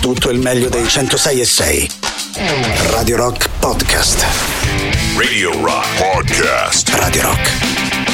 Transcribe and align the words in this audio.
tutto 0.00 0.30
il 0.30 0.38
meglio 0.38 0.68
dei 0.70 0.88
106 0.88 1.40
e 1.40 1.44
6. 1.44 1.90
Radio 2.90 3.16
Rock 3.16 3.48
Podcast. 3.58 4.24
Radio 5.16 5.52
Rock 5.62 5.86
Podcast. 5.98 6.88
Radio 6.94 7.22
Rock. 7.22 7.50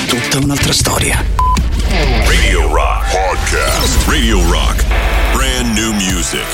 Tutta 0.08 0.38
un'altra 0.44 0.72
storia. 0.72 1.24
Radio 2.26 2.72
Rock 2.72 3.10
Podcast. 3.10 4.08
Radio 4.08 4.50
Rock. 4.50 4.84
Brand 5.32 5.78
new 5.78 5.92
music. 5.92 6.44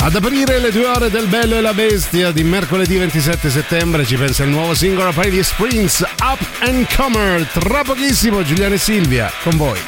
Ad 0.00 0.16
aprire 0.16 0.58
le 0.58 0.72
due 0.72 0.86
ore 0.86 1.08
del 1.08 1.26
Bello 1.26 1.56
e 1.56 1.60
la 1.60 1.74
Bestia 1.74 2.32
di 2.32 2.42
mercoledì 2.42 2.96
27 2.96 3.50
settembre 3.50 4.04
ci 4.04 4.16
pensa 4.16 4.42
il 4.42 4.50
nuovo 4.50 4.74
singolo 4.74 5.12
gli 5.24 5.42
Springs 5.42 6.04
Up 6.22 6.40
and 6.60 6.92
Comer. 6.94 7.46
Tra 7.46 7.84
pochissimo 7.84 8.42
Giuliano 8.42 8.74
e 8.74 8.78
Silvia 8.78 9.30
con 9.42 9.56
voi. 9.56 9.78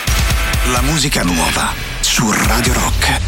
La 0.73 0.83
musica 0.83 1.23
nuova 1.23 1.73
su 2.01 2.31
Radio 2.31 2.73
Rock. 2.75 3.20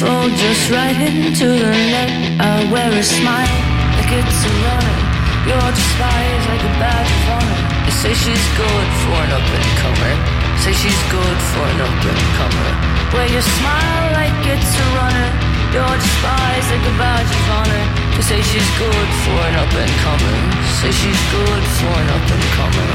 Fall 0.00 0.32
just 0.32 0.72
right 0.72 0.96
into 0.96 1.44
the 1.60 1.72
net. 1.92 2.08
I 2.40 2.64
wear 2.72 2.88
a 2.88 3.04
smile 3.04 3.60
like 4.00 4.08
it's 4.16 4.40
a 4.48 4.52
runner. 4.64 4.96
You're 5.44 5.72
despised 5.76 6.44
like 6.48 6.64
a 6.64 6.72
badge 6.80 7.12
of 7.20 7.28
honor. 7.36 7.60
They 7.84 7.92
say 7.92 8.12
she's 8.16 8.46
good 8.56 8.88
for 9.04 9.16
an 9.20 9.30
up 9.36 9.44
and 9.44 9.70
comer. 9.84 10.14
Say 10.64 10.72
she's 10.72 11.00
good 11.12 11.38
for 11.52 11.64
an 11.68 11.80
up 11.84 12.00
and 12.00 12.22
comer. 12.40 12.70
Wear 13.12 13.28
your 13.28 13.44
smile 13.44 14.06
like 14.16 14.40
it's 14.48 14.72
a 14.72 14.86
runner. 14.96 15.28
You're 15.68 15.96
despised 16.00 16.68
like 16.72 16.86
a 16.88 16.94
badge 16.96 17.32
of 17.36 17.46
honor. 17.60 17.84
They 18.16 18.24
say 18.24 18.40
she's 18.40 18.70
good 18.80 19.10
for 19.20 19.36
an 19.52 19.54
up 19.60 19.74
and 19.84 19.94
comer. 20.00 20.36
Say 20.80 20.92
she's 20.96 21.22
good 21.28 21.64
for 21.76 21.92
an 21.92 22.08
up 22.16 22.24
and 22.24 22.46
comer. 22.56 22.90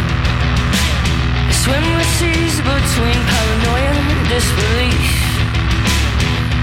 Swim 1.53 1.85
the 1.85 2.07
seas 2.17 2.57
between 2.65 3.19
paranoia 3.29 3.93
and 3.93 4.21
disbelief. 4.25 5.14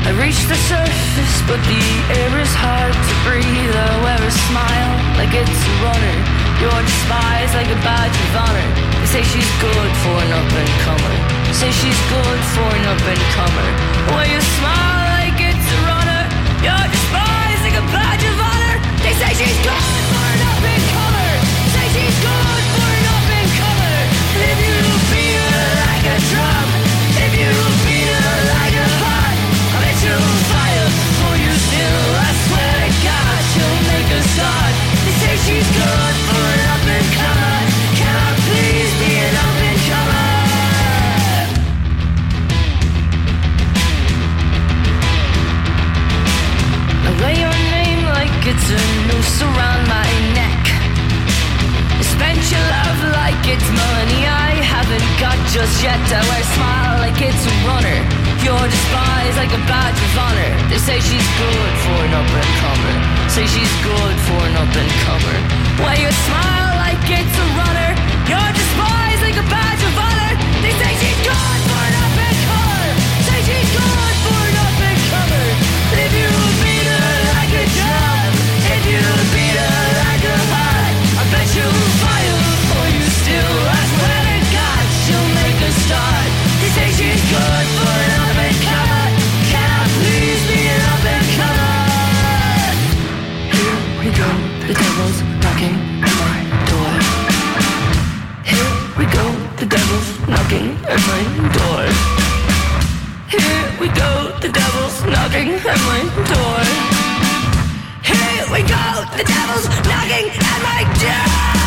I 0.03 0.11
reach 0.19 0.43
the 0.51 0.59
surface, 0.67 1.37
but 1.47 1.63
the 1.63 1.85
air 2.19 2.35
is 2.43 2.51
hard 2.59 2.91
to 2.91 3.15
breathe. 3.23 3.71
I 3.71 3.91
wear 4.03 4.19
a 4.19 4.35
smile 4.51 4.93
like 5.15 5.31
it's 5.31 5.47
a 5.47 5.75
runner. 5.79 6.19
You're 6.59 6.83
despised 6.83 7.55
like 7.55 7.71
a 7.71 7.79
badge 7.87 8.11
of 8.11 8.35
honor. 8.35 8.69
They 8.99 9.07
say 9.07 9.23
she's 9.23 9.53
good 9.63 9.93
for 10.03 10.17
an 10.19 10.31
up 10.35 10.51
and 10.51 10.73
comer. 10.83 11.15
Say 11.55 11.71
she's 11.71 12.01
good 12.11 12.41
for 12.51 12.67
an 12.67 12.85
up 12.91 12.99
and 12.99 13.23
comer. 13.39 13.69
Wear 14.11 14.27
your 14.27 14.43
smile 14.59 15.07
like 15.23 15.39
it's 15.39 15.69
a 15.71 15.79
runner. 15.87 16.23
You're 16.67 16.89
despised 16.91 17.63
like 17.63 17.79
a 17.79 17.87
badge 17.95 18.27
of 18.27 18.37
honor. 18.43 18.77
They 19.07 19.15
say 19.15 19.31
she's 19.39 19.59
good 19.63 20.03
for 20.11 20.25
an 20.35 20.43
up 20.51 20.63
and 20.67 20.83
comer. 20.99 21.31
Say 21.79 21.87
she's 21.95 22.19
good 22.27 22.65
for 22.75 22.91
an 22.91 23.07
up 23.07 23.29
and 23.39 23.51
comer. 23.55 23.99
If 24.51 24.59
you 24.67 24.83
her 25.47 25.71
like 25.79 26.07
a 26.11 26.19
drum, 26.27 26.62
You're 35.45 35.59
despised 35.59 36.23
like 48.43 48.55
it's 48.55 48.71
a 48.71 48.83
noose 49.09 49.43
around 49.43 49.87
my 49.87 50.09
neck. 50.35 50.63
Spend 52.03 52.43
your 52.51 52.67
love 52.75 53.01
like 53.15 53.43
it's 53.47 53.69
money 53.71 54.27
I 54.27 54.59
haven't 54.63 55.11
got 55.23 55.39
just 55.55 55.83
yet. 55.83 55.99
I 56.11 56.23
wear 56.27 56.41
a 56.41 56.51
smile 56.55 56.99
like 56.99 57.21
it's 57.23 57.45
a 57.47 57.55
runner. 57.67 57.99
Your 58.43 58.63
despise 58.67 59.37
like 59.37 59.53
a 59.55 59.63
badge 59.71 59.99
of 60.07 60.19
honor. 60.19 60.51
They 60.71 60.79
say 60.79 60.99
she's 60.99 61.29
good 61.39 61.75
for 61.85 61.99
an 62.07 62.15
up 62.15 62.31
and 62.31 62.51
comer. 62.59 63.22
Say 63.33 63.47
she's 63.47 63.75
good 63.83 64.17
for 64.29 64.41
an 64.45 64.55
up 64.57 64.77
and 64.77 64.91
comer. 65.09 65.39
Wear 65.83 65.99
your 65.99 66.13
smile 66.13 66.77
like 66.85 67.01
it's 67.09 67.37
a 67.45 67.47
runner. 67.57 67.91
You're 68.29 68.53
despised 68.53 69.23
like 69.23 69.39
a 69.41 69.47
badge 69.49 69.83
of 69.89 69.97
honor. 69.97 70.33
They 70.61 70.73
say 70.77 70.93
she's 71.01 71.21
good 71.25 71.72
the 94.73 94.79
devil's 94.79 95.21
knocking 95.43 95.77
at 96.01 96.15
my 96.23 96.39
door. 96.71 96.93
Here 98.43 98.73
we 98.97 99.05
go, 99.05 99.25
the 99.61 99.67
devil's 99.67 100.11
knocking 100.27 100.69
at 100.89 101.01
my 101.11 101.23
door. 101.57 101.85
Here 103.29 103.69
we 103.81 103.89
go, 103.89 104.11
the 104.41 104.49
devil's 104.49 104.97
knocking 105.05 105.51
at 105.73 105.81
my 105.91 106.01
door. 106.33 106.63
Here 108.03 108.45
we 108.53 108.61
go, 108.63 108.85
the 109.19 109.25
devil's 109.25 109.69
knocking 109.85 110.31
at 110.41 110.59
my 110.65 110.83
door. 111.03 111.62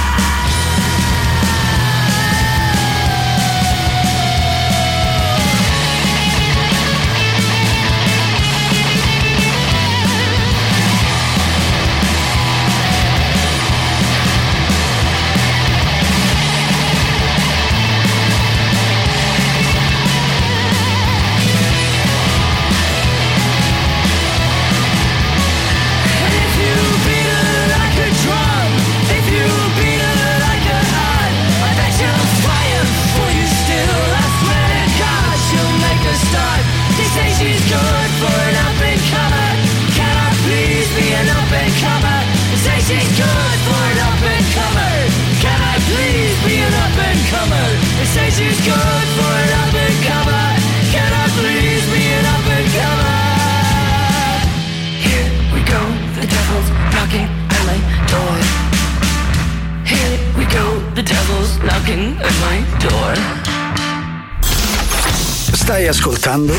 Ascoltando 66.26 66.56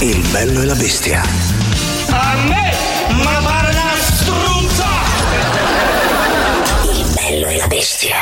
Il 0.00 0.18
bello 0.30 0.60
e 0.60 0.66
la 0.66 0.74
bestia. 0.74 1.22
A 2.10 2.36
me, 2.46 2.72
ma 3.22 3.40
pare 3.42 3.70
una 3.70 3.94
struzza! 3.98 4.86
Il 6.92 7.12
bello 7.14 7.46
e 7.46 7.56
la 7.56 7.66
bestia. 7.68 8.16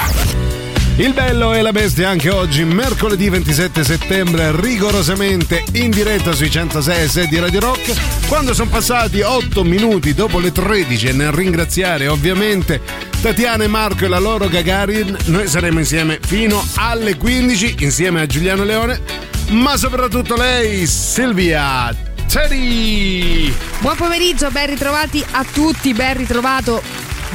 Il 0.96 1.12
bello 1.14 1.54
e 1.54 1.62
la 1.62 1.72
bestia 1.72 2.10
anche 2.10 2.30
oggi, 2.30 2.62
mercoledì 2.64 3.28
27 3.30 3.82
settembre, 3.82 4.52
rigorosamente 4.54 5.64
in 5.72 5.90
diretta 5.90 6.32
sui 6.32 6.50
106 6.50 7.02
e 7.02 7.08
6 7.08 7.26
di 7.28 7.38
Radio 7.40 7.60
Rock. 7.60 8.28
Quando 8.28 8.54
sono 8.54 8.68
passati 8.68 9.22
8 9.22 9.64
minuti 9.64 10.14
dopo 10.14 10.38
le 10.38 10.52
13 10.52 11.08
e 11.08 11.12
nel 11.12 11.32
ringraziare 11.32 12.06
ovviamente 12.06 12.80
Tatiana 13.20 13.64
e 13.64 13.66
Marco 13.66 14.04
e 14.04 14.08
la 14.08 14.18
loro 14.18 14.48
Gagarin, 14.48 15.16
noi 15.26 15.48
saremo 15.48 15.78
insieme 15.78 16.20
fino 16.24 16.62
alle 16.76 17.16
15 17.16 17.76
insieme 17.80 18.20
a 18.20 18.26
Giuliano 18.26 18.64
Leone, 18.64 19.19
ma 19.50 19.76
soprattutto 19.76 20.36
lei, 20.36 20.86
Silvia 20.86 21.94
Teddy. 22.26 23.52
Buon 23.80 23.96
pomeriggio, 23.96 24.50
ben 24.50 24.66
ritrovati 24.66 25.24
a 25.32 25.44
tutti, 25.44 25.92
ben 25.92 26.16
ritrovato 26.16 26.82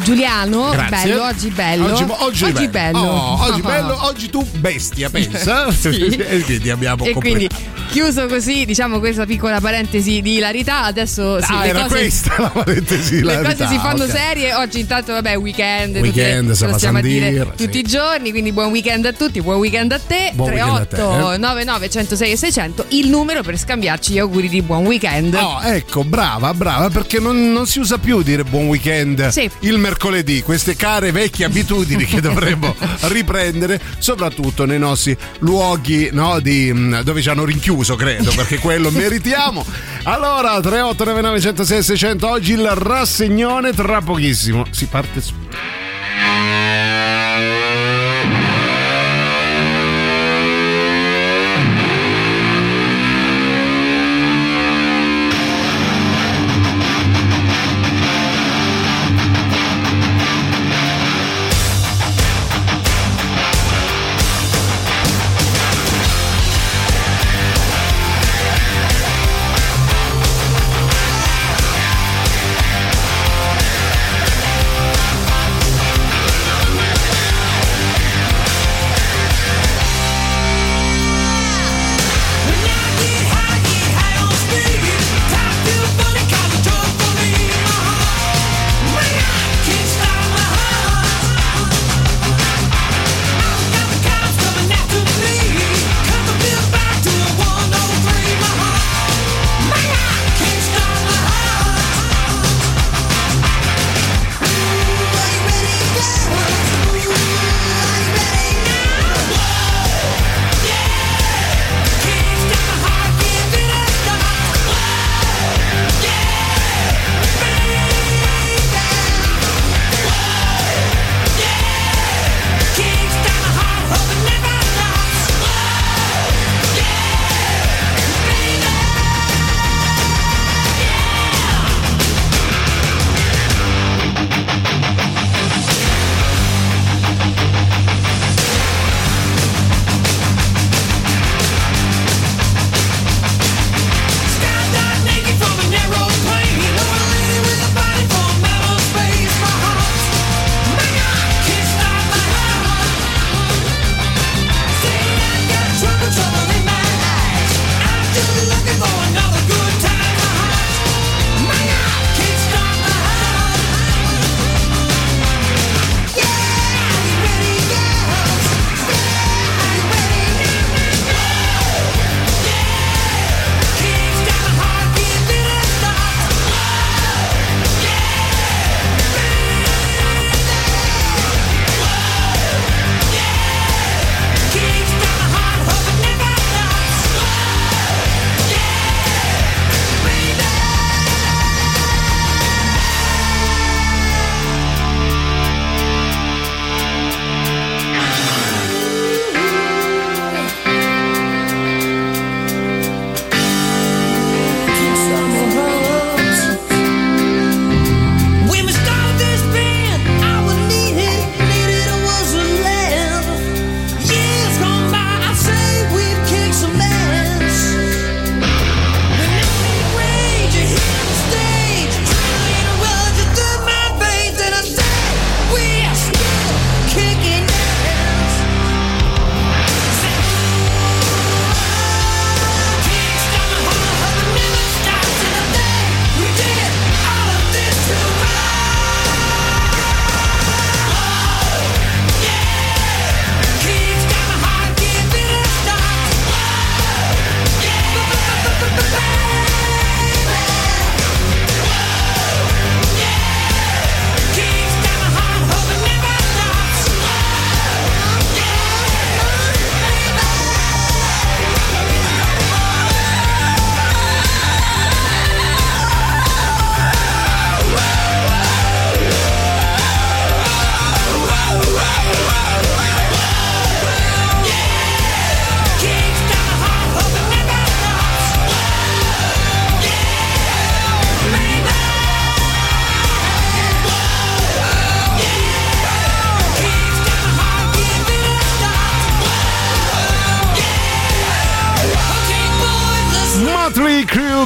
Giuliano, 0.03 0.71
Grazie. 0.71 0.89
bello, 0.89 1.23
oggi 1.23 1.49
bello. 1.49 1.93
Oggi, 1.93 2.05
oggi 2.43 2.67
bello. 2.67 2.99
Oh, 2.99 3.41
oggi 3.43 3.61
Ah. 3.61 3.63
bello, 3.67 4.05
oggi 4.05 4.29
tu 4.29 4.43
bestia, 4.57 5.09
pensa. 5.09 5.71
Sì. 5.75 6.05
e 6.15 6.41
quindi 6.41 6.69
abbiamo 6.69 7.05
E 7.05 7.13
quindi. 7.13 7.49
Chiuso 7.95 8.27
così, 8.27 8.65
diciamo 8.65 8.99
questa 8.99 9.25
piccola 9.25 9.61
parentesi 9.61 10.21
di 10.21 10.35
ilarità, 10.35 10.83
adesso 10.83 11.41
sì, 11.41 11.53
ah, 11.53 11.65
era 11.65 11.83
cose, 11.83 11.95
questa 11.95 12.35
la 12.41 12.49
parentesi. 12.49 13.23
le 13.23 13.41
la 13.41 13.53
cose 13.53 13.67
si 13.69 13.77
fanno 13.77 14.03
ok. 14.03 14.09
serie, 14.09 14.53
oggi 14.53 14.81
intanto 14.81 15.13
vabbè 15.13 15.37
weekend, 15.37 15.95
Weekend, 15.95 16.51
tutte, 16.51 16.65
a 16.65 16.91
dire 16.99 17.25
Sandir, 17.25 17.53
tutti 17.55 17.71
sì. 17.71 17.79
i 17.79 17.83
giorni, 17.83 18.31
quindi 18.31 18.51
buon 18.51 18.71
weekend 18.71 19.05
a 19.05 19.13
tutti, 19.13 19.41
buon 19.41 19.59
weekend 19.59 19.93
a 19.93 19.99
te, 20.05 20.33
Buon 20.35 20.49
weekend 20.49 20.75
a 20.75 20.85
te, 20.87 20.95
38 20.97 21.13
eh. 21.13 21.37
99 21.37 21.89
106 21.89 22.31
e 22.31 22.35
600 22.35 22.85
il 22.89 23.07
numero 23.07 23.43
per 23.43 23.57
scambiarci 23.57 24.11
gli 24.11 24.19
auguri 24.19 24.49
di 24.49 24.61
buon 24.61 24.85
weekend. 24.85 25.33
No, 25.33 25.61
ecco, 25.61 26.03
brava, 26.03 26.53
brava, 26.53 26.89
perché 26.89 27.21
non, 27.21 27.53
non 27.53 27.65
si 27.65 27.79
usa 27.79 27.97
più 27.97 28.21
dire 28.23 28.43
buon 28.43 28.67
weekend 28.67 29.29
Sì. 29.29 29.49
il 29.61 29.77
mercoledì, 29.77 30.43
queste 30.43 30.75
care 30.75 31.13
vecchie 31.13 31.45
abitudini 31.45 32.03
che 32.03 32.19
dovremmo 32.21 32.75
riprendere, 33.03 33.79
soprattutto 33.99 34.65
nei 34.65 34.79
nostri 34.79 35.15
luoghi 35.39 36.09
no, 36.11 36.41
di, 36.41 36.73
mh, 36.73 37.03
dove 37.03 37.21
ci 37.21 37.29
hanno 37.29 37.45
rinchiuso, 37.45 37.84
credo, 37.93 38.31
perché 38.35 38.57
quello 38.57 38.89
meritiamo. 38.89 39.63
Allora, 40.03 40.59
3899 40.59 41.39
106 41.39 41.83
600, 41.83 42.27
oggi 42.27 42.53
il 42.53 42.67
rassegnone 42.67 43.71
tra 43.73 44.01
pochissimo. 44.01 44.65
Si 44.71 44.87
parte 44.87 45.21
su. 45.21 45.33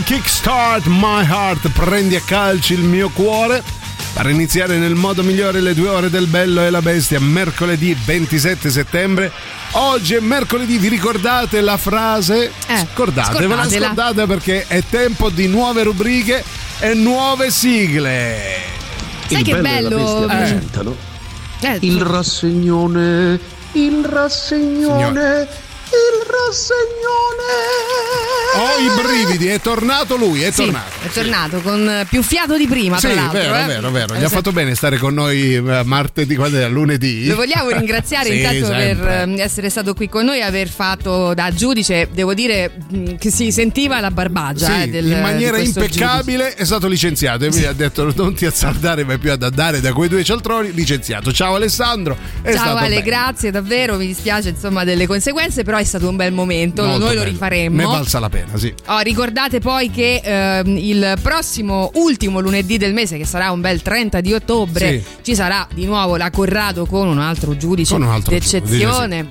Kickstart 0.09 0.87
My 0.87 1.23
Heart, 1.23 1.69
prendi 1.69 2.15
a 2.15 2.21
calci 2.25 2.73
il 2.73 2.81
mio 2.81 3.09
cuore. 3.09 3.61
Per 4.11 4.27
iniziare 4.27 4.77
nel 4.77 4.95
modo 4.95 5.21
migliore 5.21 5.61
le 5.61 5.75
due 5.75 5.89
ore 5.89 6.09
del 6.09 6.25
bello 6.25 6.63
e 6.63 6.71
la 6.71 6.81
bestia, 6.81 7.19
mercoledì 7.19 7.95
27 8.05 8.71
settembre. 8.71 9.31
Oggi 9.73 10.15
è 10.15 10.19
mercoledì, 10.19 10.79
vi 10.79 10.87
ricordate 10.87 11.61
la 11.61 11.77
frase? 11.77 12.51
Eh, 12.65 12.87
Scordatevela, 12.91 13.69
scordate 13.69 14.25
perché 14.25 14.65
è 14.65 14.81
tempo 14.89 15.29
di 15.29 15.45
nuove 15.45 15.83
rubriche 15.83 16.43
e 16.79 16.95
nuove 16.95 17.51
sigle. 17.51 18.39
Sai 19.27 19.41
il 19.41 19.43
che 19.43 19.57
bello, 19.57 19.89
bello? 19.89 20.23
Eh. 20.23 20.27
presentano 20.37 20.95
Eh, 21.59 21.77
il 21.81 22.01
rassegnone, 22.01 23.39
il 23.73 24.03
rassegnone, 24.03 25.47
il 25.91 26.25
rassegnone. 26.29 27.57
Ho 28.55 28.79
i 28.79 29.01
brividi, 29.01 29.47
è 29.47 29.61
tornato 29.61 30.15
lui, 30.15 30.41
è 30.41 30.51
sì, 30.51 30.63
tornato. 30.63 30.91
è 31.03 31.09
tornato 31.09 31.61
con 31.61 32.05
più 32.09 32.21
fiato 32.23 32.57
di 32.57 32.67
prima, 32.67 32.97
Sì, 32.99 33.07
vero, 33.07 33.55
eh. 33.55 33.65
vero, 33.65 33.91
vero. 33.91 34.15
Gli 34.15 34.21
Eh, 34.21 34.25
ha 34.25 34.29
fatto 34.29 34.51
bene 34.51 34.73
stare 34.75 34.97
con 34.97 35.13
noi 35.13 35.55
eh, 35.55 35.61
martedì, 35.83 36.35
quando 36.35 36.57
era 36.57 36.67
lunedì. 36.67 37.27
Lo 37.27 37.35
vogliamo 37.35 37.69
ringraziare 37.69 38.29
Sì, 38.29 38.37
intanto 38.37 38.67
per 38.67 38.77
sempre. 38.81 39.21
ehm, 39.21 39.39
essere 39.39 39.69
stato 39.69 39.93
qui 39.93 40.09
con 40.09 40.25
noi 40.25 40.39
e 40.39 40.41
aver 40.43 40.67
fatto 40.67 41.33
da 41.33 41.51
giudice, 41.53 42.09
devo 42.11 42.33
dire 42.33 42.71
mh, 42.89 43.15
che 43.17 43.29
si 43.31 43.51
sentiva 43.51 43.99
la 43.99 44.11
barbagia 44.11 44.65
Sì, 44.65 44.81
eh, 44.83 44.87
del, 44.89 45.05
in 45.11 45.21
maniera 45.21 45.57
impeccabile 45.59 46.53
è 46.55 46.65
stato 46.65 46.87
licenziato 46.87 47.45
e 47.45 47.49
mi 47.51 47.63
ha 47.63 47.73
detto 47.73 48.11
non 48.15 48.33
ti 48.33 48.45
azzardare 48.45 49.03
mai 49.05 49.17
più 49.19 49.31
ad 49.31 49.43
andare 49.43 49.79
da 49.79 49.93
quei 49.93 50.09
due 50.09 50.23
cialtroni 50.23 50.73
licenziato 50.73 51.31
ciao 51.31 51.55
Alessandro 51.55 52.17
giudice. 52.43 52.57
Ciao 52.57 52.75
Ale, 52.75 52.89
bello. 52.89 53.01
grazie 53.03 53.51
davvero, 53.51 53.95
mi 53.97 54.07
dispiace 54.07 54.49
insomma 54.49 54.83
delle 54.83 55.05
conseguenze, 55.07 55.63
però 55.63 55.78
è 55.79 55.83
stato 55.83 56.07
un 56.07 56.15
bel 56.15 56.31
momento, 56.33 56.83
Molto 56.83 56.99
noi 57.05 57.13
lo 57.15 57.21
bello. 57.21 57.31
rifaremmo. 57.31 57.77
ne 57.77 57.83
è 57.83 57.85
valsa 57.87 58.19
la 58.19 58.29
pena 58.29 58.57
sì 58.57 58.73
Oh, 58.87 58.99
ricordate 58.99 59.59
poi 59.59 59.89
che 59.89 60.21
ehm, 60.23 60.77
il 60.77 61.13
prossimo 61.21 61.91
ultimo 61.95 62.39
lunedì 62.39 62.77
del 62.77 62.93
mese, 62.93 63.17
che 63.17 63.25
sarà 63.25 63.51
un 63.51 63.61
bel 63.61 63.81
30 63.81 64.21
di 64.21 64.33
ottobre, 64.33 64.99
Sì. 64.99 65.03
ci 65.21 65.35
sarà 65.35 65.67
di 65.73 65.85
nuovo 65.85 66.15
la 66.17 66.29
Corrado 66.29 66.85
con 66.85 67.07
un 67.07 67.19
altro 67.19 67.55
giudice 67.57 67.93
Con 67.93 68.03
un 68.03 68.09
altro 68.09 68.31
d'eccezione. 68.33 69.27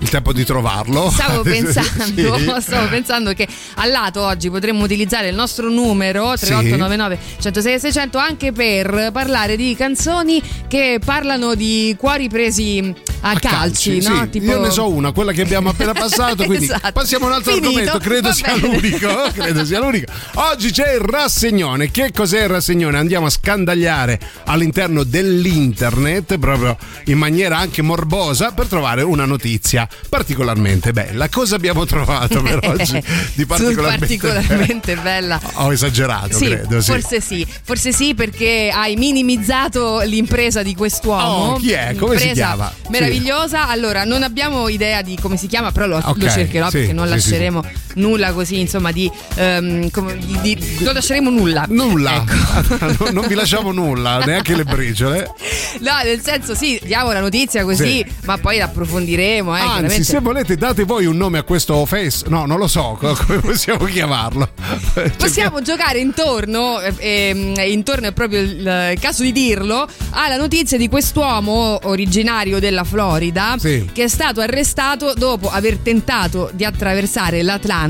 Il 0.00 0.08
tempo 0.08 0.32
di 0.32 0.44
trovarlo 0.44 1.10
Stavo 1.10 1.42
pensando, 1.48 2.36
Sì. 2.36 2.54
stavo 2.60 2.88
pensando 2.88 3.32
che 3.32 3.46
al 3.76 3.90
lato 3.90 4.22
oggi 4.22 4.50
potremmo 4.50 4.84
utilizzare 4.84 5.28
il 5.28 5.34
nostro 5.34 5.68
numero 5.70 6.34
3899 6.36 7.18
106 7.40 7.80
600 7.80 8.18
anche 8.18 8.52
per 8.52 9.10
parlare 9.12 9.56
di 9.56 9.74
canzoni 9.76 10.40
che 10.68 11.00
parlano 11.04 11.54
di 11.54 11.94
cuori 11.98 12.28
presi 12.28 12.94
a, 13.20 13.30
A 13.30 13.38
calci, 13.40 14.00
sì. 14.00 14.08
no? 14.08 14.28
Io 14.32 14.60
ne 14.60 14.70
so 14.70 14.88
una, 14.88 15.10
quella 15.10 15.32
che 15.32 15.42
abbiamo 15.42 15.70
appena 15.70 15.92
passato, 15.92 16.44
quindi 16.44 16.66
Esatto. 16.68 16.92
passiamo 16.92 17.24
a 17.24 17.28
un 17.28 17.34
altro 17.34 17.52
Finito, 17.52 17.68
argomento, 17.68 17.98
credo 17.98 18.32
sia 18.32 18.52
credo 19.32 19.64
sia 19.64 19.80
l'unico. 19.80 20.12
Oggi 20.34 20.70
c'è 20.70 20.92
il 20.94 21.00
rassegnone. 21.00 21.90
Che 21.90 22.12
cos'è 22.12 22.42
il 22.42 22.48
rassegnone? 22.48 22.96
Andiamo 22.98 23.26
a 23.26 23.30
scandagliare 23.30 24.20
all'interno 24.44 25.02
dell'internet, 25.02 26.38
proprio 26.38 26.76
in 27.06 27.18
maniera 27.18 27.58
anche 27.58 27.82
morbosa, 27.82 28.52
per 28.52 28.66
trovare 28.66 29.02
una 29.02 29.24
notizia 29.24 29.87
particolarmente 30.08 30.92
bella. 30.92 31.28
Cosa 31.28 31.56
abbiamo 31.56 31.84
trovato 31.84 32.42
per 32.42 32.60
oggi 32.68 33.02
di 33.34 33.46
particolarmente, 33.46 34.16
particolarmente 34.16 34.96
bella. 34.96 35.40
Ho 35.54 35.72
esagerato, 35.72 36.36
Sì, 36.36 36.46
credo, 36.46 36.80
sì. 36.80 36.90
forse 36.92 37.20
sì, 37.20 37.46
forse 37.62 37.92
sì 37.92 38.14
perché 38.14 38.70
hai 38.72 38.96
minimizzato 38.96 40.00
l'impresa 40.00 40.62
di 40.62 40.74
quest'uomo. 40.74 41.52
Oh, 41.52 41.56
chi 41.56 41.72
è? 41.72 41.94
Come 41.96 42.16
si 42.18 42.28
Impresa 42.28 42.32
chiama? 42.32 42.72
Meravigliosa. 42.88 43.68
Allora, 43.68 44.04
non 44.04 44.22
abbiamo 44.22 44.68
idea 44.68 45.02
di 45.02 45.16
come 45.20 45.36
si 45.36 45.46
chiama, 45.46 45.72
però 45.72 45.86
lo, 45.86 45.96
Ok, 46.02 46.22
lo 46.22 46.28
cercherò 46.28 46.70
sì, 46.70 46.78
perché 46.78 46.92
non 46.92 47.06
sì, 47.06 47.12
lasceremo 47.12 47.64
nulla 47.98 48.32
così, 48.32 48.60
insomma, 48.60 48.90
di, 48.92 49.10
ehm, 49.36 49.90
come- 49.90 50.16
di- 50.18 50.38
di- 50.40 50.76
non 50.80 50.94
lasceremo 50.94 51.30
nulla. 51.30 51.64
Nulla, 51.68 52.24
Ecco. 52.26 52.86
non, 53.04 53.12
non 53.14 53.26
vi 53.26 53.34
lasciamo 53.34 53.72
nulla, 53.72 54.18
neanche 54.24 54.56
le 54.56 54.64
briciole. 54.64 55.30
No, 55.80 55.92
nel 56.02 56.20
senso 56.22 56.54
sì, 56.54 56.80
diamo 56.84 57.12
la 57.12 57.20
notizia 57.20 57.62
così, 57.64 57.98
Sì. 57.98 58.06
ma 58.24 58.38
poi 58.38 58.58
l'approfondiremo. 58.58 59.56
Eh, 59.56 59.60
Anzi, 59.60 60.04
se 60.04 60.20
volete, 60.20 60.56
date 60.56 60.84
voi 60.84 61.06
un 61.06 61.16
nome 61.16 61.38
a 61.38 61.42
questo 61.42 61.84
face. 61.86 62.24
No, 62.28 62.46
non 62.46 62.58
lo 62.58 62.66
so 62.66 62.96
co- 62.98 63.16
come 63.26 63.38
possiamo 63.40 63.84
chiamarlo. 63.84 64.48
Possiamo 65.16 65.60
giocare 65.62 65.98
intorno, 65.98 66.80
eh, 66.80 67.54
intorno 67.68 68.08
è 68.08 68.12
proprio 68.12 68.40
il, 68.40 68.90
il 68.94 68.98
caso 69.00 69.22
di 69.22 69.32
dirlo, 69.32 69.86
alla 70.10 70.36
notizia 70.36 70.76
di 70.78 70.88
quest'uomo 70.88 71.78
originario 71.84 72.58
della 72.58 72.84
Florida 72.84 73.56
Sì. 73.58 73.88
che 73.92 74.04
è 74.04 74.08
stato 74.08 74.40
arrestato 74.40 75.12
dopo 75.14 75.50
aver 75.50 75.76
tentato 75.78 76.50
di 76.52 76.64
attraversare 76.64 77.42
l'Atlantico. 77.42 77.87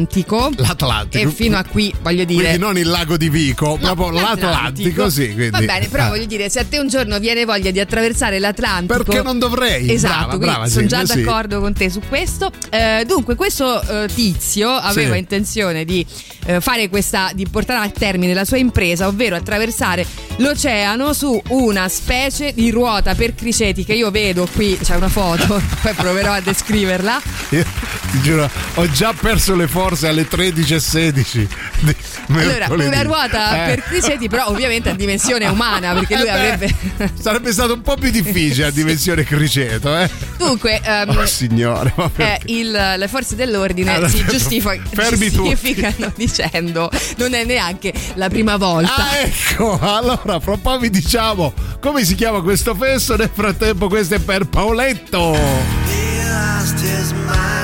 L'Atlantico. 0.57 1.29
E 1.29 1.33
fino 1.33 1.57
a 1.57 1.65
qui, 1.65 1.93
voglio 2.03 2.25
dire. 2.25 2.43
Quindi 2.45 2.59
non 2.59 2.79
il 2.79 2.89
lago 2.89 3.17
di 3.17 3.29
Vico, 3.29 3.79
No, 3.81 3.95
proprio 3.95 4.21
l'Atlantico, 4.21 5.11
sì. 5.11 5.33
Quindi. 5.33 5.51
Va 5.51 5.61
bene, 5.61 5.89
però 5.89 6.05
Ah. 6.05 6.09
voglio 6.11 6.27
dire, 6.27 6.49
se 6.49 6.61
a 6.61 6.65
te 6.65 6.79
un 6.79 6.89
giorno 6.89 7.19
viene 7.19 7.45
voglia 7.45 7.71
di 7.71 7.81
attraversare 7.81 8.39
l'Atlantico. 8.39 9.03
Perché 9.03 9.23
non 9.23 9.39
dovrei? 9.39 9.91
Esatto, 9.91 10.37
Brava, 10.37 10.37
brava, 10.39 10.67
sono 10.69 10.83
sì, 10.83 10.87
già 10.89 11.05
sì. 11.05 11.23
d'accordo 11.23 11.61
con 11.61 11.73
te 11.73 11.91
su 11.91 12.01
questo. 12.09 12.51
Eh, 12.71 13.05
dunque, 13.07 13.35
questo 13.35 13.81
eh, 13.83 14.09
tizio 14.15 14.71
aveva 14.71 15.13
Sì. 15.15 15.19
intenzione 15.19 15.85
di 15.85 16.05
eh, 16.47 16.61
fare 16.61 16.89
questa, 16.89 17.31
di 17.35 17.47
portare 17.51 17.85
a 17.87 17.91
termine 17.91 18.33
la 18.35 18.45
sua 18.45 18.57
impresa, 18.59 19.07
ovvero 19.07 19.37
attraversare 19.37 20.07
l'oceano 20.37 21.13
su 21.13 21.41
una 21.49 21.89
specie 21.89 22.53
di 22.55 22.71
ruota 22.71 23.15
per 23.15 23.35
criceti 23.35 23.85
che 23.85 23.95
io 23.95 24.11
vedo 24.11 24.47
qui, 24.55 24.79
c'è 24.83 24.95
una 24.97 25.09
foto, 25.09 25.61
poi 25.83 25.93
proverò 25.95 26.33
a 26.33 26.41
descriverla. 26.41 27.21
Io 27.51 27.65
ti 28.11 28.21
giuro, 28.23 28.49
ho 28.75 28.91
già 28.91 29.13
perso 29.13 29.55
le 29.57 29.67
forze 29.89 30.09
alle 30.09 30.29
13.16. 30.29 31.49
di 31.81 31.97
Allora, 32.31 32.67
una 32.69 33.03
ruota 33.03 33.65
Eh. 33.65 33.75
per 33.75 33.83
criceti, 33.85 34.29
però 34.29 34.49
ovviamente 34.49 34.91
a 34.91 34.95
dimensione 34.95 35.47
umana, 35.47 35.95
perché 35.95 36.17
lui 36.17 36.27
Eh 36.27 36.31
beh, 36.33 36.39
avrebbe. 36.53 36.75
Sarebbe 37.19 37.53
stato 37.53 37.73
un 37.75 37.81
po' 37.81 37.97
più 37.97 38.11
difficile 38.11 38.67
a 38.67 38.71
dimensione 38.73 39.25
criceto, 39.25 39.97
eh? 39.97 40.11
Dunque, 40.37 40.81
ehm, 40.83 41.09
Oh, 41.17 41.27
signore, 41.27 41.93
eh, 42.17 42.39
il- 42.47 42.95
le 42.97 43.09
forze 43.09 43.35
dell'ordine 43.35 43.95
Allora, 43.95 44.09
si 44.09 44.23
giustifi- 44.29 44.81
fermi 44.93 45.31
tutti. 45.31 45.49
giustificano 45.51 46.13
dicendo 46.17 46.91
non 47.17 47.33
è 47.35 47.45
neanche 47.45 47.93
la 48.15 48.29
prima 48.29 48.57
volta. 48.57 48.95
Ah, 48.95 49.17
ecco, 49.19 49.79
allora 49.81 50.39
fra 50.41 50.53
un 50.53 50.61
po' 50.61 50.79
vi 50.79 50.91
diciamo 50.91 51.53
come 51.81 52.05
si 52.05 52.15
chiama 52.15 52.43
questo 52.43 52.75
fesso. 52.75 53.17
Nel 53.17 53.31
frattempo, 53.33 53.89
questo 53.89 54.17
è 54.17 54.19
per 54.19 54.45
Paoletto. 54.47 55.33
He 55.35 56.23
lost 56.25 56.75
his 56.83 57.11
mind. 57.13 57.58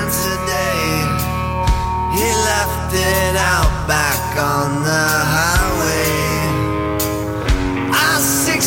He 2.24 2.32
left 2.32 2.94
it 2.94 3.36
out 3.36 3.86
back 3.86 4.36
on 4.38 4.82
the 4.82 5.06
highway. 5.34 6.08
I 7.92 8.18
65. 8.18 8.64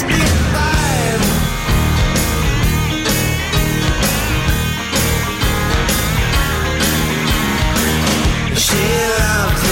She 8.65 8.83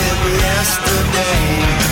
him 0.01 0.19
yesterday. 0.47 1.84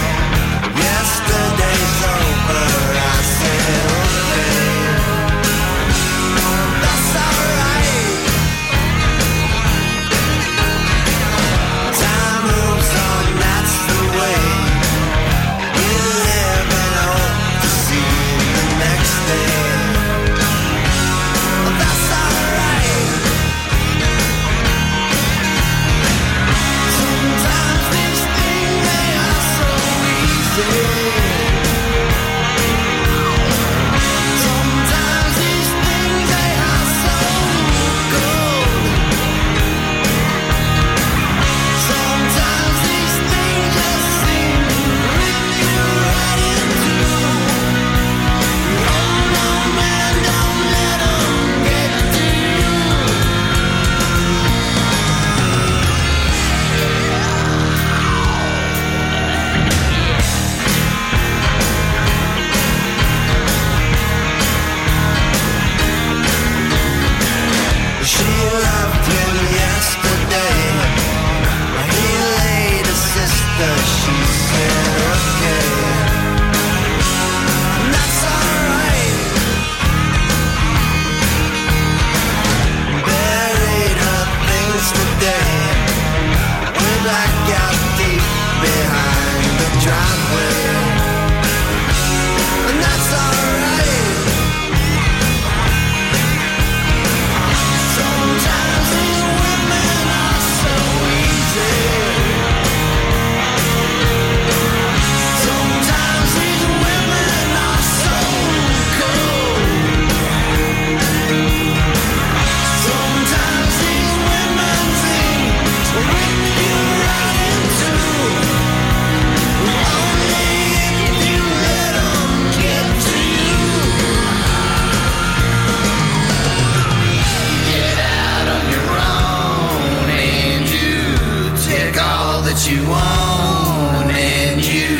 You 132.69 132.87
want 132.87 134.09
and 134.11 134.65
you 134.65 134.97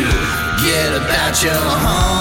get 0.65 0.91
about 1.01 1.41
your 1.41 1.53
home 1.53 2.12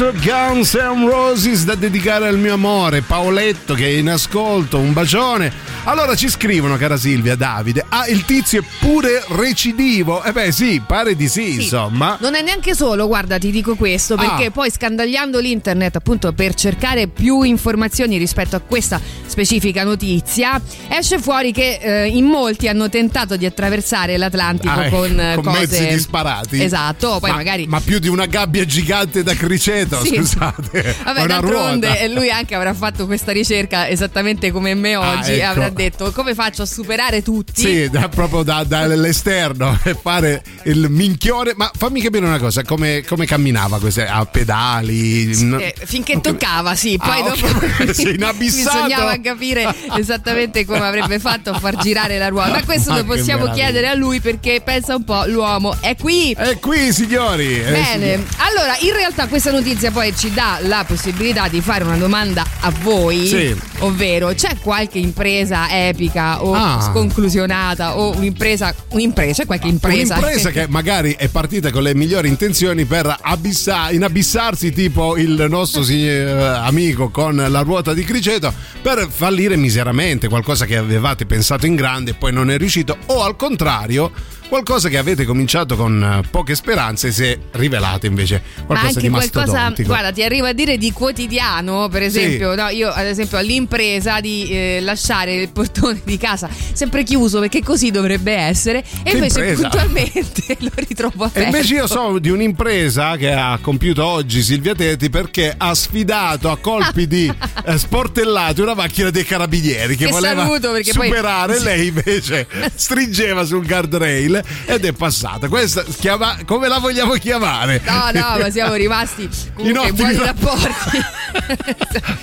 Bones, 0.00 0.24
Guns 0.24 0.74
and 0.76 1.06
Roses 1.06 1.64
da 1.64 1.74
dedicare 1.74 2.26
al 2.26 2.38
mio 2.38 2.54
amore 2.54 3.02
Paoletto 3.02 3.74
che 3.74 3.84
è 3.84 3.98
in 3.98 4.08
ascolto, 4.08 4.78
un 4.78 4.94
bacione. 4.94 5.52
Allora 5.84 6.14
ci 6.14 6.28
scrivono, 6.28 6.76
cara 6.76 6.96
Silvia, 6.98 7.34
Davide, 7.36 7.84
ah 7.88 8.06
il 8.06 8.24
tizio 8.26 8.60
è 8.60 8.64
pure 8.80 9.24
recidivo. 9.28 10.22
E 10.22 10.30
beh 10.30 10.52
sì, 10.52 10.80
pare 10.86 11.16
di 11.16 11.26
sì, 11.26 11.52
Sì. 11.52 11.62
insomma. 11.62 12.18
Non 12.20 12.34
è 12.34 12.42
neanche 12.42 12.74
solo, 12.74 13.06
guarda, 13.06 13.38
ti 13.38 13.50
dico 13.50 13.74
questo, 13.74 14.14
perché 14.14 14.46
Ah. 14.46 14.50
poi 14.50 14.70
scandagliando 14.70 15.38
l'internet 15.40 15.96
appunto 15.96 16.32
per 16.32 16.54
cercare 16.54 17.08
più 17.08 17.42
informazioni 17.42 18.18
rispetto 18.18 18.56
a 18.56 18.60
questa 18.60 19.00
specifica 19.26 19.82
notizia, 19.82 20.60
esce 20.88 21.18
fuori 21.18 21.50
che 21.50 21.78
eh, 21.80 22.06
in 22.08 22.26
molti 22.26 22.68
hanno 22.68 22.88
tentato 22.90 23.36
di 23.36 23.46
attraversare 23.46 24.16
l'Atlantico 24.18 24.72
Ah, 24.80 24.84
eh, 24.84 24.90
con, 24.90 25.18
eh, 25.18 25.34
con 25.34 25.44
cose 25.44 25.58
mezzi 25.60 25.86
disparati. 25.86 26.62
Esatto, 26.62 27.18
poi 27.20 27.30
ma, 27.30 27.36
magari 27.36 27.66
ma 27.66 27.80
più 27.80 27.98
di 27.98 28.08
una 28.08 28.26
gabbia 28.26 28.64
gigante 28.66 29.22
da 29.22 29.34
criceto, 29.34 30.04
Sì. 30.04 30.16
scusate. 30.16 30.96
Vabbè, 31.04 31.22
una 31.22 31.26
d'altronde 31.40 31.86
ruota. 31.86 32.00
eh, 32.02 32.08
lui 32.08 32.30
anche 32.30 32.54
avrà 32.54 32.74
fatto 32.74 33.06
questa 33.06 33.32
ricerca 33.32 33.88
esattamente 33.88 34.52
come 34.52 34.74
me 34.74 34.92
Ah, 34.94 35.16
oggi 35.18 35.30
e 35.32 35.38
ecco. 35.38 35.68
Avrà 35.70 35.82
detto 35.88 36.10
come 36.12 36.34
faccio 36.34 36.62
a 36.62 36.66
superare 36.66 37.22
tutti. 37.22 37.60
Sì, 37.62 37.88
da- 37.90 38.08
proprio 38.08 38.42
da- 38.42 38.64
dall'esterno 38.64 39.78
e 39.84 39.96
fare 40.00 40.42
il 40.64 40.86
minchione. 40.90 41.52
Ma 41.56 41.70
fammi 41.76 42.00
capire 42.00 42.24
una 42.26 42.38
cosa: 42.38 42.62
come, 42.64 43.02
come 43.06 43.26
camminava 43.26 43.78
queste, 43.78 44.06
a 44.06 44.24
pedali? 44.26 45.26
N- 45.36 45.58
Eh, 45.60 45.74
finché 45.84 46.20
toccava, 46.20 46.74
sì, 46.74 46.96
poi 46.98 47.20
Ah, 47.20 47.22
dopo 47.34 47.46
ok. 47.46 47.90
Sei 47.94 48.14
inabissato. 48.14 48.78
bisognava 48.86 49.20
capire 49.20 49.74
esattamente 49.96 50.64
come 50.64 50.80
avrebbe 50.86 51.18
fatto 51.18 51.50
a 51.50 51.58
far 51.58 51.76
girare 51.76 52.18
la 52.18 52.28
ruota. 52.28 52.50
Ma 52.50 52.64
questo 52.64 52.90
Ma 52.90 52.98
lo 52.98 53.04
possiamo 53.04 53.42
meraviglia. 53.44 53.64
chiedere 53.64 53.88
a 53.88 53.94
lui 53.94 54.20
perché 54.20 54.60
pensa 54.64 54.94
un 54.96 55.04
po', 55.04 55.24
l'uomo 55.26 55.76
è 55.80 55.96
qui. 55.96 56.32
È 56.32 56.58
qui, 56.58 56.92
signori. 56.92 57.54
Eh, 57.60 57.70
Bene, 57.70 58.12
signori. 58.14 58.26
allora 58.38 58.76
in 58.80 58.92
realtà 58.92 59.26
questa 59.28 59.50
notizia 59.50 59.90
poi 59.90 60.14
ci 60.16 60.32
dà 60.32 60.58
la 60.62 60.84
possibilità 60.86 61.48
di 61.48 61.60
fare 61.60 61.84
una 61.84 61.96
domanda 61.96 62.44
a 62.60 62.72
voi, 62.82 63.26
Sì. 63.26 63.56
ovvero 63.80 64.32
c'è 64.34 64.56
qualche 64.60 64.98
impresa 64.98 65.59
epica 65.68 66.42
o 66.44 66.54
Ah. 66.54 66.80
sconclusionata 66.80 67.96
o 67.98 68.16
un'impresa, 68.16 68.74
un'impresa, 68.90 69.44
qualche 69.46 69.68
impresa? 69.68 70.16
Un'impresa 70.16 70.50
che 70.50 70.66
magari 70.68 71.14
è 71.18 71.28
partita 71.28 71.70
con 71.70 71.82
le 71.82 71.94
migliori 71.94 72.28
intenzioni 72.28 72.84
per 72.84 73.14
abissa- 73.20 73.90
inabissarsi, 73.90 74.72
tipo 74.72 75.16
il 75.16 75.46
nostro 75.48 75.82
eh, 75.88 76.20
amico 76.30 77.10
con 77.10 77.36
la 77.36 77.60
ruota 77.60 77.92
di 77.92 78.04
criceto, 78.04 78.52
per 78.80 79.08
fallire 79.10 79.56
miseramente, 79.56 80.28
qualcosa 80.28 80.64
che 80.66 80.76
avevate 80.76 81.26
pensato 81.26 81.66
in 81.66 81.74
grande 81.74 82.12
e 82.12 82.14
poi 82.14 82.32
non 82.32 82.50
è 82.50 82.56
riuscito, 82.56 82.96
o 83.06 83.22
al 83.22 83.36
contrario, 83.36 84.10
qualcosa 84.50 84.88
che 84.88 84.98
avete 84.98 85.24
cominciato 85.24 85.76
con 85.76 86.02
eh, 86.02 86.28
poche 86.28 86.56
speranze 86.56 87.08
e 87.08 87.12
si 87.12 87.24
è 87.24 87.38
rivelato 87.52 88.06
invece 88.06 88.42
Ma 88.56 88.64
qualcosa 88.66 88.86
anche 88.88 89.00
di 89.00 89.08
qualcosa, 89.08 89.72
guarda, 89.84 90.10
ti 90.10 90.24
arriva 90.24 90.48
a 90.48 90.52
dire 90.52 90.76
di 90.76 90.90
quotidiano, 90.92 91.88
per 91.88 92.02
esempio, 92.02 92.56
no, 92.56 92.68
io 92.68 92.90
ad 92.90 93.06
esempio 93.06 93.38
all'impresa 93.38 94.20
di 94.20 94.48
eh, 94.50 94.80
lasciare 94.82 95.34
il 95.34 95.48
portone 95.50 96.00
di 96.04 96.18
casa 96.18 96.48
sempre 96.72 97.04
chiuso 97.04 97.38
perché 97.38 97.62
così 97.62 97.92
dovrebbe 97.92 98.32
essere 98.32 98.78
e 98.80 99.10
Che 99.10 99.16
invece 99.16 99.38
impresa? 99.38 99.68
puntualmente 99.68 100.56
lo 100.58 100.70
ritrovo 100.74 101.24
aperto. 101.24 101.38
E 101.38 101.44
invece 101.44 101.74
io 101.74 101.86
so 101.86 102.18
di 102.18 102.30
un'impresa 102.30 103.16
che 103.16 103.32
ha 103.32 103.56
compiuto 103.62 104.04
oggi 104.04 104.42
Silvia 104.42 104.74
Tetti 104.74 105.10
perché 105.10 105.54
ha 105.56 105.72
sfidato 105.74 106.50
a 106.50 106.58
colpi 106.58 107.06
di 107.06 107.32
eh, 107.66 107.78
sportellate 107.78 108.62
una 108.62 108.74
macchina 108.74 109.10
dei 109.10 109.24
carabinieri 109.24 109.94
che, 109.94 110.06
Che 110.06 110.10
voleva 110.10 110.44
perché 110.48 110.92
poi- 110.92 111.06
superare, 111.06 111.60
lei 111.62 111.86
invece 111.86 112.48
stringeva 112.74 113.44
sul 113.44 113.64
guardrail 113.64 114.39
ed 114.66 114.84
è 114.84 114.92
passata. 114.92 115.48
Questa 115.48 115.84
chiama- 115.84 116.38
come 116.46 116.68
la 116.68 116.78
vogliamo 116.78 117.12
chiamare? 117.14 117.80
No, 117.84 118.10
no, 118.12 118.38
ma 118.38 118.50
siamo 118.50 118.74
rimasti 118.74 119.28
comunque 119.54 119.88
in 119.88 119.94
buoni 119.94 120.16
rapporti. 120.16 120.98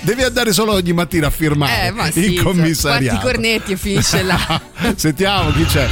Devi 0.02 0.22
andare 0.22 0.52
solo 0.52 0.72
ogni 0.72 0.92
mattina 0.92 1.26
a 1.28 1.30
firmare 1.30 1.86
Eh, 1.86 1.90
ma 1.90 2.10
sì, 2.10 2.36
in 2.36 2.42
commissariato. 2.42 3.20
Quarti 3.20 3.32
cornetti 3.38 3.72
e 3.72 3.76
finisce 3.76 4.22
là. 4.22 4.60
Sentiamo 4.96 5.50
chi 5.52 5.64
c'è. 5.64 5.88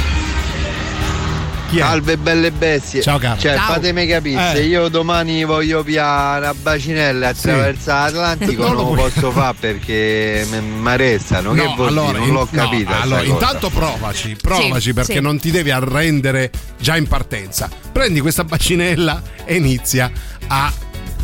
Chi 1.68 1.78
è? 1.78 1.80
Salve 1.80 2.16
belle 2.16 2.50
bestie. 2.52 3.02
Ciao, 3.02 3.18
caro. 3.18 3.38
Cioè, 3.40 3.54
Ciao. 3.56 3.72
fatemi 3.74 4.06
capire, 4.06 4.50
Eh. 4.52 4.54
se 4.56 4.62
io 4.62 4.88
domani 4.88 5.44
voglio 5.44 5.82
piare 5.82 6.44
una 6.44 6.54
bacinella 6.54 7.28
attraverso 7.28 7.90
l'Atlantico 7.90 8.62
Non 8.62 8.72
non, 8.72 8.76
lo 8.84 8.88
lo 8.90 8.94
puoi. 8.94 9.10
posso 9.10 9.30
fare 9.32 9.56
perché 9.58 10.46
mi 10.50 10.88
arrestano. 10.88 11.52
che 11.52 11.62
No, 11.64 11.74
vuol 11.74 11.88
allora, 11.88 12.06
dire? 12.06 12.18
Non 12.18 12.28
in- 12.28 12.34
l'ho 12.34 12.48
no, 12.50 12.62
capita. 12.62 12.90
sta 12.92 13.00
allora, 13.02 13.20
cosa. 13.20 13.32
intanto 13.32 13.70
provaci, 13.70 14.36
provaci 14.40 14.80
Sì, 14.80 14.92
perché 14.94 15.12
sì. 15.14 15.20
non 15.20 15.38
ti 15.40 15.50
devi 15.50 15.70
arrendere 15.70 16.50
già 16.78 16.96
in 16.96 17.06
partenza. 17.08 17.68
Prendi 17.92 18.20
questa 18.20 18.44
bacinella 18.44 19.22
e 19.44 19.54
inizia 19.56 20.10
a 20.48 20.72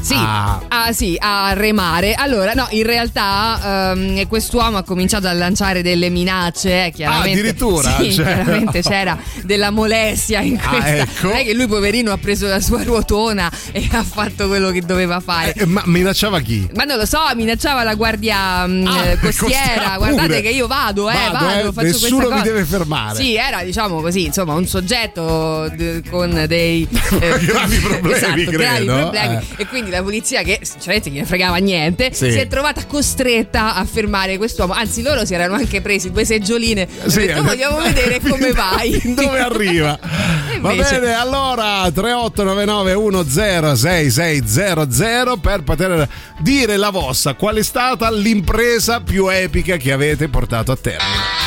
Sì, 0.03 0.15
Ah. 0.17 0.61
ah, 0.69 0.93
sì, 0.93 1.17
a 1.19 1.53
remare. 1.53 2.15
Allora, 2.15 2.53
no, 2.55 2.67
in 2.71 2.83
realtà 2.83 3.93
ehm, 3.95 4.27
quest'uomo 4.27 4.79
ha 4.79 4.83
cominciato 4.83 5.29
a 5.29 5.33
lanciare 5.33 5.81
delle 5.83 6.09
minacce. 6.09 6.87
eh, 6.87 6.91
chiaramente, 6.91 7.29
Ah, 7.29 7.33
addirittura? 7.33 7.97
Sì, 7.99 8.13
Cioè, 8.13 8.25
chiaramente 8.25 8.81
no. 8.83 8.91
c'era 8.91 9.19
della 9.45 9.71
molestia 9.71 10.41
in 10.41 10.59
Ah, 10.61 10.69
questa. 10.69 10.97
ecco. 10.97 11.27
Non 11.29 11.37
è 11.37 11.45
che 11.45 11.55
lui, 11.55 11.67
poverino, 11.69 12.11
ha 12.13 12.19
preso 12.19 12.47
la 12.49 12.61
sua 12.61 12.83
ruotona 12.83 13.51
e 13.71 13.89
ha 13.93 14.03
fatto 14.03 14.49
quello 14.49 14.71
che 14.71 14.81
doveva 14.83 15.21
fare. 15.21 15.53
Eh, 15.53 15.67
ma 15.67 15.83
minacciava 15.87 16.41
chi? 16.41 16.69
Ma 16.75 16.83
non 16.85 16.97
lo 16.99 17.07
so, 17.07 17.19
minacciava 17.37 17.85
la 17.85 17.95
guardia 17.95 18.67
mh, 18.67 18.87
Ah, 18.87 19.05
eh, 19.07 19.19
costiera. 19.21 19.95
Guardate 19.99 20.43
che 20.43 20.49
io 20.49 20.67
vado, 20.67 21.09
eh, 21.11 21.15
Vado, 21.15 21.45
vado, 21.45 21.69
eh, 21.69 21.73
faccio 21.73 21.87
nessuno 21.87 22.31
mi 22.31 22.43
deve 22.43 22.65
fermare. 22.65 23.15
Sì, 23.17 23.37
era 23.37 23.63
diciamo 23.63 24.01
così, 24.01 24.25
insomma, 24.27 24.55
un 24.55 24.67
soggetto 24.67 25.69
d- 25.69 26.09
con 26.11 26.45
dei 26.49 26.87
eh, 27.21 27.39
Gravi 27.39 27.77
problemi, 27.79 28.13
esatto, 28.17 28.51
gravi 28.51 28.51
credo, 28.85 28.95
problemi. 28.97 29.35
eh. 29.37 29.63
E 29.63 29.67
quindi 29.67 29.91
la 29.93 30.03
polizia, 30.03 30.43
che 30.43 30.59
sinceramente 30.63 31.11
gliene 31.11 31.27
fregava 31.27 31.57
niente, 31.57 32.13
Sì. 32.13 32.31
si 32.33 32.39
è 32.39 32.47
trovata 32.49 32.85
costretta 32.87 33.75
a 33.75 33.85
fermare 33.85 34.37
quest'uomo. 34.39 34.73
Anzi, 34.73 35.03
loro 35.03 35.25
si 35.25 35.35
erano 35.35 35.55
anche 35.55 35.81
presi 35.81 36.11
due 36.11 36.25
seggioline. 36.25 36.89
Sì, 37.07 37.27
detto, 37.27 37.43
vogliamo 37.43 37.81
vedere 37.81 38.21
come 38.29 38.53
vai. 38.53 39.01
Dove 39.15 39.39
arriva? 39.39 39.99
Va 40.61 40.75
bene, 40.75 41.15
allora 41.15 41.91
3899 41.91 42.95
106600 42.95 45.37
per 45.39 45.63
poter 45.63 46.09
dire 46.41 46.77
la 46.77 46.91
vostra. 46.91 47.35
Qual 47.35 47.57
è 47.57 47.63
stata 47.63 48.11
l'impresa 48.11 49.01
più 49.01 49.29
epica 49.29 49.77
che 49.77 49.93
avete 49.93 50.29
portato 50.29 50.73
a 50.73 50.77
termine? 50.77 51.41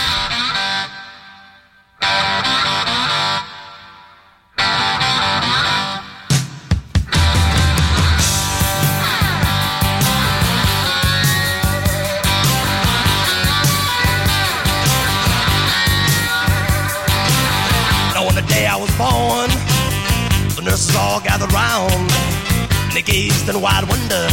Gazed 23.45 23.55
in 23.55 23.61
wide 23.61 23.87
wonder 23.87 24.27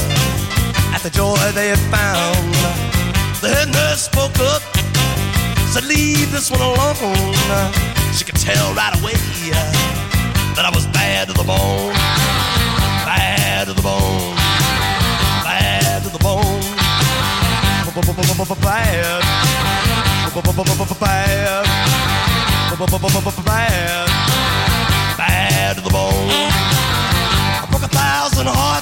at 0.94 1.00
the 1.02 1.10
joy 1.10 1.36
they 1.54 1.68
had 1.68 1.78
found. 1.90 2.54
The 3.40 3.48
head 3.48 3.68
nurse 3.68 4.02
spoke 4.02 4.38
up, 4.40 4.62
said, 5.72 5.84
Leave 5.84 6.30
this 6.30 6.50
one 6.50 6.60
alone. 6.60 7.34
She 8.14 8.24
could 8.24 8.36
tell 8.36 8.74
right 8.74 8.94
away 9.00 9.14
that 10.54 10.64
I 10.64 10.70
was 10.74 10.86
bad 10.88 11.28
to 11.28 11.34
the 11.34 11.44
bone, 11.44 11.92
bad 13.04 13.66
to 13.66 13.74
the 13.74 13.82
bone, 13.82 14.36
bad 15.44 16.02
to 16.04 16.10
the 16.10 16.18
bone, 16.18 16.62
bad, 18.62 19.22
bad, 21.00 21.64
bad, 23.44 24.08
bad 25.16 25.76
to 25.76 25.82
the 25.82 25.90
bone. 25.90 26.28
I 27.62 27.66
broke 27.70 27.82
a 27.82 27.88
thousand 27.88 28.46
hearts 28.46 28.81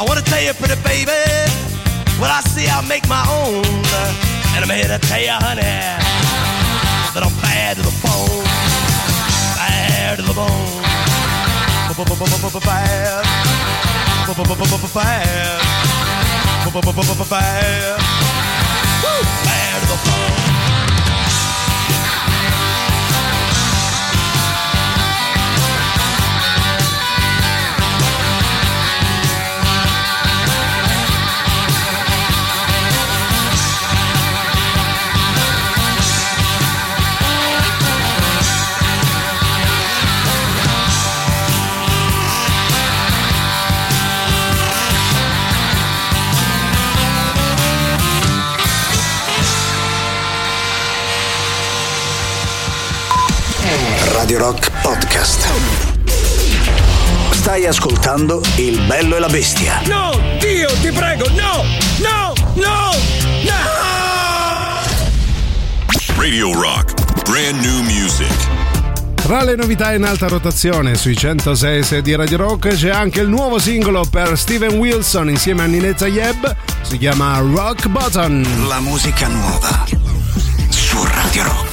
I 0.00 0.04
wanna 0.06 0.22
tell 0.22 0.40
you, 0.40 0.54
pretty 0.54 0.76
baby, 0.82 1.10
what 2.20 2.30
I 2.30 2.40
see 2.46 2.68
I 2.68 2.80
make 2.86 3.08
my 3.08 3.18
own, 3.26 3.64
and 4.54 4.62
I'm 4.62 4.70
here 4.70 4.86
to 4.86 4.98
tell 5.08 5.20
you, 5.20 5.34
honey, 5.42 5.62
that 7.14 7.22
I'm 7.26 7.34
bad 7.42 7.76
to 7.78 7.82
the 7.82 7.90
bone, 7.98 8.44
bad 9.58 10.18
to 10.18 10.22
the 10.22 10.34
bone, 10.34 10.82
bad, 12.62 13.26
bad, 16.94 17.28
bad, 17.28 17.98
bad 19.44 19.80
to 19.82 19.86
the 19.88 19.98
bone. 20.06 20.97
Radio 54.28 54.44
Rock 54.44 54.70
Podcast. 54.82 55.48
Stai 57.30 57.64
ascoltando 57.64 58.42
Il 58.56 58.78
bello 58.82 59.16
e 59.16 59.20
la 59.20 59.28
bestia. 59.28 59.80
No, 59.86 60.10
Dio, 60.38 60.68
ti 60.82 60.92
prego, 60.92 61.26
no! 61.30 61.64
No! 61.96 62.34
No! 62.56 62.90
No! 63.44 63.54
Radio 66.14 66.52
Rock, 66.52 66.92
brand 67.22 67.58
new 67.64 67.80
music. 67.84 68.36
Tra 69.14 69.44
le 69.44 69.56
novità 69.56 69.94
in 69.94 70.04
alta 70.04 70.28
rotazione 70.28 70.94
sui 70.94 71.16
106 71.16 72.02
di 72.02 72.14
Radio 72.14 72.36
Rock 72.36 72.74
c'è 72.74 72.90
anche 72.90 73.22
il 73.22 73.28
nuovo 73.28 73.58
singolo 73.58 74.04
per 74.04 74.36
Steven 74.36 74.76
Wilson 74.76 75.30
insieme 75.30 75.62
a 75.62 75.66
Ninetta 75.66 76.06
Yeb, 76.06 76.54
si 76.82 76.98
chiama 76.98 77.38
Rock 77.38 77.88
Button. 77.88 78.66
La 78.68 78.80
musica 78.80 79.26
nuova 79.26 79.86
su 80.68 81.02
Radio 81.02 81.44
Rock. 81.44 81.67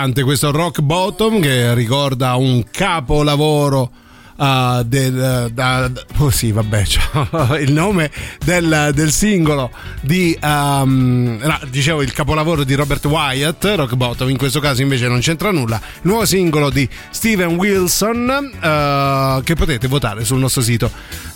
Importante 0.00 0.22
questo 0.22 0.50
Rock 0.50 0.80
Bottom 0.80 1.40
che 1.40 1.74
ricorda 1.74 2.34
un 2.36 2.64
capolavoro. 2.70 3.90
uh, 4.40 4.82
del, 4.82 5.50
da- 5.52 5.88
da- 5.88 6.02
oh 6.16 6.30
sì, 6.30 6.50
vabbè, 6.50 6.84
il 7.60 7.72
nome 7.72 8.10
del, 8.42 8.92
del 8.94 9.12
singolo 9.12 9.70
di, 10.00 10.34
um, 10.42 11.38
no, 11.42 11.58
dicevo, 11.68 12.00
il 12.00 12.12
capolavoro 12.14 12.64
di 12.64 12.72
Robert 12.72 13.04
Wyatt, 13.04 13.62
Rock 13.76 13.94
Bottom, 13.96 14.30
in 14.30 14.38
questo 14.38 14.58
caso 14.58 14.80
invece 14.80 15.08
non 15.08 15.20
c'entra 15.20 15.50
nulla. 15.50 15.78
Nuovo 16.02 16.24
singolo 16.24 16.70
di 16.70 16.88
Steven 17.10 17.56
Wilson 17.56 18.50
uh, 18.54 19.42
che 19.42 19.54
potete 19.54 19.86
votare 19.88 20.24
sul 20.24 20.38
nostro 20.38 20.62
sito 20.62 20.90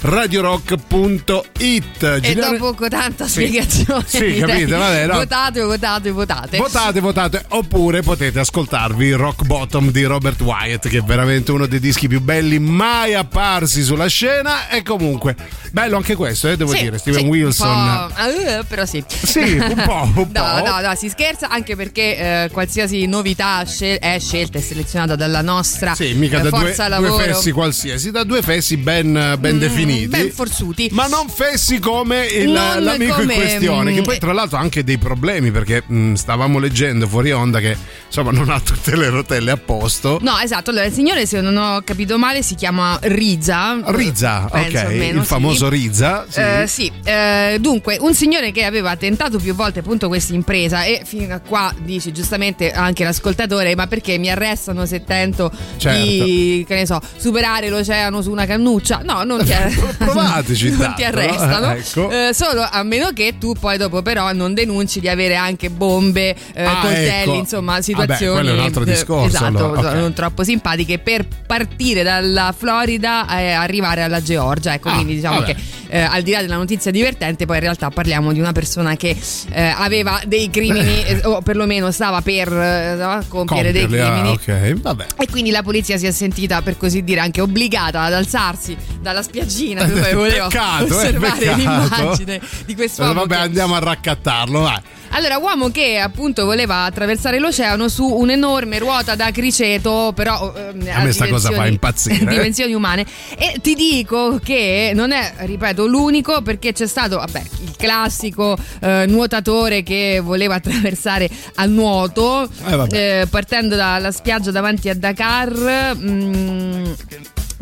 radiorock.it. 0.04 2.20
E 2.22 2.34
dopo 2.34 2.74
tanta 2.88 3.26
Sì. 3.26 3.46
spiegazione, 3.46 4.04
Sì, 4.06 4.32
di 4.32 4.38
capite, 4.40 4.66
vabbè, 4.76 5.06
no. 5.06 5.14
votate, 5.14 5.62
votate, 5.62 6.10
votate. 6.10 6.56
Votate, 6.58 7.00
votate, 7.00 7.44
oppure 7.48 8.02
potete 8.02 8.38
ascoltarvi 8.38 9.12
Rock 9.12 9.44
Bottom 9.44 9.90
di 9.90 10.04
Robert 10.04 10.38
Wyatt, 10.42 10.88
che 10.88 10.98
è 10.98 11.02
veramente 11.02 11.52
uno 11.52 11.64
dei 11.66 11.80
dischi 11.80 12.06
più 12.08 12.20
belli 12.20 12.58
mai 12.58 13.14
apparsi 13.14 13.82
sulla 13.82 14.06
scena. 14.06 14.68
E 14.68 14.82
comunque, 14.82 15.34
bello 15.72 15.96
anche 15.96 16.14
questo, 16.16 16.48
eh, 16.50 16.56
devo 16.58 16.72
Sì, 16.72 16.82
dire. 16.82 16.98
Steven 16.98 17.20
sì, 17.20 17.26
Wilson. 17.26 18.12
eh, 18.18 18.62
però 18.68 18.84
sì. 18.84 19.02
Sì, 19.08 19.56
un 19.58 19.82
po', 19.86 20.02
un 20.02 20.12
no, 20.32 20.32
po'. 20.32 20.62
no, 20.66 20.80
no, 20.80 20.94
si 20.96 21.08
scherza 21.08 21.48
anche 21.48 21.76
perché 21.76 22.42
eh, 22.44 22.48
qualsiasi 22.52 23.06
novità 23.06 23.64
scel- 23.64 23.98
è 23.98 24.18
scelta 24.20 24.58
e 24.58 24.62
selezionata 24.62 25.16
dalla 25.16 25.40
nostra 25.40 25.94
Sì, 25.94 26.12
mica 26.12 26.40
eh, 26.40 26.42
da 26.42 26.50
due, 26.50 26.58
forza 26.58 26.88
due 26.88 27.00
lavoro. 27.08 27.22
fessi 27.24 27.50
qualsiasi, 27.52 28.10
da 28.10 28.22
due 28.24 28.42
fessi 28.42 28.76
ben, 28.76 29.36
ben 29.38 29.58
definiti. 29.58 29.92
Mm, 30.06 30.10
ben 30.10 30.30
forzuti. 30.32 30.88
Ma 30.92 31.06
non 31.06 31.28
fessi 31.28 31.78
come 31.78 32.26
il- 32.26 32.50
Non 32.50 32.82
l'amico 32.82 33.14
come, 33.14 33.34
in 33.34 33.40
questione, 33.40 33.92
mm, 33.92 33.94
che 33.94 34.02
poi 34.02 34.18
tra 34.18 34.32
l'altro 34.32 34.58
ha 34.58 34.60
anche 34.60 34.84
dei 34.84 34.98
problemi 34.98 35.50
perché 35.50 35.82
mh, 35.86 36.14
stavamo 36.14 36.58
leggendo 36.58 37.06
fuori 37.08 37.32
onda 37.32 37.60
che 37.60 37.76
insomma 38.06 38.30
non 38.30 38.48
ha 38.50 38.60
tutte 38.60 38.96
le 38.96 39.08
rotelle 39.08 39.50
a 39.50 39.56
posto. 39.56 40.18
No, 40.22 40.38
esatto. 40.38 40.70
Allora, 40.70 40.86
il 40.86 40.92
signore, 40.92 41.26
se 41.26 41.40
non 41.40 41.56
ho 41.56 41.80
capito 41.84 42.18
male, 42.18 42.42
si 42.42 42.54
chiama 42.54 42.98
Riza. 43.02 43.80
Riza, 43.86 44.48
Penso 44.50 44.78
ok, 44.78 44.84
almeno, 44.84 45.16
il 45.18 45.22
sì. 45.22 45.28
famoso 45.28 45.68
Riza. 45.68 46.26
Sì. 46.28 46.40
Eh, 46.40 46.64
sì, 46.66 46.92
eh, 47.04 47.58
dunque 47.60 47.96
un 48.00 48.14
signore 48.14 48.52
che 48.52 48.64
aveva 48.64 48.96
tentato 48.96 49.38
più 49.38 49.54
volte 49.54 49.80
appunto 49.80 50.08
questa 50.08 50.34
impresa 50.34 50.84
e 50.84 51.02
fino 51.04 51.34
a 51.34 51.38
qua 51.40 51.72
dice 51.82 52.12
giustamente 52.12 52.72
anche 52.72 53.04
l'ascoltatore 53.04 53.74
ma 53.74 53.86
perché 53.86 54.18
mi 54.18 54.30
arrestano 54.30 54.86
se 54.86 55.04
tento 55.04 55.50
di, 55.78 56.64
che 56.66 56.74
ne 56.74 56.86
so, 56.86 57.00
superare 57.16 57.68
l'oceano 57.68 58.22
su 58.22 58.30
una 58.30 58.46
cannuccia? 58.46 59.00
No, 59.04 59.22
non 59.24 59.42
ti, 59.44 59.52
Provateci 59.96 60.64
non 60.64 60.72
intanto, 60.74 60.96
ti 60.96 61.04
arrestano, 61.04 61.66
no? 61.66 61.72
Ecco. 61.72 62.10
Eh, 62.10 62.30
solo 62.34 62.66
a 62.70 62.82
meno 62.82 63.10
che 63.12 63.34
tu 63.38 63.54
poi 63.58 63.76
dopo 63.76 64.02
però 64.02 64.32
non 64.32 64.54
denunci 64.54 65.00
di 65.00 65.08
avere 65.08 65.36
anche 65.36 65.70
bombe, 65.70 66.34
eh, 66.54 66.64
Ah, 66.64 66.80
coltelli, 66.80 67.08
ecco. 67.30 67.34
insomma 67.34 67.72
Vabbè, 67.72 67.82
situazioni 67.82 68.32
quello 68.32 68.50
è 68.50 68.52
un 68.54 68.60
altro 68.60 68.82
eh, 68.82 68.86
discorso, 68.86 69.36
esatto, 69.36 69.46
allora, 69.46 69.90
ok. 69.90 69.94
non 69.96 70.12
troppo 70.12 70.44
simpatiche 70.44 70.98
per 70.98 71.26
partire 71.46 72.02
dalla 72.02 72.54
Florida 72.56 73.26
e 73.38 73.50
arrivare 73.52 74.02
alla 74.02 74.22
Georgia. 74.22 74.72
Ecco, 74.74 74.88
Ah, 74.88 74.94
quindi 74.94 75.14
diciamo 75.14 75.40
vabbè. 75.40 75.54
che 75.54 75.60
eh, 75.88 76.00
al 76.00 76.22
di 76.22 76.30
là 76.32 76.40
della 76.40 76.56
notizia 76.56 76.90
divertente, 76.90 77.46
poi 77.46 77.56
in 77.56 77.62
realtà 77.62 77.88
parliamo 77.90 78.32
di 78.32 78.40
una 78.40 78.52
persona 78.52 78.96
che 78.96 79.16
eh, 79.50 79.62
aveva 79.62 80.20
dei 80.26 80.50
crimini, 80.50 81.04
eh, 81.04 81.20
o 81.24 81.40
perlomeno 81.42 81.90
stava 81.90 82.20
per 82.20 82.48
eh, 82.52 83.24
compiere 83.28 83.70
dei 83.72 83.82
Compierli, 83.82 84.00
ah, 84.00 84.38
crimini. 84.38 84.72
ok, 84.74 84.80
vabbè. 84.80 85.06
E 85.18 85.28
quindi 85.30 85.50
la 85.50 85.62
polizia 85.62 85.96
si 85.98 86.06
è 86.06 86.10
sentita, 86.10 86.62
per 86.62 86.76
così 86.76 87.02
dire, 87.04 87.20
anche 87.20 87.40
obbligata 87.40 88.02
ad 88.02 88.12
alzarsi 88.12 88.76
dalla 89.00 89.22
spiaggina 89.22 89.73
dove 89.74 90.12
voleva 90.14 90.46
Peccato, 90.48 90.86
eh, 90.86 90.90
osservare 90.96 91.38
peccato. 91.38 91.56
l'immagine 91.58 92.40
di 92.64 92.74
quest'uomo. 92.74 93.10
Eh, 93.10 93.14
Vabbè, 93.14 93.34
che- 93.34 93.40
andiamo 93.42 93.74
a 93.74 93.78
raccattarlo, 93.78 94.60
vai. 94.60 94.80
allora, 95.10 95.36
uomo 95.38 95.70
che 95.70 95.98
appunto 95.98 96.44
voleva 96.44 96.84
attraversare 96.84 97.38
l'oceano 97.38 97.88
su 97.88 98.04
un'enorme 98.06 98.78
ruota 98.78 99.14
da 99.14 99.30
criceto, 99.30 100.12
però 100.14 100.52
ehm, 100.56 100.88
A 100.92 101.02
me 101.02 101.12
sta 101.12 101.26
cosa 101.28 101.50
fa 101.50 101.66
impazzire, 101.66 102.20
eh. 102.24 102.26
dimensioni 102.36 102.72
umane. 102.74 103.04
E 103.36 103.58
ti 103.60 103.74
dico 103.74 104.40
che 104.42 104.92
non 104.94 105.12
è, 105.12 105.34
ripeto, 105.38 105.86
l'unico 105.86 106.42
perché 106.42 106.72
c'è 106.72 106.86
stato, 106.86 107.16
vabbè, 107.16 107.42
il 107.64 107.74
classico 107.76 108.56
eh, 108.80 109.04
nuotatore 109.08 109.82
che 109.82 110.20
voleva 110.22 110.56
attraversare 110.56 111.28
a 111.56 111.64
nuoto, 111.66 112.48
Eh, 112.66 113.20
eh, 113.20 113.26
partendo 113.28 113.76
dalla 113.76 114.10
spiaggia 114.10 114.50
davanti 114.50 114.88
a 114.88 114.94
Dakar. 114.94 115.94
mm, 115.96 116.84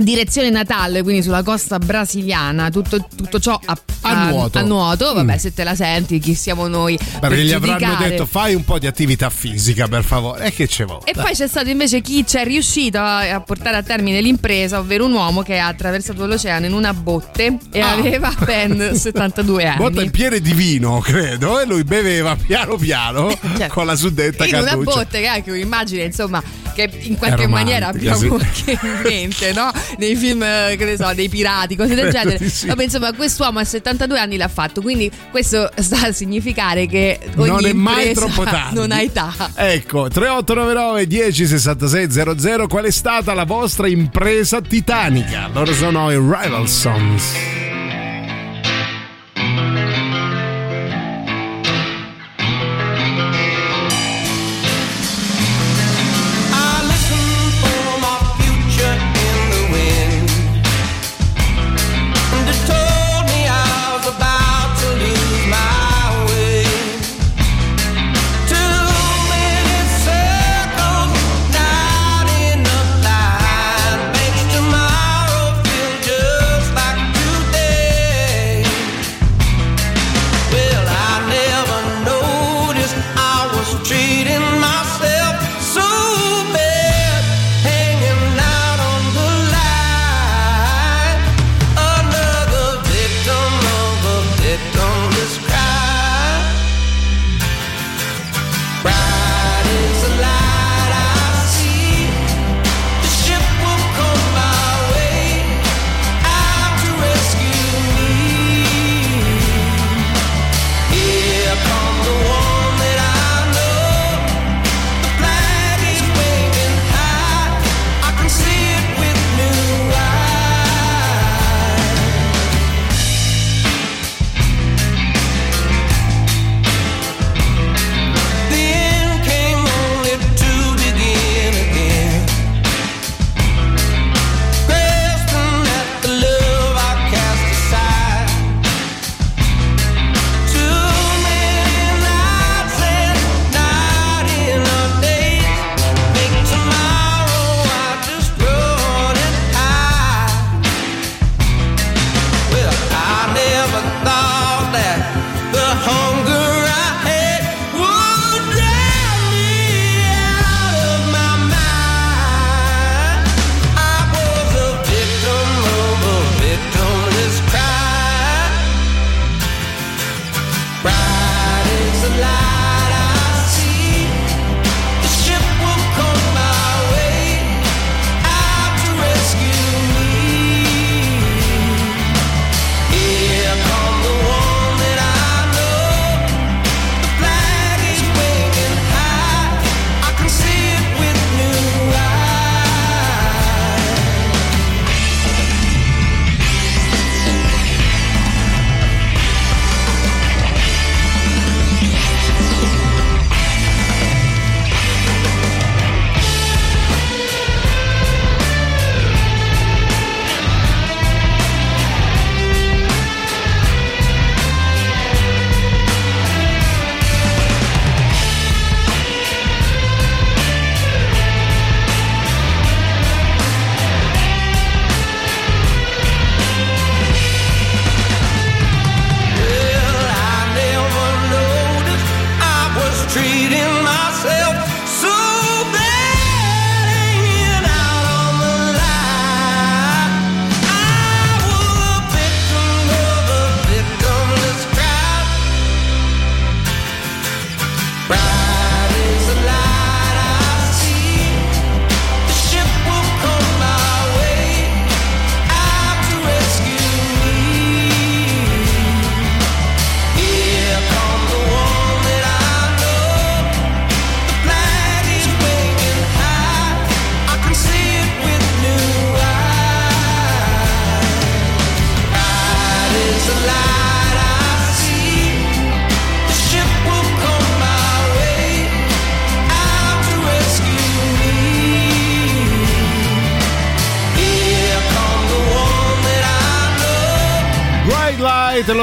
Direzione 0.03 0.51
Natale, 0.51 1.03
quindi 1.03 1.23
sulla 1.23 1.43
costa 1.43 1.79
brasiliana, 1.79 2.71
tutto, 2.71 3.07
tutto 3.15 3.39
ciò 3.39 3.59
a, 3.65 3.79
A 4.03 4.29
nuoto. 4.29 4.59
a 4.59 4.63
nuoto. 4.63 5.13
Vabbè, 5.15 5.35
Mm. 5.35 5.37
se 5.37 5.55
te 5.55 5.63
la 5.65 5.75
senti, 5.75 6.19
chi 6.19 6.35
siamo 6.35 6.67
noi? 6.67 6.99
Perché 7.21 7.43
gli 7.45 7.53
avranno 7.53 7.79
giudicare. 7.79 8.09
detto 8.11 8.27
fai 8.27 8.55
un 8.55 8.65
po' 8.65 8.79
di 8.79 8.87
attività 8.87 9.31
fisica 9.31 9.87
per 9.89 10.03
favore. 10.05 10.47
E 10.47 10.53
che 10.53 10.67
ce 10.67 10.85
vuole? 10.85 11.03
E 11.05 11.13
poi 11.13 11.33
c'è 11.35 11.47
stato 11.47 11.69
invece 11.69 12.01
chi 12.01 12.27
ci 12.27 12.37
è 12.37 12.45
riuscito 12.45 12.99
a, 12.99 13.19
a 13.35 13.41
portare 13.41 13.77
a 13.77 13.83
termine 13.83 14.21
l'impresa, 14.21 14.79
ovvero 14.79 15.05
un 15.07 15.13
uomo 15.13 15.43
che 15.43 15.59
ha 15.59 15.69
attraversato 15.69 16.27
l'oceano 16.27 16.67
in 16.67 16.73
una 16.73 16.93
botte 16.95 17.59
e 17.71 17.81
Ah. 17.81 17.93
aveva 17.93 18.35
ben 18.45 18.95
72 18.99 19.67
anni. 19.67 19.77
Botta 19.79 20.03
il 20.03 20.11
piede 20.11 20.41
di 20.41 20.53
vino, 20.53 20.99
credo, 21.01 21.61
e 21.61 21.67
lui 21.67 21.85
beveva 21.85 22.35
piano 22.37 22.77
piano 22.77 23.29
Certo. 23.57 23.73
con 23.75 23.87
la 23.87 23.95
suddetta 23.97 24.45
in 24.47 24.55
una 24.55 24.65
cannuccia. 24.65 24.95
botte 24.95 25.19
che 25.21 25.25
è 25.25 25.29
anche 25.29 25.51
un'immagine 25.51 26.03
insomma 26.05 26.43
che 26.75 26.91
in 27.03 27.19
qualche 27.19 27.47
maniera 27.47 27.89
abbiamo 27.89 28.17
sì. 28.19 28.27
anche 28.33 28.71
in 28.87 29.01
mente 29.05 29.53
no? 29.53 29.71
Nei 29.99 30.17
film 30.17 30.43
eh, 30.43 30.75
che 30.77 30.85
ne 30.85 30.97
so 30.97 31.13
dei 31.15 31.29
pirati 31.29 31.77
cose 31.77 31.95
del 31.95 32.11
Credo 32.11 32.19
genere 32.31 32.49
sì. 32.49 32.67
Vabbè, 32.67 32.83
insomma 32.83 33.13
quest'uomo 33.13 33.59
a 33.59 33.65
72 33.65 34.19
anni 34.19 34.37
l'ha 34.37 34.49
fatto 34.49 34.81
quindi 34.81 35.11
questo 35.31 35.71
sta 35.79 36.07
a 36.09 36.13
significare 36.13 36.87
che 36.87 37.19
ogni 37.37 37.49
non 37.49 37.65
è 37.67 37.73
mai 37.73 38.13
troppo 38.15 38.45
tardi. 38.45 38.75
non 38.77 38.91
ha 38.93 39.01
età 39.01 39.51
Ecco, 39.55 40.09
3899 40.09 41.07
10 41.07 41.47
66 41.47 42.11
00, 42.37 42.67
qual 42.67 42.85
è 42.85 42.91
stata 42.91 43.35
la 43.35 43.45
vostra 43.45 43.89
impresa 43.89 44.61
titanica? 44.61 45.49
Loro 45.53 45.73
sono 45.73 46.11
i 46.11 46.17
Rival 46.17 46.69
Sons. 46.69 47.62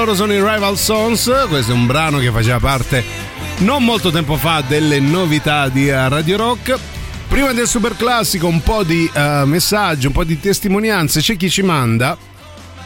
Loro 0.10 0.16
sono 0.16 0.34
i 0.34 0.38
Rival 0.38 0.76
Sons. 0.76 1.32
Questo 1.50 1.72
è 1.72 1.76
un 1.76 1.86
brano 1.86 2.18
che 2.18 2.32
faceva 2.32 2.60
parte 2.60 3.04
non 3.60 3.84
molto 3.84 4.10
tempo 4.10 4.38
fa 4.38 4.64
delle 4.66 5.00
novità 5.00 5.70
di 5.70 5.88
eh, 5.88 6.10
Radio 6.10 6.38
Rock. 6.38 6.80
Prima 7.28 7.52
del 7.52 7.68
super 7.68 7.96
classico, 7.96 8.48
un 8.48 8.62
po' 8.64 8.84
di 8.84 9.10
eh, 9.14 9.44
messaggi, 9.46 10.08
un 10.08 10.14
po' 10.14 10.24
di 10.24 10.40
testimonianze. 10.40 11.22
C'è 11.22 11.38
chi 11.38 11.50
ci 11.50 11.62
manda. 11.62 12.18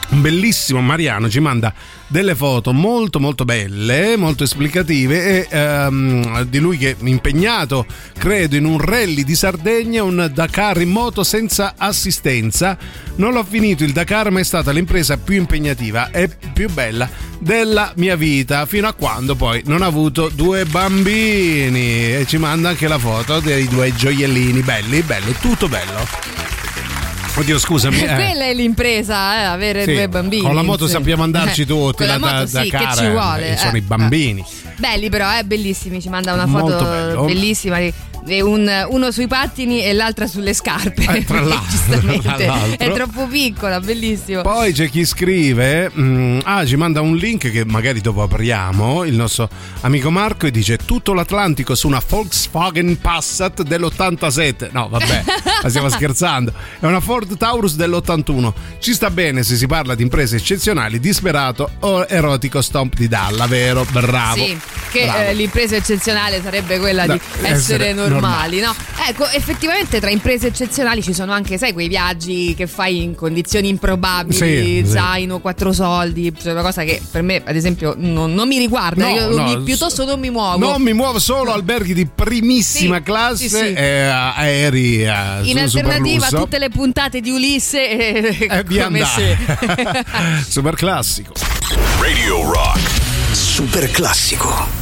Un 0.09 0.21
bellissimo 0.21 0.79
Mariano 0.81 1.29
ci 1.29 1.39
manda 1.39 1.73
delle 2.07 2.35
foto 2.35 2.71
molto 2.71 3.19
molto 3.19 3.45
belle, 3.45 4.15
molto 4.15 4.43
esplicative 4.43 5.47
e 5.47 5.47
ehm, 5.49 6.43
di 6.43 6.59
lui 6.59 6.77
che 6.77 6.91
è 6.91 6.95
impegnato, 6.99 7.87
credo, 8.17 8.55
in 8.55 8.65
un 8.65 8.77
rally 8.77 9.23
di 9.23 9.35
Sardegna, 9.35 10.03
un 10.03 10.29
Dakar 10.31 10.81
in 10.81 10.89
moto 10.89 11.23
senza 11.23 11.73
assistenza. 11.75 12.77
Non 13.15 13.33
l'ho 13.33 13.43
finito 13.43 13.83
il 13.83 13.91
Dakar, 13.91 14.29
ma 14.29 14.39
è 14.39 14.43
stata 14.43 14.71
l'impresa 14.71 15.17
più 15.17 15.35
impegnativa 15.35 16.11
e 16.11 16.29
più 16.53 16.69
bella 16.69 17.09
della 17.39 17.91
mia 17.95 18.15
vita, 18.15 18.65
fino 18.67 18.87
a 18.87 18.93
quando 18.93 19.35
poi 19.35 19.63
non 19.65 19.81
ho 19.81 19.87
avuto 19.87 20.29
due 20.29 20.65
bambini. 20.65 22.13
E 22.13 22.25
ci 22.27 22.37
manda 22.37 22.69
anche 22.69 22.87
la 22.87 22.99
foto 22.99 23.39
dei 23.39 23.67
due 23.67 23.93
gioiellini, 23.95 24.61
belli, 24.61 25.01
bello, 25.01 25.31
tutto 25.31 25.67
bello. 25.67 26.72
Oddio, 27.35 27.57
scusami. 27.57 27.97
eh. 28.03 28.13
Quella 28.13 28.45
è 28.45 28.53
l'impresa, 28.53 29.39
eh, 29.39 29.43
avere 29.45 29.83
Sì, 29.85 29.93
due 29.93 30.07
bambini. 30.09 30.43
Con 30.43 30.55
la 30.55 30.61
moto 30.61 30.85
sì. 30.85 30.91
sappiamo 30.93 31.23
andarci 31.23 31.65
tutti 31.65 31.97
Con 31.97 32.05
la 32.07 32.17
da, 32.17 32.25
da, 32.25 32.31
moto 32.39 32.51
da 32.51 32.61
sì, 32.63 32.69
che 32.69 32.77
cara, 32.77 32.93
ci 32.95 33.07
vuole. 33.09 33.51
eh, 33.53 33.57
sono 33.57 33.71
eh. 33.73 33.77
i 33.77 33.81
bambini. 33.81 34.45
Belli 34.77 35.09
però, 35.09 35.37
eh, 35.37 35.43
bellissimi, 35.43 36.01
ci 36.01 36.09
manda 36.09 36.33
una 36.33 36.45
Molto 36.45 36.69
foto 36.77 36.83
bello. 36.85 37.25
bellissima. 37.25 37.79
di- 37.79 37.93
un- 38.39 38.85
uno 38.89 39.11
sui 39.11 39.27
pattini 39.27 39.83
e 39.83 39.91
l'altra 39.91 40.27
sulle 40.27 40.53
scarpe. 40.53 41.03
Eh, 41.09 41.25
tra 41.25 41.41
l'altro, 41.43 41.69
Giustamente. 41.69 42.45
tra. 42.45 42.57
È 42.77 42.91
troppo 42.93 43.27
piccola, 43.27 43.81
bellissimo. 43.81 44.41
Poi 44.43 44.71
c'è 44.71 44.89
chi 44.89 45.03
scrive, 45.03 45.91
mm, 45.93 46.39
ah, 46.45 46.65
ci 46.65 46.77
manda 46.77 47.01
un 47.01 47.17
link 47.17 47.51
che 47.51 47.65
magari 47.65 47.99
dopo 47.99 48.21
apriamo, 48.23 49.03
il 49.03 49.15
nostro 49.15 49.49
amico 49.81 50.09
Marco, 50.09 50.45
e 50.47 50.51
dice 50.51 50.77
tutto 50.77 51.13
l'Atlantico 51.13 51.75
su 51.75 51.87
una 51.87 52.01
Volkswagen 52.07 52.97
Passat 53.01 53.61
dell'87. 53.63 54.69
No, 54.71 54.87
vabbè, 54.87 55.23
ma 55.63 55.69
stiamo 55.69 55.89
scherzando. 55.89 56.53
È 56.79 56.85
una 56.85 56.99
Ford 56.99 57.35
Taurus 57.37 57.75
dell'81. 57.75 58.51
Ci 58.79 58.93
sta 58.93 59.09
bene 59.09 59.43
se 59.43 59.55
si 59.55 59.65
parla 59.65 59.95
di 59.95 60.03
imprese 60.03 60.35
eccezionali, 60.35 60.99
disperato 60.99 61.69
o 61.79 62.05
erotico 62.07 62.61
stomp 62.61 62.95
di 62.95 63.07
Dalla, 63.07 63.47
vero? 63.47 63.85
Bravo. 63.91 64.43
Sì, 64.43 64.57
che 64.91 65.05
bravo. 65.05 65.19
eh, 65.23 65.33
l'impresa 65.33 65.75
eccezionale 65.75 66.41
sarebbe 66.43 66.77
quella 66.79 67.05
Da- 67.05 67.13
di 67.13 67.19
essere, 67.41 67.49
essere 67.89 67.93
normali, 67.93 68.59
no? 68.59 68.75
Ecco, 69.07 69.27
effettivamente 69.29 69.99
tra 69.99 70.09
imprese 70.09 70.47
eccezionali 70.47 71.01
ci 71.01 71.13
sono 71.13 71.31
anche, 71.31 71.57
sai, 71.57 71.73
quei 71.73 71.87
viaggi 71.87 72.53
che 72.55 72.67
fai 72.67 73.01
in 73.01 73.15
condizioni 73.15 73.69
improbabili, 73.69 74.35
Sì, 74.35 74.83
sì. 74.85 74.91
zaino, 74.91 75.39
quattro 75.39 75.71
soldi, 75.71 76.33
cioè 76.39 76.51
una 76.53 76.61
cosa 76.61 76.83
che 76.83 77.01
per 77.09 77.21
me, 77.21 77.41
ad 77.43 77.55
esempio, 77.55 77.93
non, 77.97 78.33
non 78.33 78.47
mi 78.47 78.57
riguarda. 78.57 79.07
No, 79.07 79.13
Io 79.15 79.29
no, 79.29 79.43
mi- 79.57 79.63
piuttosto 79.63 80.03
non 80.05 80.19
mi 80.19 80.29
muovo. 80.29 80.57
Non 80.57 80.81
mi 80.81 80.93
muovo 80.93 81.19
solo 81.19 81.51
alberghi 81.53 81.93
di 81.93 82.05
primissima 82.05 82.97
Sì, 82.97 83.03
classe 83.03 83.47
sì, 83.49 83.49
sì. 83.49 83.73
e 83.73 83.99
aerei 84.01 85.03
eh, 85.03 85.41
in 85.53 85.59
alternativa 85.59 86.25
a 86.27 86.29
tutte 86.29 86.57
le 86.59 86.69
puntate 86.69 87.21
di 87.21 87.31
Ulisse 87.31 87.89
eh, 87.89 88.47
Eh, 88.49 88.63
via 88.63 88.85
come 88.85 89.03
se 89.05 89.37
Super 90.47 90.75
classico. 90.75 91.33
Radio 91.99 92.51
Rock. 92.51 92.79
Super 93.31 93.89
classico. 93.91 94.81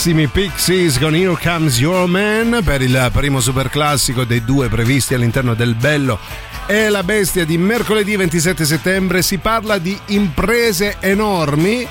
Adoratissimi 0.00 0.28
Pixies 0.28 0.98
con 0.98 1.14
Here 1.14 1.36
Comes 1.42 1.78
Your 1.78 2.08
Man 2.08 2.62
per 2.64 2.80
il 2.80 3.10
primo 3.12 3.38
super 3.38 3.68
classico 3.68 4.24
dei 4.24 4.42
due 4.42 4.68
previsti 4.68 5.12
all'interno 5.12 5.52
del 5.52 5.74
Bello 5.74 6.18
e 6.66 6.88
la 6.88 7.02
Bestia 7.02 7.44
di 7.44 7.58
mercoledì 7.58 8.16
27 8.16 8.64
settembre. 8.64 9.20
Si 9.20 9.36
parla 9.36 9.76
di 9.76 9.98
imprese 10.06 10.96
enormi. 11.00 11.86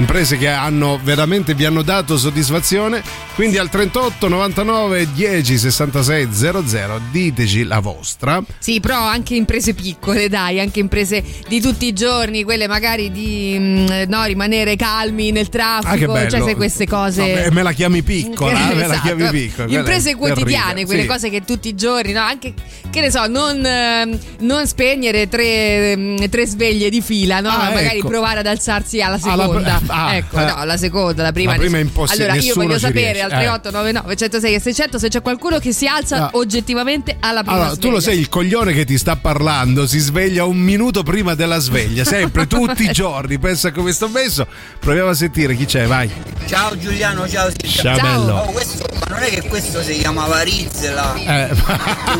Imprese 0.00 0.36
che 0.38 0.48
hanno 0.48 0.98
veramente 1.02 1.54
vi 1.54 1.64
hanno 1.64 1.82
dato 1.82 2.16
soddisfazione. 2.18 3.02
Quindi 3.34 3.58
al 3.58 3.70
38 3.70 4.28
99 4.28 5.12
10 5.14 5.58
66 5.58 6.28
00 6.32 7.00
diteci 7.10 7.64
la 7.64 7.78
vostra. 7.80 8.42
Sì, 8.58 8.80
però 8.80 8.98
anche 9.02 9.34
imprese 9.34 9.72
piccole, 9.74 10.28
dai, 10.28 10.60
anche 10.60 10.80
imprese 10.80 11.22
di 11.48 11.60
tutti 11.60 11.86
i 11.86 11.92
giorni, 11.92 12.42
quelle 12.44 12.66
magari 12.66 13.10
di 13.10 13.56
mm, 13.58 13.86
no, 14.08 14.24
rimanere 14.24 14.76
calmi 14.76 15.30
nel 15.30 15.46
Ah, 15.52 15.80
traffico, 15.80 16.12
bello. 16.12 16.30
cioè 16.30 16.40
sai 16.40 16.54
queste 16.54 16.86
cose. 16.86 17.20
Vabbè, 17.20 17.50
me 17.50 17.62
la 17.62 17.72
chiami 17.72 18.02
piccola, 18.02 18.70
eh, 18.70 18.74
me 18.74 18.86
la 18.86 18.94
Esatto. 18.94 19.14
chiami 19.16 19.30
piccola. 19.30 19.78
Imprese 19.78 20.14
quotidiane, 20.16 20.84
quelle 20.86 21.02
Sì. 21.02 21.08
cose 21.08 21.30
che 21.30 21.44
tutti 21.44 21.68
i 21.68 21.74
giorni, 21.74 22.12
no? 22.12 22.20
Anche 22.20 22.52
che 22.90 23.00
ne 23.00 23.10
so, 23.10 23.26
non, 23.26 23.64
ehm, 23.64 24.18
non 24.40 24.66
spegnere 24.66 25.28
tre, 25.28 25.92
ehm, 25.92 26.28
tre 26.28 26.46
sveglie 26.46 26.90
di 26.90 27.00
fila, 27.00 27.40
no? 27.40 27.48
Ah, 27.50 27.56
Ma 27.58 27.64
magari 27.74 27.98
ecco. 27.98 28.08
provare 28.08 28.40
ad 28.40 28.46
alzarsi 28.46 29.00
alla 29.00 29.18
Alla 29.22 29.42
seconda. 29.44 29.80
ah, 29.90 30.14
ecco, 30.16 30.38
eh. 30.40 30.44
no, 30.44 30.64
la 30.64 30.76
seconda, 30.76 31.22
la 31.22 31.32
prima. 31.32 31.52
La 31.52 31.58
prima 31.58 31.78
è 31.78 31.80
impossibile, 31.80 32.24
Allora, 32.30 32.40
io 32.44 32.54
voglio 32.54 32.78
sapere 32.78 33.12
riesce, 33.12 33.22
al 33.22 33.30
eh. 33.30 33.34
3899 33.44 34.16
106 34.16 34.54
e 34.54 34.60
600 34.60 34.98
se 34.98 35.08
c'è 35.08 35.22
qualcuno 35.22 35.58
che 35.58 35.72
si 35.72 35.86
alza 35.86 36.16
Ah. 36.26 36.30
oggettivamente 36.32 37.16
alla 37.20 37.42
prima 37.42 37.56
Allora, 37.56 37.76
tu 37.76 37.88
lo 37.90 37.98
sveglia. 38.00 38.00
sai, 38.14 38.18
il 38.18 38.28
coglione 38.28 38.72
che 38.72 38.84
ti 38.84 38.98
sta 38.98 39.16
parlando 39.16 39.86
si 39.86 39.98
sveglia 39.98 40.44
un 40.44 40.56
minuto 40.58 41.02
prima 41.02 41.34
della 41.34 41.58
sveglia, 41.58 42.04
sempre, 42.04 42.46
tutti 42.46 42.84
i 42.84 42.90
giorni. 42.92 43.38
Pensa 43.38 43.72
come 43.72 43.92
sto 43.92 44.08
messo. 44.08 44.46
Proviamo 44.78 45.10
a 45.10 45.14
sentire 45.14 45.54
chi 45.56 45.64
c'è, 45.66 45.86
vai. 45.86 46.10
Ciao 46.46 46.76
Giuliano, 46.76 47.28
ciao. 47.28 47.50
Ciao, 47.52 47.96
Ciao. 47.96 48.30
Oh, 48.30 48.50
questo, 48.52 48.84
ma 49.08 49.14
non 49.16 49.22
è 49.22 49.28
che 49.30 49.42
questo 49.48 49.82
si 49.82 49.92
chiamava 49.98 50.40
Rizzela. 50.40 51.14
Eh, 51.14 51.48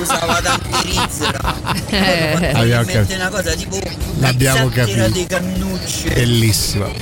usava 0.01 0.41
tanti 0.43 0.89
Rizzela. 0.89 1.55
Eh. 1.89 2.51
Abbiamo 2.55 2.85
Mette 2.85 2.93
capito. 2.93 3.15
una 3.15 3.29
cosa 3.29 3.55
tipo 3.55 3.79
L'abbiamo 4.19 4.69
capito. 4.69 5.09
di 5.09 5.27
cannucce. 5.27 6.09
Bellissima, 6.11 6.87
mo 6.87 6.95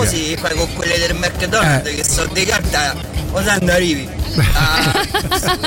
bellissima. 0.00 0.06
si 0.06 0.36
fai 0.40 0.56
con 0.56 0.72
quelle 0.74 0.98
del 0.98 1.14
McDonald's 1.14 1.88
Eh. 1.88 1.94
che 1.94 2.04
sono 2.04 2.30
di 2.32 2.44
carta. 2.44 2.94
Quando 3.30 3.72
arrivi? 3.72 4.08
Ah, 4.54 5.06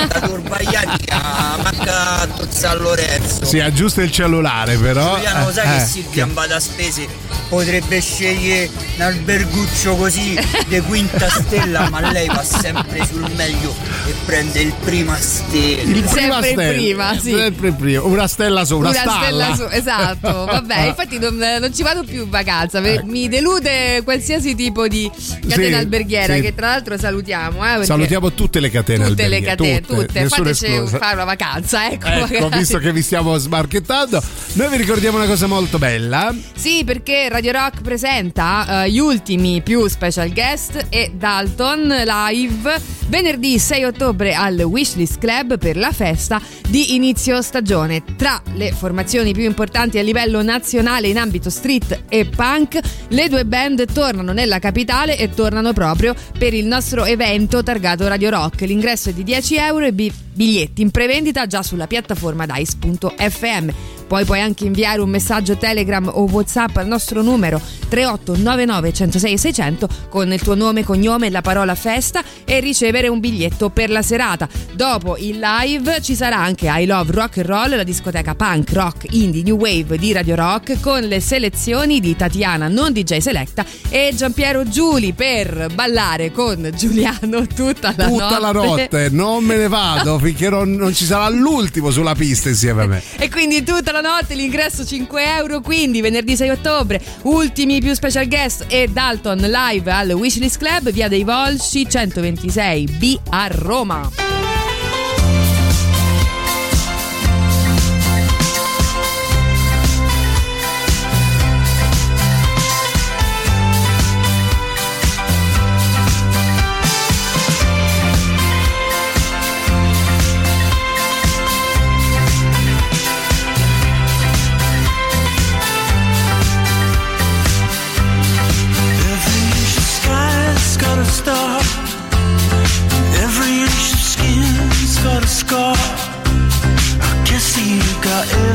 da 0.08 0.20
Turbagliati 0.20 1.04
a 1.10 1.56
Macca 1.62 2.20
a 2.22 2.28
San 2.48 2.78
Lorenzo. 2.78 3.44
Si 3.44 3.58
aggiusta 3.60 4.02
il 4.02 4.10
cellulare, 4.10 4.76
però. 4.76 5.14
Giuliano, 5.16 5.46
lo 5.46 5.52
sai 5.52 5.66
Eh, 5.66 5.76
che 5.78 5.82
eh, 5.82 5.86
Silvia 5.86 6.24
in 6.26 6.32
bada 6.34 6.56
a 6.56 6.60
spese 6.60 7.06
potrebbe 7.48 8.00
scegliere 8.00 8.68
un 8.96 9.02
alberguccio 9.02 9.94
così 9.96 10.36
di 10.66 10.80
quinta 10.80 11.28
stella, 11.28 11.88
ma 11.90 12.10
lei 12.10 12.26
va 12.26 12.42
sempre 12.42 13.04
sul 13.06 13.28
meglio 13.36 13.72
e 14.06 14.14
prende 14.24 14.60
il 14.60 14.72
prima 14.84 15.16
stella. 15.20 15.82
il 15.82 16.02
prima 16.02 16.08
Sempre 16.10 16.50
stella, 16.52 16.72
prima, 16.72 17.18
sì. 17.20 17.30
Sempre 17.36 17.72
prima. 17.72 18.02
Una 18.02 18.26
stella 18.28 18.64
su, 18.64 18.78
una, 18.78 18.92
stella 18.92 19.54
su, 19.54 19.66
esatto. 19.70 20.44
Vabbè, 20.46 20.86
infatti 20.88 21.18
non, 21.18 21.36
non 21.36 21.72
ci 21.74 21.82
vado 21.82 22.02
più 22.04 22.22
in 22.24 22.30
vacanza. 22.30 22.80
per- 22.80 23.04
Mi 23.04 23.28
delude 23.28 24.02
qualsiasi 24.16 24.54
tipo 24.54 24.88
di 24.88 25.10
catena 25.46 25.68
Sì, 25.76 25.82
alberghiera. 25.82 26.34
sì. 26.34 26.40
Che 26.40 26.54
tra 26.54 26.68
l'altro 26.68 26.96
salutiamo. 26.98 27.80
Eh, 27.80 27.84
Salutiamo 27.84 28.32
tutte 28.32 28.60
le 28.60 28.70
catene 28.70 29.06
tutte 29.06 29.28
le 29.28 29.36
alberghiere, 29.36 29.80
catene, 29.80 29.80
tutte. 30.06 30.20
nessuna 30.20 30.44
Fateci 30.48 30.66
esclusa. 30.66 30.98
fare 30.98 31.14
una 31.14 31.24
vacanza, 31.24 31.90
ecco. 31.90 32.06
Ecco, 32.06 32.48
visto 32.50 32.78
che 32.78 32.92
vi 32.92 33.02
stiamo 33.02 33.36
smarchettando, 33.36 34.22
noi 34.54 34.68
vi 34.70 34.76
ricordiamo 34.78 35.18
una 35.18 35.26
cosa 35.26 35.46
molto 35.46 35.78
bella. 35.78 36.34
Sì, 36.54 36.82
perché 36.84 37.28
Radio 37.28 37.52
Rock 37.52 37.82
presenta 37.82 38.84
eh, 38.84 38.90
gli 38.90 38.98
ultimi 38.98 39.60
più 39.62 39.86
special 39.86 40.32
guest 40.32 40.86
e 40.88 41.12
Dalton 41.14 41.86
live 42.04 42.80
venerdì 43.08 43.58
6 43.58 43.84
ottobre 43.84 44.34
al 44.34 44.58
Wishlist 44.60 45.18
Club 45.18 45.58
per 45.58 45.76
la 45.76 45.92
festa 45.92 46.40
di 46.68 46.94
inizio 46.94 47.40
stagione. 47.42 48.02
Tra 48.16 48.40
le 48.54 48.72
formazioni 48.72 49.32
più 49.32 49.44
importanti 49.44 49.98
a 49.98 50.02
livello 50.02 50.42
nazionale 50.42 51.08
in 51.08 51.18
ambito 51.18 51.48
street 51.50 52.02
e 52.08 52.24
punk, 52.26 52.78
le 53.08 53.28
due 53.28 53.44
band 53.44 53.84
tornano 53.92 54.05
nella 54.32 54.58
capitale 54.58 55.18
e 55.18 55.30
tornano 55.30 55.72
proprio 55.72 56.14
per 56.38 56.54
il 56.54 56.66
nostro 56.66 57.04
evento 57.04 57.62
targato 57.62 58.06
Radio 58.06 58.30
Rock. 58.30 58.60
L'ingresso 58.62 59.10
è 59.10 59.12
di 59.12 59.24
10 59.24 59.56
euro 59.56 59.84
e 59.86 59.92
bi- 59.92 60.12
biglietti 60.32 60.82
in 60.82 60.90
prevendita 60.90 61.46
già 61.46 61.62
sulla 61.62 61.86
piattaforma 61.86 62.46
dice.fm. 62.46 63.68
Poi 64.06 64.24
puoi 64.24 64.40
anche 64.40 64.64
inviare 64.64 65.00
un 65.00 65.10
messaggio 65.10 65.56
Telegram 65.56 66.08
o 66.12 66.22
WhatsApp 66.30 66.76
al 66.76 66.86
nostro 66.86 67.22
numero 67.22 67.60
3899 67.88 68.92
106 68.92 69.38
600 69.38 69.88
con 70.08 70.32
il 70.32 70.40
tuo 70.40 70.54
nome, 70.54 70.84
cognome 70.84 71.26
e 71.26 71.30
la 71.30 71.40
parola 71.40 71.74
festa 71.74 72.22
e 72.44 72.60
ricevere 72.60 73.08
un 73.08 73.20
biglietto 73.20 73.70
per 73.70 73.90
la 73.90 74.02
serata. 74.02 74.48
Dopo 74.72 75.16
il 75.16 75.38
live 75.38 76.00
ci 76.02 76.14
sarà 76.14 76.38
anche 76.38 76.68
I 76.68 76.86
Love 76.86 77.12
Rock 77.12 77.38
and 77.38 77.46
Roll, 77.46 77.76
la 77.76 77.82
discoteca 77.82 78.34
punk, 78.34 78.72
rock, 78.72 79.06
indie, 79.10 79.42
new 79.42 79.56
wave 79.56 79.98
di 79.98 80.12
Radio 80.12 80.34
Rock 80.34 80.80
con 80.80 81.00
le 81.00 81.20
selezioni 81.20 82.00
di 82.00 82.16
Tatiana 82.16 82.68
non 82.68 82.92
DJ 82.92 83.18
Selecta 83.18 83.64
e 83.88 84.12
Giampiero 84.14 84.68
Giuli 84.68 85.12
per 85.12 85.68
ballare 85.74 86.32
con 86.32 86.70
Giuliano 86.76 87.46
tutta 87.46 87.94
la 87.96 88.06
Tutta 88.06 88.38
la 88.38 88.52
notte, 88.52 89.08
non 89.10 89.44
me 89.44 89.56
ne 89.56 89.68
vado 89.68 90.18
finché 90.20 90.48
non, 90.48 90.72
non 90.74 90.94
ci 90.94 91.04
sarà 91.04 91.28
l'ultimo 91.28 91.90
sulla 91.90 92.14
pista 92.14 92.48
insieme 92.48 92.82
a 92.82 92.86
me. 92.86 93.02
E 93.16 93.28
quindi 93.30 93.62
tutta 93.62 93.92
la 93.92 93.95
notte 94.00 94.34
l'ingresso 94.34 94.84
5 94.84 95.36
euro, 95.36 95.60
quindi 95.60 96.00
venerdì 96.00 96.36
6 96.36 96.48
ottobre, 96.50 97.02
ultimi 97.22 97.80
più 97.80 97.94
special 97.94 98.28
guest 98.28 98.66
e 98.68 98.88
Dalton 98.88 99.38
live 99.38 99.90
al 99.90 100.10
Wishlist 100.10 100.58
Club, 100.58 100.90
via 100.90 101.08
dei 101.08 101.24
Volsci 101.24 101.86
126B 101.86 103.18
a 103.30 103.46
Roma. 103.50 104.26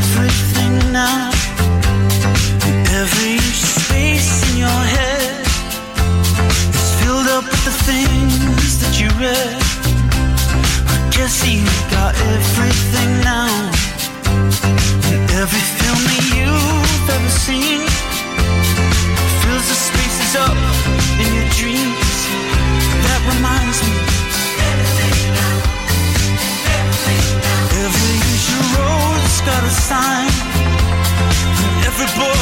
Everything 0.01 0.91
now. 0.91 1.29
Every 3.01 3.37
space 3.53 4.31
in 4.49 4.57
your 4.65 4.81
head 4.95 5.41
is 6.79 6.89
filled 6.99 7.27
up 7.35 7.43
with 7.43 7.63
the 7.69 7.75
things 7.89 8.71
that 8.81 8.93
you 8.99 9.09
read. 9.21 9.57
I 10.95 10.97
guess 11.15 11.35
you 11.45 11.61
got 11.97 12.13
everything 12.33 13.11
now. 13.33 13.53
And 15.11 15.23
every 15.41 15.65
film 15.79 16.01
you've 16.37 17.09
ever 17.15 17.33
seen 17.45 17.81
fills 19.41 19.65
the 19.71 19.77
spaces 19.89 20.33
up 20.47 20.57
in 21.21 21.29
your 21.37 21.49
dreams. 21.59 22.11
That 23.05 23.21
reminds 23.33 23.79
me. 23.85 24.10
Got 29.45 29.63
a 29.63 29.69
sign. 29.69 30.29
And 31.73 31.85
every 31.85 32.09
boy 32.17 32.40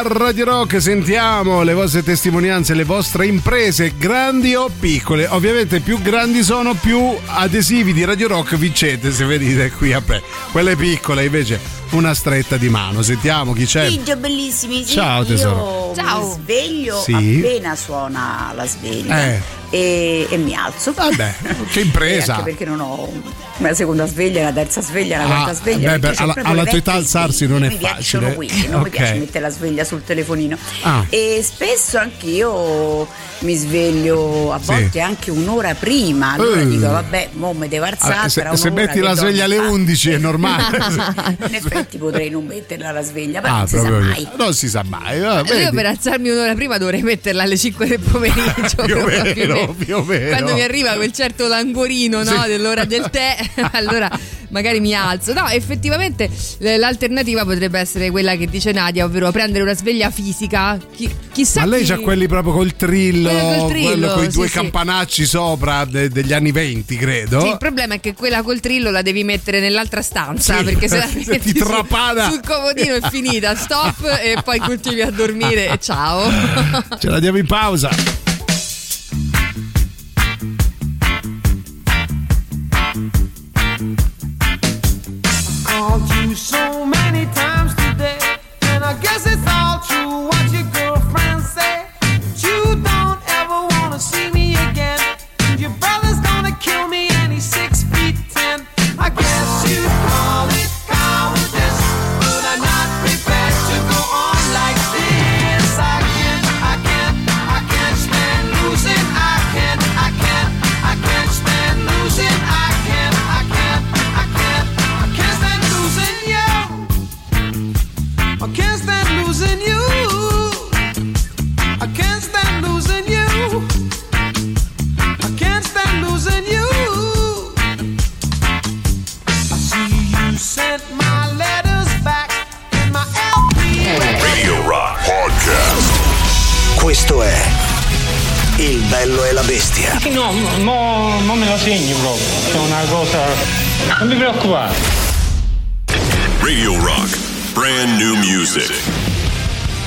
a 0.00 0.02
Radio 0.06 0.46
Rock 0.46 0.80
sentiamo 0.80 1.62
le 1.62 1.74
vostre 1.74 2.02
testimonianze, 2.02 2.72
le 2.72 2.84
vostre 2.84 3.26
imprese 3.26 3.94
grandi 3.98 4.54
o 4.54 4.70
piccole. 4.80 5.26
Ovviamente 5.26 5.80
più 5.80 6.00
grandi 6.00 6.42
sono, 6.42 6.72
più 6.74 7.14
adesivi 7.26 7.92
di 7.92 8.04
Radio 8.04 8.28
Rock 8.28 8.56
vincete 8.56 9.12
se 9.12 9.24
venite 9.26 9.70
qui 9.70 9.92
a 9.92 10.02
me. 10.06 10.22
Quelle 10.52 10.74
piccole 10.76 11.26
invece 11.26 11.60
una 11.90 12.14
stretta 12.14 12.56
di 12.56 12.68
mano. 12.70 13.02
Sentiamo 13.02 13.52
chi 13.52 13.66
c'è. 13.66 13.88
Figlio 13.88 14.16
bellissimi, 14.16 14.84
sì, 14.84 14.94
Ciao, 14.94 15.24
tesoro. 15.24 15.92
Io 15.94 16.18
mi 16.26 16.32
sveglio 16.32 17.00
Sì. 17.02 17.12
appena 17.42 17.76
suona 17.76 18.52
la 18.54 18.66
sveglia 18.66 19.22
Eh. 19.26 19.42
E, 19.70 20.26
e 20.30 20.36
mi 20.36 20.54
alzo. 20.54 20.92
Vabbè, 20.92 21.34
che 21.70 21.80
impresa. 21.80 22.34
Anche 22.36 22.50
perché 22.50 22.64
non 22.64 22.80
ho 22.80 23.10
una 23.58 23.74
seconda 23.74 24.06
sveglia, 24.06 24.40
una 24.40 24.52
terza 24.52 24.80
sveglia, 24.82 25.16
una 25.24 25.24
Ah, 25.24 25.42
quarta 25.44 25.54
sveglia. 25.54 25.90
beh, 25.92 25.98
beh, 26.10 26.14
alla- 26.16 26.34
alla 26.42 26.64
tua 26.64 26.78
età 26.78 26.92
alzarsi 26.94 27.46
non 27.46 27.64
è 27.64 27.68
mi 27.68 27.78
facile. 27.78 28.34
quindi, 28.34 28.66
non 28.68 28.80
mi 28.82 28.88
Ok. 28.88 28.96
piace 28.96 29.14
mettere 29.14 29.40
la 29.40 29.50
sveglia 29.50 29.84
sul 29.84 30.02
telefonino. 30.04 30.56
Ah. 30.82 31.04
E 31.08 31.40
spesso 31.42 31.98
anch'io 31.98 33.06
mi 33.40 33.54
sveglio 33.56 34.52
a 34.52 34.58
Sì. 34.58 34.66
volte 34.66 35.00
anche 35.00 35.30
un'ora 35.30 35.74
prima. 35.74 36.32
Allora 36.32 36.60
Eh. 36.60 36.66
dico, 36.66 36.88
vabbè, 36.90 37.30
mo 37.32 37.52
mi 37.52 37.68
devo 37.68 37.84
alzare. 37.86 38.14
Allora, 38.14 38.56
se, 38.56 38.56
se 38.56 38.70
metti 38.70 39.00
la 39.00 39.14
sveglia 39.14 39.44
alle 39.44 39.56
dormo. 39.56 39.72
11 39.72 40.10
è 40.10 40.18
normale. 40.18 40.76
In 41.48 41.54
effetti 41.54 41.98
potrei 41.98 42.28
non 42.30 42.44
metterla 42.44 42.90
la 42.92 43.02
sveglia, 43.02 43.40
però 43.40 43.54
ah, 43.54 43.58
non 43.58 43.66
si 43.68 43.76
mai. 43.76 44.28
non 44.36 44.54
si 44.54 44.68
sa 44.68 44.84
mai. 44.86 45.20
va, 45.20 45.42
Io 45.46 45.70
per 45.72 45.86
alzarmi 45.86 46.28
un'ora 46.30 46.54
prima 46.54 46.78
dovrei 46.78 47.02
metterla 47.02 47.42
alle 47.42 47.56
5 47.56 47.86
del 47.86 48.00
pomeriggio. 48.00 48.82
più 48.84 49.04
meno, 49.04 49.74
più 49.78 49.96
o 49.96 50.02
meno. 50.04 50.28
Quando 50.36 50.54
mi 50.54 50.62
arriva 50.62 50.92
quel 50.94 51.12
certo 51.12 51.46
languorino 51.48 52.22
no, 52.22 52.42
Sì. 52.42 52.48
dell'ora 52.48 52.84
del 52.84 53.08
tè, 53.10 53.36
allora 53.72 54.08
magari 54.50 54.80
mi 54.80 54.94
alzo. 54.94 55.32
No, 55.32 55.48
effettivamente 55.48 56.28
l'alternativa 56.58 57.44
potrebbe 57.44 57.78
essere 57.78 58.10
quella 58.10 58.36
che 58.36 58.46
dice 58.46 58.72
Nadia, 58.72 59.04
ovvero 59.04 59.30
prendere 59.32 59.62
una 59.64 59.74
sveglia 59.74 60.10
fisica. 60.10 60.78
Chi- 60.94 61.10
chissà 61.32 61.60
Ma 61.60 61.66
lei 61.66 61.82
chi- 61.82 61.88
c'ha 61.88 61.98
quelli 61.98 62.26
proprio 62.28 62.52
col 62.52 62.76
trillo, 62.76 63.28
Quello 63.30 63.56
col 63.58 63.70
trillo, 63.70 64.12
con 64.12 64.24
i 64.24 64.30
sì, 64.30 64.36
due 64.36 64.46
sì. 64.46 64.52
campanacci 64.54 65.24
sopra 65.26 65.84
de- 65.84 66.08
degli 66.08 66.32
anni 66.32 66.52
20, 66.52 66.96
credo. 66.96 67.40
Sì, 67.40 67.48
il 67.48 67.56
problema 67.58 67.94
è 67.94 68.00
che 68.00 68.14
quella 68.14 68.42
col 68.42 68.60
trillo 68.60 68.90
la 68.90 69.02
devi 69.02 69.24
mettere 69.24 69.60
nell'altra 69.60 70.02
stanza 70.02 70.58
Sì, 70.58 70.64
perché 70.64 70.88
se 70.88 70.96
la 70.98 71.06
ti 71.06 71.24
metti 71.28 71.48
su- 71.56 71.64
trapana. 71.64 72.30
sul 72.30 72.40
comodino 72.44 72.94
è 72.94 73.00
finita, 73.10 73.54
stop 73.56 74.04
e 74.22 74.36
poi 74.44 74.58
continui 74.58 75.02
a 75.02 75.10
dormire 75.10 75.68
e 75.70 75.78
ciao. 75.80 76.28
Ce 76.98 77.08
la 77.08 77.18
diamo 77.20 77.38
in 77.38 77.46
pausa. 77.46 77.88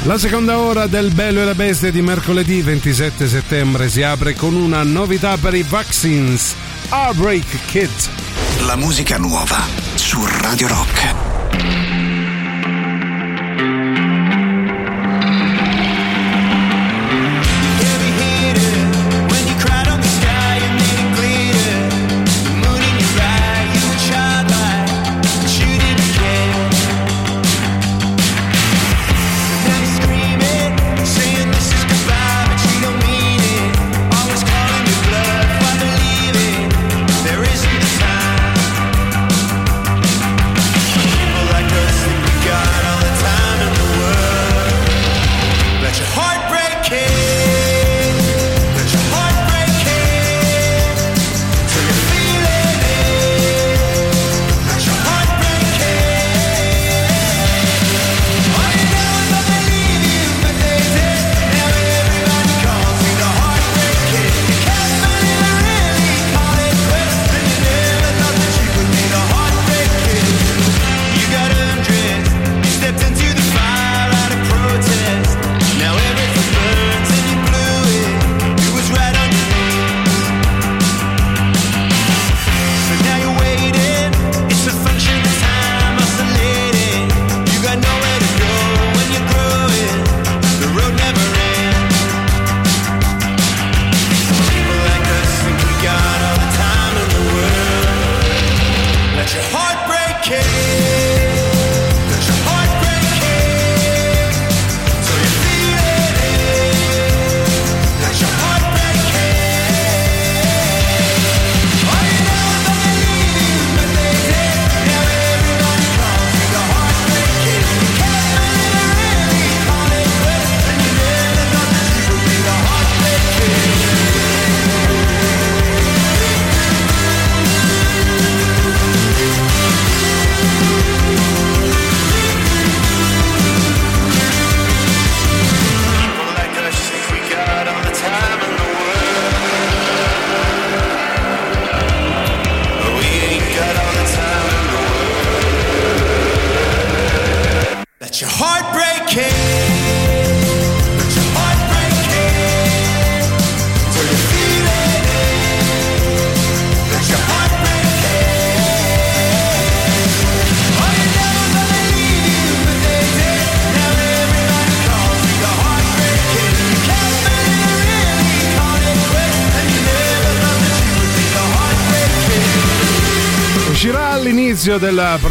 La 0.05 0.17
seconda 0.17 0.59
ora 0.59 0.87
del 0.87 1.13
Bello 1.13 1.39
e 1.39 1.45
la 1.45 1.55
Bestia 1.55 1.89
di 1.89 2.01
mercoledì 2.01 2.61
27 2.61 3.25
settembre 3.25 3.87
si 3.87 4.03
apre 4.03 4.33
con 4.33 4.53
una 4.53 4.83
novità 4.83 5.37
per 5.37 5.53
i 5.53 5.63
Vaccines, 5.63 6.55
Heartbreak 6.89 7.65
Kid. 7.67 7.89
La 8.65 8.75
musica 8.75 9.17
nuova 9.17 9.65
su 9.95 10.19
Radio 10.41 10.67
Rock. 10.67 11.02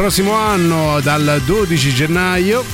Prossimo 0.02 0.32
anno, 0.32 0.98
dal 1.00 1.40
12 1.46 1.94
gennaio, 1.94 2.64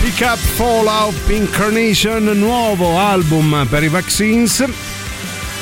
Pick 0.00 0.20
Up 0.22 0.36
Fallout 0.36 1.14
Incarnation, 1.28 2.24
nuovo 2.34 2.98
album 2.98 3.68
per 3.70 3.84
i 3.84 3.88
Vaccines. 3.88 4.64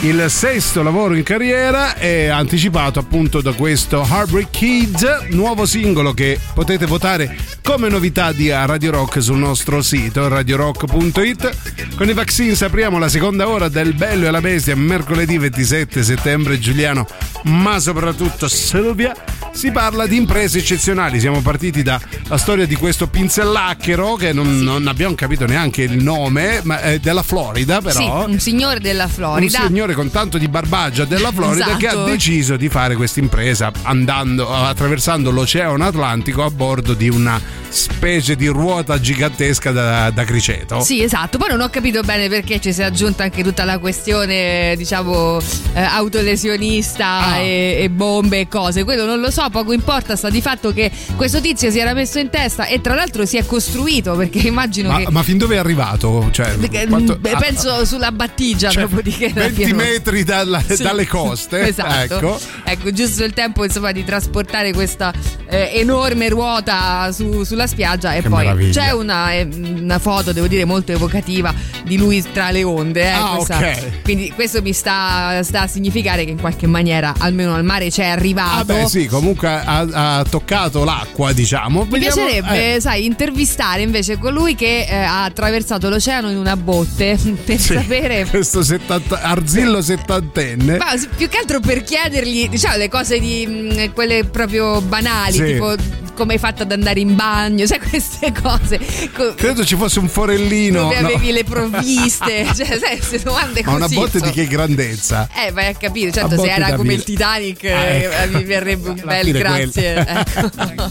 Il 0.01 0.25
sesto 0.29 0.83
lavoro 0.83 1.15
in 1.15 1.23
carriera 1.23 1.95
è 1.95 2.29
anticipato 2.29 3.01
appunto 3.01 3.43
da 3.43 3.53
questo 3.53 4.01
Heartbreak 4.03 4.49
Kids, 4.51 5.27
nuovo 5.33 5.67
singolo 5.67 6.15
che 6.15 6.41
potete 6.55 6.87
votare 6.87 7.37
come 7.63 7.91
novità 7.91 8.33
di 8.33 8.49
Radio 8.49 8.91
Rock 8.91 9.23
sul 9.23 9.37
nostro 9.37 9.83
sito 9.83 10.27
radiorock.it. 10.27 11.97
Con 11.97 12.09
i 12.09 12.15
Vaccines 12.15 12.63
apriamo 12.63 12.99
la 12.99 13.11
seconda 13.11 13.47
ora 13.47 13.69
del 13.69 13.93
Bello 13.93 14.27
e 14.27 14.31
la 14.31 14.41
Bestia 14.41 14.75
mercoledì 14.75 15.37
27 15.37 16.03
settembre. 16.03 16.59
Giuliano, 16.59 17.07
ma 17.43 17.79
soprattutto 17.79 18.49
Silvia, 18.49 19.15
si 19.61 19.71
parla 19.73 20.07
di 20.07 20.17
imprese 20.17 20.57
eccezionali. 20.61 21.21
Siamo 21.21 21.43
partiti 21.43 21.83
dalla 21.83 22.01
storia 22.37 22.67
di 22.67 22.77
questo 22.77 23.09
pinzellacchero 23.09 24.15
che 24.15 24.33
non, 24.33 24.61
non 24.61 24.87
abbiamo 24.87 25.15
capito 25.15 25.45
neanche 25.45 25.83
il 25.83 26.03
nome, 26.03 26.63
ma 26.65 26.81
è 26.81 26.99
della 26.99 27.23
Florida 27.23 27.83
però. 27.83 28.25
Sì, 28.25 28.33
un 28.33 28.39
signore 28.39 28.81
della 28.81 29.07
Florida. 29.07 29.61
Un 29.61 29.67
signore 29.67 29.93
con 29.93 30.11
tanto 30.11 30.39
di 30.39 30.49
barbagia 30.49 31.05
della 31.05 31.31
Florida 31.31 31.77
che 31.77 31.89
ha 31.89 31.91
Esatto. 31.91 32.07
deciso 32.07 32.57
di 32.57 32.71
fare 32.71 32.95
questa 32.97 33.21
impresa 33.21 33.71
andando, 33.83 34.51
attraversando 34.51 35.31
l'Oceano 35.31 35.85
Atlantico 35.85 36.43
a 36.43 36.51
bordo 36.51 36.95
di 36.95 37.11
una 37.11 37.39
specie 37.71 38.37
di 38.37 38.47
ruota 38.49 38.99
gigantesca 39.01 39.71
da, 39.71 40.11
da 40.11 40.25
criceto. 40.25 40.81
Sì, 40.81 41.03
esatto. 41.03 41.39
Poi 41.39 41.49
non 41.49 41.61
ho 41.61 41.69
capito 41.71 42.03
bene 42.03 42.29
perché 42.29 42.61
ci 42.61 42.73
si 42.73 42.81
è 42.81 42.85
aggiunta 42.85 43.23
anche 43.23 43.43
tutta 43.43 43.65
la 43.65 43.79
questione, 43.79 44.75
diciamo, 44.77 45.39
eh, 45.75 45.81
autolesionista 45.83 47.09
Ah. 47.21 47.37
e, 47.39 47.79
e 47.83 47.91
bombe 47.91 48.41
e 48.41 48.49
cose. 48.49 48.85
Quello 48.85 49.05
non 49.05 49.21
lo 49.21 49.31
so, 49.31 49.49
poco 49.51 49.73
importa. 49.73 50.17
Sta 50.17 50.31
di 50.31 50.41
fatto 50.41 50.73
che 50.73 50.91
questo 51.17 51.41
tizio 51.41 51.71
si 51.71 51.79
era 51.79 51.93
messo 51.95 52.19
in 52.19 52.31
testa 52.31 52.67
e 52.67 52.81
tra 52.81 52.95
l'altro 52.95 53.25
si 53.27 53.37
è 53.37 53.45
costruito 53.47 54.15
perché 54.17 54.39
immagino 54.47 54.91
Ma, 54.91 54.99
che. 54.99 55.07
ma 55.11 55.23
fin 55.23 55.39
dove 55.39 55.55
è 55.57 55.59
arrivato? 55.59 56.29
Cioè, 56.31 56.57
Perché, 56.57 56.87
quanto- 56.87 57.17
beh, 57.17 57.31
ah, 57.33 57.39
penso 57.39 57.85
sulla 57.85 58.13
battigia, 58.13 58.71
cioè, 58.71 58.83
dopodiché 58.89 59.29
la 59.35 59.43
20 59.43 59.55
pieno- 59.55 59.77
metri 59.77 60.25
dalla- 60.25 60.63
Sì. 60.67 60.83
dalle 60.83 61.07
coste. 61.07 61.61
Esatto. 61.71 62.17
Ecco. 62.17 62.41
Ecco, 62.65 62.93
giusto 62.93 63.25
il 63.25 63.33
tempo 63.33 63.65
insomma 63.65 63.93
di 63.93 64.05
trasportare 64.05 64.73
questa 64.73 65.13
eh, 65.47 65.71
enorme 65.75 66.29
ruota 66.29 67.11
su- 67.13 67.45
sulla 67.45 67.60
spiaggia 67.67 68.15
e 68.15 68.23
Che 68.23 68.29
poi 68.29 68.45
meraviglia. 68.45 68.83
c'è 68.83 68.91
una, 68.93 69.33
eh, 69.33 69.49
una 69.63 69.99
foto, 69.99 70.33
devo 70.33 70.47
dire, 70.47 70.65
molto 70.65 70.93
evocativa 70.93 71.53
di 71.85 71.97
lui 71.97 72.23
tra 72.33 72.51
le 72.51 72.63
onde. 72.65 73.03
eh, 73.03 73.09
Ah, 73.11 73.35
questa- 73.37 73.57
ok. 73.59 74.03
Quindi 74.03 74.31
questo 74.35 74.63
mi 74.63 74.73
sta, 74.73 75.41
sta 75.43 75.63
a 75.63 75.67
significare 75.67 76.25
che 76.25 76.31
in 76.31 76.41
qualche 76.41 76.67
maniera 76.67 77.15
almeno 77.19 77.55
al 77.55 77.65
mare 77.65 77.89
c'è 77.91 78.07
arrivato. 78.07 78.59
Ah 78.61 78.65
beh 78.65 78.89
sì, 78.89 79.07
comunque 79.07 79.49
ha, 79.49 79.87
ha 80.19 80.25
toccato 80.29 80.85
l'acqua, 80.85 81.33
diciamo. 81.33 81.85
Mi 81.85 81.91
Vediamo- 81.91 82.15
piacerebbe, 82.27 82.75
eh, 82.77 82.81
sai, 82.81 83.05
intervistare 83.05 83.83
invece 83.83 84.19
colui 84.19 84.55
che 84.55 84.87
eh, 84.89 84.95
ha 84.97 85.25
attraversato 85.25 85.89
l'oceano 85.89 86.31
in 86.31 86.37
una 86.37 86.57
botte 86.57 87.19
per 87.45 87.59
sì, 87.59 87.75
sapere 87.75 88.27
questo 88.27 88.63
70 88.63 89.21
Arzillo 89.23 89.81
settantenne. 89.83 90.77
Ma 90.79 90.87
più 91.17 91.29
che 91.29 91.39
altro 91.39 91.61
per 91.61 91.83
chiedergli, 91.83 92.49
diciamo, 92.49 92.77
le 92.77 92.89
cose 92.89 93.19
di 93.19 93.47
mh, 93.47 93.93
quelle 93.93 94.25
proprio 94.25 94.81
banali, 94.81 95.33
Sì. 95.35 95.45
tipo 95.45 95.75
come 96.21 96.35
hai 96.35 96.39
fatto 96.39 96.63
ad 96.65 96.73
andare 96.73 97.01
in 97.01 97.17
bagno, 97.17 97.65
sai, 97.67 97.81
queste 97.81 98.31
cose. 98.33 98.79
Co- 99.15 99.33
Credo 99.35 99.65
ci 99.65 99.75
fosse 99.77 99.99
un 100.01 100.09
forellino. 100.09 100.83
dove 100.83 101.01
no. 101.01 101.07
avevi 101.09 101.33
le 101.33 101.45
provviste, 101.45 102.45
cioè, 102.55 102.79
sai, 102.79 102.99
queste 102.99 103.21
domande 103.23 103.63
Ma 103.65 103.73
così. 103.79 103.95
una 103.97 104.03
botte 104.03 104.21
di 104.21 104.31
che 104.31 104.47
grandezza? 104.47 105.29
Eh, 105.35 105.51
vai 105.53 105.69
a 105.69 105.75
capire, 105.75 106.13
certo, 106.13 106.35
A 106.35 106.39
se 106.39 106.51
era 106.51 106.67
come 106.73 106.83
mille. 106.83 106.95
il 106.95 107.05
Titanic, 107.05 107.65
Ah, 107.65 107.69
eh, 107.69 108.05
ecco. 108.05 108.37
mi 108.37 108.45
verrebbe 108.45 108.89
un 108.91 109.03
bel 109.05 109.33
grazie. 109.33 109.79
Ecco. 110.11 110.91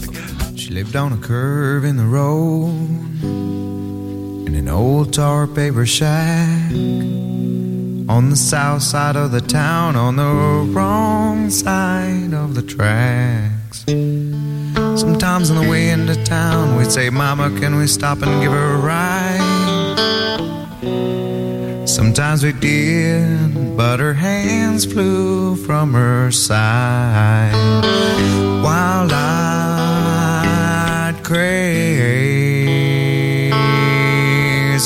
She 0.56 0.70
lived 0.72 0.94
on 0.96 1.12
a 1.12 1.16
curve 1.16 1.86
in 1.88 1.96
the 1.96 2.02
road 2.04 3.22
in 4.48 4.54
an 4.56 4.68
old 4.68 5.10
tar 5.14 5.46
paper 5.46 5.86
shack 5.86 6.72
on 8.08 8.28
the 8.30 8.36
south 8.36 8.82
side 8.82 9.16
of 9.16 9.30
the 9.30 9.40
town, 9.40 9.94
on 9.96 10.16
the 10.16 10.72
wrong 10.72 11.48
side 11.50 12.34
of 12.34 12.54
the 12.54 12.64
tracks. 12.64 13.84
Sometimes 15.00 15.50
on 15.50 15.56
the 15.56 15.66
way 15.66 15.88
into 15.88 16.14
town, 16.24 16.76
we'd 16.76 16.92
say, 16.92 17.08
Mama, 17.08 17.48
can 17.58 17.76
we 17.76 17.86
stop 17.86 18.20
and 18.20 18.42
give 18.42 18.52
her 18.52 18.74
a 18.74 18.76
ride? 18.76 19.96
Sometimes 21.88 22.44
we 22.44 22.52
did, 22.52 23.78
but 23.78 23.98
her 23.98 24.12
hands 24.12 24.84
flew 24.84 25.56
from 25.56 25.94
her 25.94 26.30
side. 26.30 27.54
While 28.62 29.10
I'd 29.10 30.04
crazy 31.24 32.52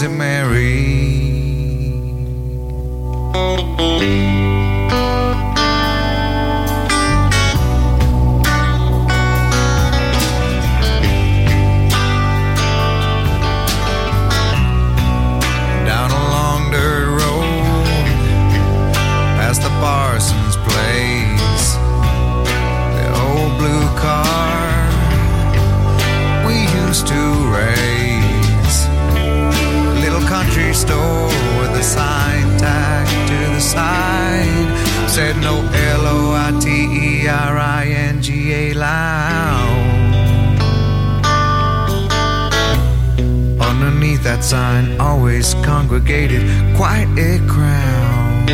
Mary. 0.06 0.94
That 44.34 44.42
sign 44.42 45.00
always 45.00 45.54
congregated 45.62 46.42
quite 46.74 47.06
a 47.14 47.38
crowd. 47.46 48.48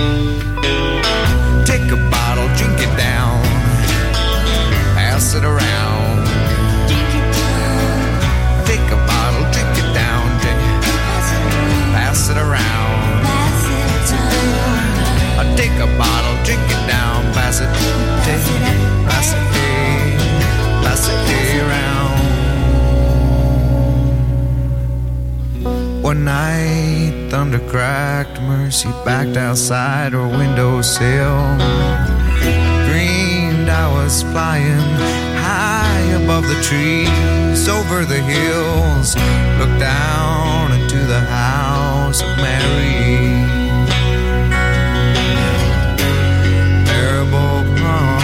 Take 1.65 1.89
a 1.89 1.97
bottle, 2.13 2.49
drink 2.61 2.77
it 2.85 2.93
down, 3.01 3.41
pass 4.93 5.33
it 5.33 5.43
around. 5.43 6.29
Take 8.69 8.87
a 8.93 9.01
bottle, 9.09 9.45
drink 9.57 9.73
it 9.81 9.89
down, 9.97 10.25
drink, 10.45 10.61
it, 10.61 10.85
pass 11.97 12.29
it 12.29 12.37
around. 12.37 13.25
I 15.41 15.45
take 15.57 15.77
a 15.81 15.89
bottle, 15.97 16.37
drink 16.45 16.61
it 16.61 16.83
down, 16.87 17.25
pass 17.33 17.61
it, 17.65 18.00
One 26.11 26.25
night, 26.25 27.29
thunder 27.31 27.61
cracked, 27.71 28.43
Mercy 28.43 28.89
backed 29.05 29.37
outside 29.37 30.13
her 30.13 30.27
windowsill. 30.27 31.57
Dreamed 32.89 33.69
I 33.69 33.87
was 33.95 34.23
flying 34.25 34.91
high 35.39 36.03
above 36.21 36.49
the 36.49 36.61
trees, 36.65 37.69
over 37.69 38.05
the 38.05 38.21
hills. 38.23 39.15
Looked 39.61 39.79
down 39.79 40.73
into 40.73 40.99
the 40.99 41.21
house 41.21 42.23
of 42.23 42.37
Mary. 42.39 43.47
Prom, 47.79 48.19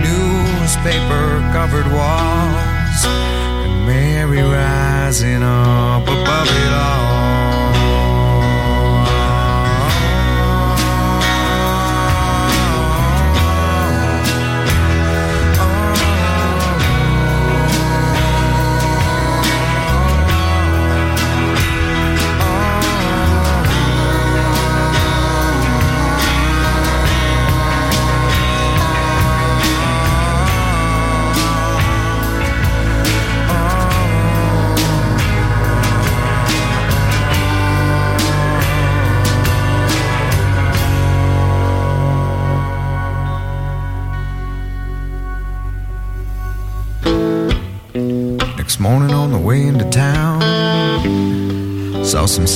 newspaper 0.00 1.26
covered 1.52 1.86
walls, 1.92 3.04
and 3.04 3.86
Mary 3.86 4.42
rising 5.14 5.44
up 5.44 6.02
above 6.02 6.48
it 6.48 6.72
all. 6.72 7.13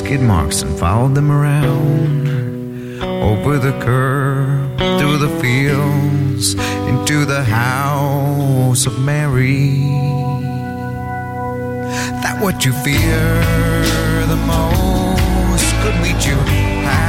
Skid 0.09 0.23
marks 0.23 0.63
and 0.63 0.79
followed 0.79 1.15
them 1.15 1.31
around. 1.31 2.29
Over 3.03 3.59
the 3.59 3.73
curb, 3.85 4.79
through 4.99 5.19
the 5.19 5.29
fields, 5.39 6.55
into 6.89 7.27
the 7.27 7.45
house 7.45 8.87
of 8.87 8.99
Mary. 9.01 9.69
That 12.23 12.39
what 12.41 12.65
you 12.65 12.73
fear 12.73 13.43
the 14.33 14.41
most 14.47 15.69
could 15.83 15.97
meet 16.01 16.25
you 16.27 17.08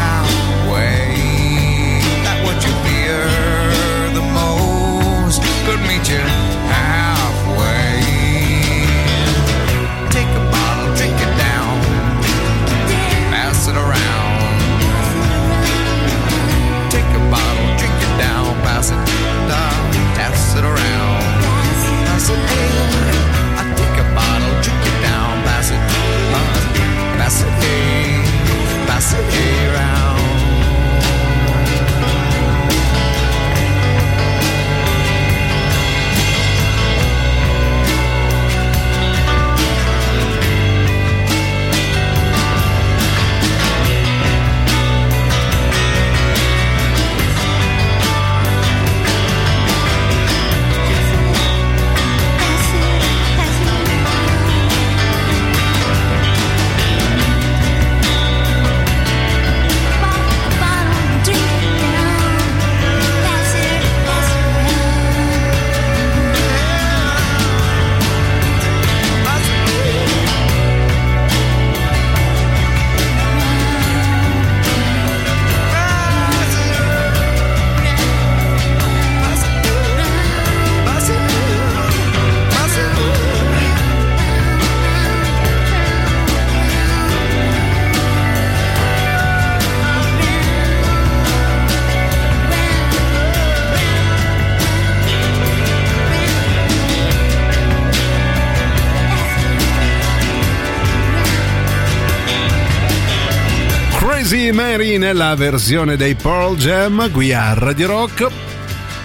Mary 104.52 104.98
nella 104.98 105.36
versione 105.36 105.96
dei 105.96 106.16
Pearl 106.16 106.56
Jam 106.58 107.10
qui 107.12 107.34
a 107.34 107.54
Radio 107.54 107.88
Rock. 107.88 108.28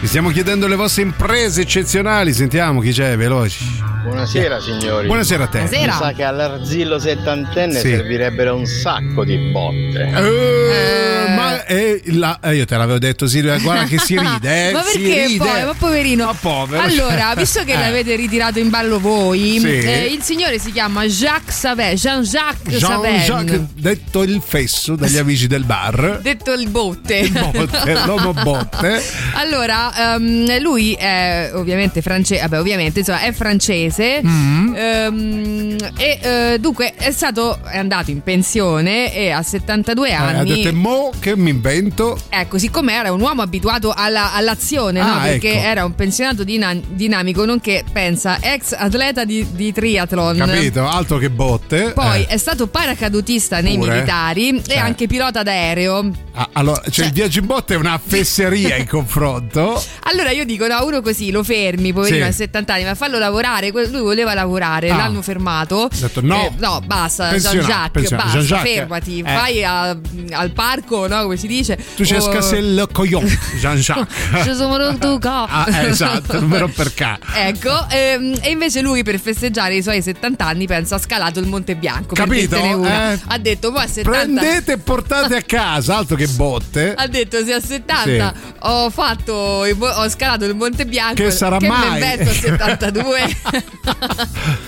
Vi 0.01 0.07
stiamo 0.07 0.31
chiedendo 0.31 0.67
le 0.67 0.77
vostre 0.77 1.03
imprese 1.03 1.63
eccezionali. 1.63 2.33
Sentiamo 2.33 2.81
chi 2.81 2.93
c'è, 2.93 3.17
veloci. 3.17 3.83
Buonasera 4.05 4.61
signori. 4.61 5.07
Buonasera 5.07 5.45
a 5.45 5.47
te. 5.47 5.63
Mi 5.63 5.89
sa 5.91 6.13
che 6.15 6.23
all'arzillo 6.25 6.99
settantenne 6.99 7.79
Sì. 7.81 7.89
servirebbero 7.89 8.55
un 8.55 8.67
sacco 8.67 9.25
di 9.25 9.51
botte. 9.51 10.03
Eh, 10.15 11.35
ma 11.35 11.65
eh, 11.65 12.03
la- 12.09 12.39
eh, 12.43 12.57
io 12.57 12.67
te 12.67 12.77
l'avevo 12.77 12.99
detto 12.99 13.27
Silvia, 13.27 13.57
guarda 13.59 13.85
che 13.85 13.97
si 13.99 14.19
ride, 14.19 14.69
eh, 14.69 14.73
ma 14.73 14.83
si 14.83 14.99
perché 14.99 15.27
ride. 15.27 15.39
poi? 15.39 15.65
Ma 15.65 15.75
poverino. 15.79 16.37
povero. 16.39 16.83
Allora, 16.83 17.33
visto 17.35 17.65
che 17.65 17.73
Eh. 17.75 17.79
l'avete 17.79 18.15
ritirato 18.15 18.59
in 18.59 18.69
ballo 18.69 19.01
voi, 19.01 19.57
Sì. 19.59 19.69
eh, 19.79 20.05
il 20.13 20.21
signore 20.23 20.59
si 20.59 20.71
chiama 20.71 21.07
Jacques 21.07 21.44
Savin, 21.55 21.95
Jean-Jacques 21.95 22.77
Jean-Jacques, 22.77 23.25
Savin. 23.27 23.69
detto 23.75 24.23
il 24.23 24.43
fesso 24.45 24.97
dagli 24.97 25.17
amici 25.17 25.47
del 25.47 25.65
bar. 25.65 26.19
Detto 26.23 26.53
il 26.53 26.69
botte. 26.69 27.17
Il 27.19 27.31
botte, 27.33 27.95
l'uomo 28.05 28.33
botte. 28.33 29.03
Allora, 29.35 30.15
ehm, 30.15 30.61
lui 30.61 30.93
è 30.95 31.51
ovviamente 31.55 32.03
francese, 32.03 32.41
vabbè, 32.43 32.59
ovviamente, 32.59 33.01
insomma, 33.01 33.21
è 33.21 33.33
francese. 33.33 34.21
Mm. 34.25 34.75
ehm, 34.75 35.77
e 35.97 36.19
eh, 36.23 36.59
dunque 36.61 36.95
è 36.95 37.11
stato 37.11 37.59
è 37.65 37.79
andato 37.79 38.11
in 38.11 38.23
pensione 38.23 39.15
e 39.15 39.31
a 39.31 39.43
72 39.43 40.09
Eh, 40.09 40.13
ha 40.13 40.27
anni 40.27 40.55
detto, 40.55 40.69
"E 40.69 40.73
mo 40.73 41.11
che 41.19 41.37
mi 41.37 41.51
invento? 41.51 42.19
Ecco, 42.29 42.59
siccome 42.59 42.95
era 42.95 43.13
un 43.13 43.21
uomo 43.21 43.43
abituato 43.43 43.93
alla- 43.95 44.33
all'azione, 44.33 45.01
no? 45.01 45.15
Ah, 45.15 45.21
perché 45.23 45.53
ecco. 45.53 45.67
era 45.67 45.85
un 45.85 45.95
pensionato 45.95 46.45
dina- 46.45 46.75
dinamico, 46.75 47.45
nonché, 47.45 47.85
pensa, 47.93 48.39
ex 48.41 48.73
atleta 48.77 49.25
di, 49.25 49.47
di 49.53 49.73
triathlon. 49.73 50.37
Capito? 50.37 50.87
Altro 50.87 51.19
che 51.19 51.31
botte. 51.31 51.44
Poi 51.49 52.23
Eh. 52.23 52.27
è 52.27 52.37
stato 52.39 52.67
paracadutista 52.69 53.61
nei 53.61 53.77
Pure? 53.77 53.93
militari 53.93 54.49
e 54.57 54.63
Eh. 54.75 54.79
anche 54.79 55.07
pilota 55.07 55.43
d'aereo. 55.43 56.11
Ah, 56.37 56.49
allora, 56.55 56.83
cioè, 56.91 57.07
il 57.07 57.13
viaggio 57.13 57.41
in 57.41 57.47
botte 57.47 57.75
è 57.75 57.77
una 57.77 58.01
fesseria 58.05 58.77
in 58.77 58.87
confronto. 58.89 59.81
Allora 60.05 60.31
io 60.31 60.45
dico, 60.45 60.67
no, 60.67 60.85
uno 60.85 61.01
così 61.03 61.31
lo 61.31 61.45
fermi, 61.45 61.93
poverino 61.93 62.25
Sì. 62.25 62.31
a 62.31 62.33
70 62.33 62.75
anni, 62.75 62.85
ma 62.85 62.95
fallo 62.95 63.19
lavorare. 63.19 63.71
Lui 63.71 64.01
voleva 64.01 64.33
lavorare, 64.35 64.91
Ah. 64.91 64.97
l'hanno 64.97 65.23
fermato. 65.23 65.85
Ha 65.85 65.89
detto, 65.93 66.21
no. 66.23 66.47
Eh, 66.47 66.53
no, 66.59 66.81
basta, 66.85 67.33
Jean-Jacques, 67.37 68.11
basta, 68.11 68.31
Jean-Jacques, 68.39 68.75
fermati, 68.75 69.19
eh. 69.19 69.23
vai 69.23 69.65
a- 69.65 69.97
al 70.33 70.51
parco, 70.53 71.07
no, 71.07 71.23
come 71.23 71.37
si 71.37 71.47
dice. 71.47 71.79
Tu 71.95 72.03
c'è 72.05 72.17
Oh, 72.17 72.21
scassel 72.33 72.89
coglion, 72.91 73.25
Jean-Jacques. 73.61 74.43
Ci 74.45 74.55
sono 74.55 74.77
rotto. 74.77 75.19
Ah, 75.23 75.67
eh, 75.71 75.89
esatto, 75.89 76.41
numero 76.41 76.69
per 76.69 76.93
K. 76.95 77.19
Ecco, 77.37 77.87
ehm, 77.91 78.39
e 78.41 78.51
invece 78.51 78.81
lui 78.81 79.03
per 79.03 79.19
festeggiare 79.21 79.77
i 79.77 79.83
suoi 79.83 80.01
70 80.03 80.47
anni 80.47 80.67
pensa 80.67 80.97
ha 80.97 80.99
scalato 81.25 81.41
il 81.41 81.47
Monte 81.47 81.77
Bianco. 81.77 82.15
Capito? 82.15 82.57
Eh. 82.57 83.19
Ha 83.27 83.39
detto, 83.39 83.71
ma 83.71 83.83
a 83.83 83.87
70 83.87 84.11
Prendete 84.11 84.73
e 84.73 84.79
portate 84.79 85.37
a 85.37 85.43
casa, 85.43 85.97
altro 85.97 86.17
che 86.17 86.27
botte. 86.27 86.93
ha 86.97 87.07
detto 87.07 87.43
se 87.45 87.53
a 87.55 87.61
70 87.61 88.35
ho 88.61 88.91
fatto 88.91 89.33
ho 89.33 90.09
scalato 90.09 90.45
il 90.45 90.55
Monte 90.55 90.87
Bianco 90.87 91.23
Che 91.23 91.31
sarà 91.31 91.59
che 91.59 91.67
mai? 91.67 92.03
a 92.03 92.27
72 92.27 93.37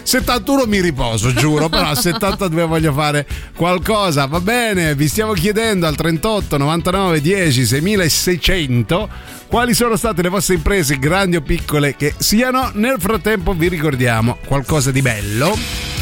71 0.03 0.65
mi 0.67 0.81
riposo, 0.81 1.33
giuro, 1.33 1.69
però 1.69 1.89
a 1.89 1.95
72 1.95 2.65
voglio 2.65 2.93
fare 2.93 3.27
qualcosa. 3.55 4.27
Va 4.27 4.41
bene, 4.41 4.95
vi 4.95 5.09
stiamo 5.09 5.33
chiedendo 5.33 5.87
al 5.87 5.95
38 5.95 6.57
99 6.57 7.21
10 7.21 7.67
6600 7.67 9.09
quali 9.49 9.75
sono 9.75 9.97
state 9.97 10.23
le 10.23 10.29
vostre 10.29 10.55
imprese, 10.55 10.99
grandi 10.99 11.37
o 11.37 11.41
piccole 11.41 11.95
che 11.97 12.15
siano. 12.19 12.71
Nel 12.75 12.97
frattempo 12.99 13.53
vi 13.55 13.69
ricordiamo 13.69 14.39
qualcosa 14.45 14.91
di 14.91 15.03
bello. 15.03 15.96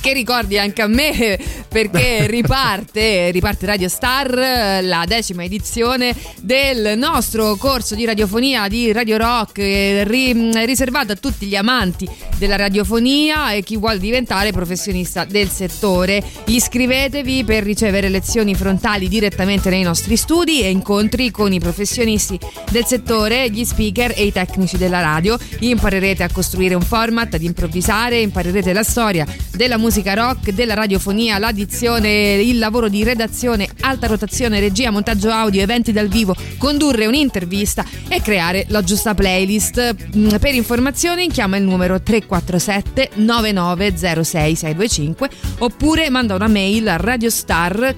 Che 0.00 0.14
ricordi 0.14 0.58
anche 0.58 0.82
a 0.82 0.86
me 0.86 1.38
perché 1.68 2.26
riparte, 2.28 3.30
riparte 3.30 3.66
Radio 3.66 3.88
Star 3.88 4.82
la 4.82 5.04
decima 5.06 5.44
edizione 5.44 6.14
del 6.40 6.96
nostro 6.96 7.56
corso 7.56 7.94
di 7.94 8.06
radiofonia 8.06 8.66
di 8.66 8.92
Radio 8.92 9.18
Rock 9.18 9.58
eh, 9.58 10.04
ri- 10.04 10.50
riservato 10.64 11.12
a 11.12 11.16
tutti 11.16 11.46
gli 11.46 11.54
amanti 11.54 12.08
della 12.38 12.56
radiofonia 12.56 13.52
e 13.52 13.62
chi 13.62 13.76
vuole 13.76 13.98
diventare 13.98 14.52
professionista 14.52 15.24
del 15.24 15.50
settore. 15.50 16.22
Iscrivetevi 16.46 17.44
per 17.44 17.62
ricevere 17.62 18.08
lezioni 18.08 18.54
frontali 18.54 19.06
direttamente 19.08 19.68
nei 19.68 19.82
nostri 19.82 20.16
studi 20.16 20.62
e 20.62 20.70
incontri 20.70 21.30
con 21.30 21.52
i 21.52 21.60
professionisti 21.60 22.38
del 22.70 22.86
settore, 22.86 23.50
gli 23.50 23.64
speaker 23.64 24.14
e 24.16 24.24
i 24.24 24.32
tecnici 24.32 24.78
della 24.78 25.00
radio. 25.00 25.38
Imparerete 25.58 26.22
a 26.22 26.30
costruire 26.32 26.74
un 26.74 26.82
format, 26.82 27.34
ad 27.34 27.42
improvvisare, 27.42 28.20
imparerete 28.20 28.72
la 28.72 28.82
storia 28.82 29.26
della 29.50 29.76
musica 29.76 29.89
rock, 30.14 30.50
della 30.50 30.74
radiofonia, 30.74 31.38
l'addizione, 31.38 32.34
il 32.34 32.58
lavoro 32.58 32.88
di 32.88 33.02
redazione, 33.04 33.68
alta 33.80 34.06
rotazione, 34.06 34.60
regia, 34.60 34.90
montaggio 34.90 35.30
audio, 35.30 35.60
eventi 35.60 35.92
dal 35.92 36.08
vivo, 36.08 36.34
condurre 36.58 37.06
un'intervista 37.06 37.84
e 38.08 38.22
creare 38.22 38.64
la 38.68 38.82
giusta 38.82 39.14
playlist. 39.14 39.94
Mm, 40.16 40.28
Per 40.36 40.54
informazioni 40.54 41.28
chiama 41.28 41.56
il 41.56 41.64
numero 41.64 42.00
347 42.00 43.10
9906 43.14 44.54
625 44.54 45.28
oppure 45.58 46.08
manda 46.10 46.34
una 46.34 46.48
mail 46.48 46.88
a 46.88 46.96
radiostar 46.96 47.96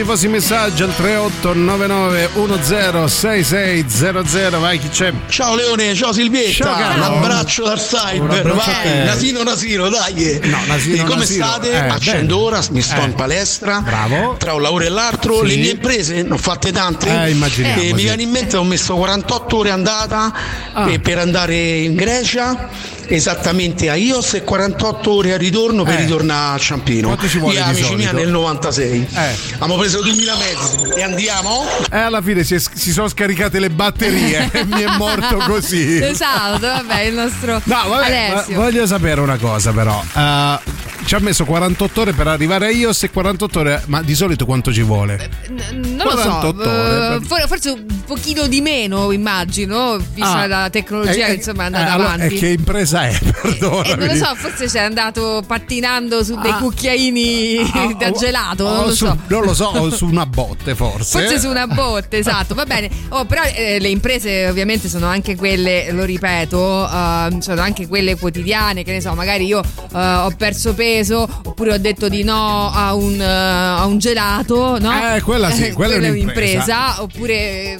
i 0.00 0.02
vostri 0.02 0.28
messaggi 0.28 0.82
al 0.82 0.94
3899 0.94 2.30
106600. 2.34 4.58
Vai, 4.60 4.78
chi 4.78 4.88
c'è? 4.88 5.12
Ciao 5.28 5.54
Leone, 5.54 5.94
ciao 5.94 6.12
Silvietta, 6.12 6.64
Ciao, 6.64 6.76
caro. 6.76 6.94
un 6.94 7.02
abbraccio 7.02 7.64
dal 7.64 7.78
cyber, 7.80 8.52
vai. 8.54 9.04
Nasino 9.04 9.42
Nasino, 9.42 9.88
dai. 9.88 10.40
No, 10.44 10.58
Nasino, 10.66 11.02
E 11.02 11.04
come 11.04 11.16
Nasino. 11.20 11.46
state? 11.46 11.70
Eh, 11.72 11.76
Accendo 11.76 12.34
bene. 12.36 12.46
ora, 12.48 12.60
mi 12.70 12.80
sto 12.82 13.00
Eh. 13.00 13.04
in 13.04 13.14
palestra. 13.14 13.80
Bravo. 13.80 14.36
Tra 14.38 14.54
un 14.54 14.62
lavoro 14.62 14.84
e 14.84 14.88
l'altro, 14.88 15.40
Sì. 15.40 15.46
le 15.48 15.56
mie 15.56 15.70
imprese, 15.72 16.22
ne 16.22 16.32
ho 16.32 16.36
fatte 16.38 16.72
tante. 16.72 17.08
Eh, 17.08 17.30
immaginiamo, 17.30 17.80
E 17.80 17.92
mi 17.92 18.02
viene 18.02 18.22
in 18.22 18.30
mente, 18.30 18.56
ho 18.56 18.64
messo 18.64 18.94
48 18.94 19.56
ore 19.58 19.70
andata 19.70 20.32
Ah. 20.72 20.90
eh, 20.90 20.98
per 20.98 21.18
andare 21.18 21.56
in 21.56 21.94
Grecia. 21.94 22.68
Esattamente 23.08 23.88
a 23.88 23.94
Ios 23.94 24.34
e 24.34 24.42
48 24.42 25.10
ore 25.12 25.32
a 25.32 25.36
ritorno 25.36 25.84
per 25.84 25.94
Eh. 25.94 26.00
ritornare 26.02 26.56
a 26.56 26.58
Ciampino. 26.58 27.06
Quanto 27.08 27.28
ci 27.28 27.38
vuole 27.38 27.58
Io, 27.58 27.64
amici 27.64 27.82
miei 27.94 28.08
solito? 28.08 28.12
nel 28.16 28.28
96. 28.30 29.08
Eh. 29.14 29.34
Abbiamo 29.54 29.76
preso 29.76 30.02
2000 30.02 30.34
mezzi 30.36 30.98
e 30.98 31.02
andiamo? 31.02 31.64
E 31.90 31.96
alla 31.96 32.20
fine 32.20 32.42
si, 32.44 32.54
è- 32.56 32.60
si 32.74 32.92
sono 32.92 33.08
scaricate 33.08 33.58
le 33.60 33.70
batterie 33.70 34.48
e 34.52 34.64
mi 34.66 34.80
è 34.82 34.96
morto 34.96 35.36
così. 35.46 36.02
Esatto, 36.02 36.66
vabbè, 36.66 37.00
il 37.02 37.14
nostro 37.14 37.60
No, 37.64 37.82
vabbè, 37.88 38.44
voglio 38.50 38.86
sapere 38.86 39.20
una 39.20 39.36
cosa 39.36 39.72
però. 39.72 40.02
Eh, 40.14 40.58
ci 41.06 41.14
ha 41.14 41.20
messo 41.20 41.44
48 41.44 42.00
ore 42.00 42.12
per 42.12 42.26
arrivare 42.26 42.66
a 42.66 42.70
Ios 42.70 43.04
e 43.04 43.10
48 43.10 43.58
ore, 43.60 43.82
ma 43.86 44.02
di 44.02 44.14
solito 44.16 44.44
quanto 44.44 44.72
ci 44.72 44.82
vuole? 44.82 45.30
N- 45.50 45.94
non 45.96 46.06
lo 46.06 46.16
so, 46.18 46.28
48 46.28 46.68
ore. 46.68 47.14
eh, 47.16 47.20
for- 47.20 47.46
forse 47.46 47.70
un 47.70 47.86
pochino 48.04 48.46
di 48.48 48.60
meno, 48.60 49.12
immagino, 49.12 49.98
vista 50.12 50.40
Ah. 50.40 50.46
la 50.48 50.68
tecnologia 50.70 51.26
Eh, 51.26 51.28
che 51.30 51.34
insomma 51.34 51.62
è 51.62 51.66
andata 51.66 51.86
eh, 51.86 51.90
allora, 51.90 52.12
avanti. 52.14 52.34
E 52.34 52.38
che 52.38 52.48
impresa 52.48 53.06
è? 53.06 53.18
Perdonami. 53.40 53.88
E 53.90 53.96
non 53.96 54.06
lo 54.08 54.14
so, 54.16 54.34
forse 54.34 54.66
c'è 54.66 54.80
andato 54.80 55.44
pattinando 55.46 56.24
su 56.24 56.36
dei 56.40 56.50
Ah. 56.50 56.56
cucchiaini 56.56 57.58
Ah, 57.72 57.92
da 57.98 58.08
o- 58.08 58.18
gelato, 58.18 58.64
o 58.64 58.74
non 58.74 58.84
lo 58.86 58.94
su- 58.94 59.06
so. 59.06 59.18
non 59.28 59.42
lo 59.44 59.54
so, 59.54 59.90
su 59.90 60.06
una 60.06 60.26
botte 60.26 60.74
forse. 60.74 61.20
Forse 61.20 61.38
su 61.38 61.48
una 61.48 61.68
botte, 61.68 62.18
esatto, 62.18 62.54
va 62.54 62.64
bene. 62.64 62.90
Oh, 63.10 63.24
però 63.26 63.42
eh, 63.44 63.78
le 63.78 63.88
imprese 63.88 64.48
ovviamente 64.48 64.88
sono 64.88 65.06
anche 65.06 65.36
quelle, 65.36 65.92
lo 65.92 66.02
ripeto, 66.04 66.88
eh, 66.90 67.36
sono 67.38 67.60
anche 67.60 67.86
quelle 67.86 68.16
quotidiane, 68.16 68.82
che 68.82 68.90
ne 68.90 69.00
so, 69.00 69.14
magari 69.14 69.46
io 69.46 69.60
eh, 69.62 69.98
ho 69.98 70.32
perso 70.36 70.74
peso 70.74 70.94
oppure 71.44 71.72
ho 71.74 71.78
detto 71.78 72.08
di 72.08 72.22
no 72.24 72.70
a 72.72 72.94
un, 72.94 73.20
eh, 73.20 73.24
a 73.24 73.84
un 73.86 73.98
gelato, 73.98 74.78
no? 74.78 75.14
Eh, 75.14 75.20
quella 75.22 75.50
sì, 75.50 75.72
quella 75.72 75.94
è 75.94 76.08
un'impresa. 76.08 76.14
un'impresa. 76.16 77.02
Oppure... 77.02 77.34
eh, 77.34 77.78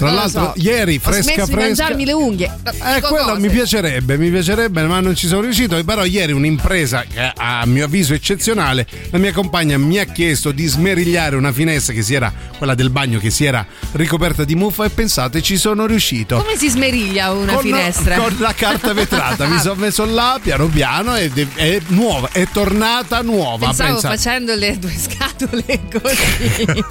Tra 0.00 0.06
non 0.08 0.14
lo 0.14 0.14
l'altro, 0.14 0.52
so, 0.54 0.60
ieri 0.60 0.96
ho 0.96 1.00
fresca 1.00 1.22
smesso 1.22 1.44
di 1.46 1.50
fresca. 1.52 1.66
mangiarmi 1.66 2.04
le 2.04 2.12
unghie. 2.12 2.50
Eh, 2.96 3.00
quello 3.02 3.38
mi 3.38 3.48
piacerebbe, 3.48 4.16
mi 4.16 4.30
piacerebbe, 4.30 4.82
ma 4.84 5.00
non 5.00 5.14
ci 5.14 5.26
sono 5.26 5.42
riuscito. 5.42 5.82
Però 5.84 6.04
ieri 6.04 6.32
un'impresa 6.32 7.04
che 7.12 7.32
a 7.36 7.64
mio 7.66 7.84
avviso 7.84 8.14
eccezionale, 8.14 8.86
la 9.10 9.18
mia 9.18 9.32
compagna 9.32 9.76
mi 9.78 9.98
ha 9.98 10.04
chiesto 10.04 10.52
di 10.52 10.66
smerigliare 10.66 11.36
una 11.36 11.52
finestra 11.52 11.92
che 11.92 12.02
si 12.02 12.14
era, 12.14 12.32
quella 12.56 12.74
del 12.74 12.90
bagno 12.90 13.18
che 13.18 13.30
si 13.30 13.44
era 13.44 13.66
ricoperta 13.92 14.44
di 14.44 14.54
muffa 14.54 14.84
e 14.84 14.90
pensate 14.90 15.42
ci 15.42 15.56
sono 15.56 15.86
riuscito. 15.86 16.36
Come 16.36 16.56
si 16.56 16.68
smeriglia 16.70 17.32
una 17.32 17.54
Con- 17.54 17.62
finestra? 17.62 18.16
Con 18.16 18.36
la 18.38 18.54
carta 18.54 18.92
vetrata, 18.92 19.46
mi 19.46 19.58
sono 19.60 19.74
messo 19.74 20.04
là 20.06 20.38
piano 20.42 20.66
piano 20.66 21.16
ed 21.16 21.36
è, 21.38 21.46
è 21.56 21.80
nuova, 21.88 22.29
è 22.32 22.46
tornata 22.52 23.22
nuova. 23.22 23.66
Pensavo 23.66 23.92
pensate. 23.92 24.16
facendo 24.16 24.54
le 24.54 24.78
due 24.78 24.96
scatole 24.96 25.80
così. 25.90 26.84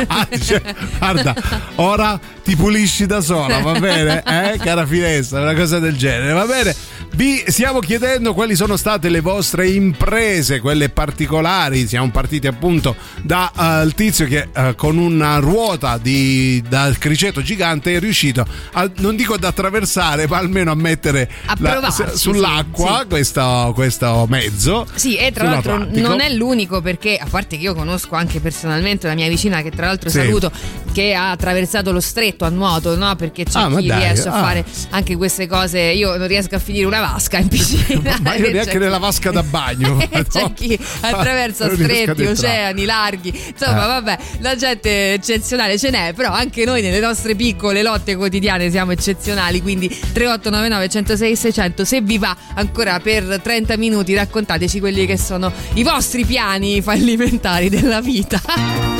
Ah, 0.08 0.26
cioè, 0.42 0.62
guarda, 0.98 1.34
ora 1.76 2.18
ti 2.42 2.56
pulisci 2.56 3.06
da 3.06 3.20
sola, 3.20 3.58
va 3.60 3.78
bene? 3.78 4.22
Eh, 4.24 4.58
cara 4.58 4.86
finestra, 4.86 5.40
una 5.42 5.54
cosa 5.54 5.78
del 5.78 5.96
genere, 5.96 6.32
va 6.32 6.46
bene? 6.46 6.74
Vi 7.12 7.42
stiamo 7.48 7.80
chiedendo 7.80 8.32
quali 8.32 8.54
sono 8.54 8.76
state 8.76 9.08
le 9.10 9.20
vostre 9.20 9.68
imprese, 9.68 10.60
quelle 10.60 10.88
particolari. 10.88 11.86
Siamo 11.86 12.10
partiti 12.10 12.46
appunto 12.46 12.96
dal 13.22 13.92
tizio 13.94 14.26
che 14.26 14.48
eh, 14.54 14.74
con 14.74 14.96
una 14.96 15.36
ruota 15.36 15.98
di, 15.98 16.62
dal 16.66 16.96
criceto 16.98 17.42
gigante 17.42 17.94
è 17.94 17.98
riuscito, 18.00 18.46
a, 18.72 18.88
non 18.98 19.16
dico 19.16 19.34
ad 19.34 19.44
attraversare, 19.44 20.26
ma 20.28 20.38
almeno 20.38 20.70
a 20.70 20.74
mettere 20.74 21.28
A 21.46 21.56
la- 21.58 21.70
provarci, 21.72 22.16
sull'acqua 22.16 22.88
sì, 22.94 23.00
sì. 23.02 23.06
Questo, 23.08 23.72
questo 23.74 24.26
mezzo. 24.28 24.86
Sì, 24.94 25.16
e 25.16 25.30
tra 25.32 25.44
l'altro 25.44 25.76
non 25.90 26.20
è 26.20 26.30
l'unico 26.32 26.80
perché, 26.80 27.18
a 27.18 27.26
parte 27.28 27.56
che 27.58 27.62
io 27.64 27.74
conosco 27.74 28.14
anche 28.14 28.40
personalmente 28.40 29.06
una 29.06 29.14
mia 29.16 29.28
vicina 29.28 29.60
che 29.62 29.70
tra 29.70 29.86
l'altro 29.86 30.08
Sì. 30.08 30.18
saluto, 30.18 30.50
che 30.92 31.12
ha 31.12 31.32
attraversato 31.32 31.92
lo 31.92 32.00
stretto 32.00 32.44
a 32.46 32.48
nuoto, 32.48 32.96
no? 32.96 33.14
Perché 33.16 33.44
c'è 33.44 33.58
Ah, 33.60 33.76
chi 33.76 33.86
dai, 33.86 33.98
riesce 33.98 34.28
a 34.28 34.32
ah. 34.32 34.40
fare 34.42 34.64
anche 34.90 35.16
queste 35.16 35.46
cose. 35.46 35.78
Io 35.80 36.16
non 36.16 36.26
riesco 36.26 36.54
a 36.54 36.58
finire 36.58 36.86
una 36.86 36.99
vasca 37.00 37.38
in 37.38 37.48
piscina. 37.48 38.18
Ma 38.22 38.34
io 38.34 38.50
neanche 38.50 38.78
nella 38.78 38.98
vasca 38.98 39.30
da 39.30 39.42
bagno. 39.42 39.96
c'è 40.28 40.52
chi 40.52 40.78
attraversa 41.00 41.70
stretti, 41.72 42.24
oceani, 42.24 42.84
larghi. 42.84 43.28
Insomma, 43.28 43.84
Eh. 43.84 43.86
vabbè, 43.86 44.18
la 44.40 44.56
gente 44.56 45.14
eccezionale 45.14 45.78
ce 45.78 45.90
n'è, 45.90 46.12
però 46.14 46.32
anche 46.32 46.64
noi 46.64 46.82
nelle 46.82 47.00
nostre 47.00 47.34
piccole 47.34 47.82
lotte 47.82 48.16
quotidiane 48.16 48.70
siamo 48.70 48.92
eccezionali. 48.92 49.60
Quindi 49.62 49.88
3899 49.88 50.88
106 50.88 51.36
600, 51.36 51.84
se 51.84 52.00
vi 52.00 52.18
va 52.18 52.36
ancora 52.54 52.98
per 53.00 53.40
30 53.42 53.76
minuti, 53.76 54.14
raccontateci 54.14 54.80
quelli 54.80 55.06
che 55.06 55.16
sono 55.18 55.52
i 55.74 55.82
vostri 55.82 56.24
piani 56.24 56.80
fallimentari 56.82 57.68
della 57.68 58.00
vita. 58.00 58.40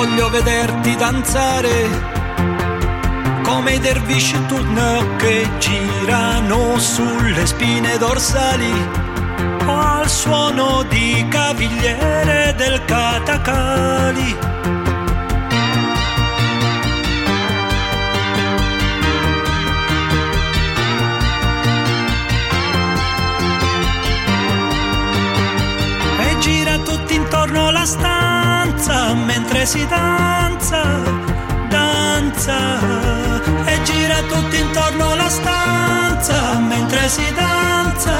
Voglio 0.00 0.30
vederti 0.30 0.96
danzare 0.96 1.70
come 3.42 3.74
i 3.74 3.78
dervisci 3.80 4.46
turno 4.46 5.16
che 5.18 5.46
girano 5.58 6.78
sulle 6.78 7.44
spine 7.44 7.98
dorsali 7.98 8.72
al 9.66 10.08
suono 10.08 10.84
di 10.84 11.26
cavigliere 11.28 12.54
del 12.56 12.82
catacali. 12.86 14.36
E 26.20 26.38
gira 26.38 26.78
tutto 26.78 27.12
intorno 27.12 27.70
la 27.70 27.84
stanza 27.84 28.09
mentre 29.14 29.66
si 29.66 29.86
danza, 29.86 30.82
danza. 31.68 32.58
E 33.64 33.82
gira 33.82 34.20
tutto 34.22 34.56
intorno 34.56 35.14
la 35.14 35.28
stanza 35.28 36.58
mentre 36.58 37.08
si 37.08 37.32
danza. 37.34 38.18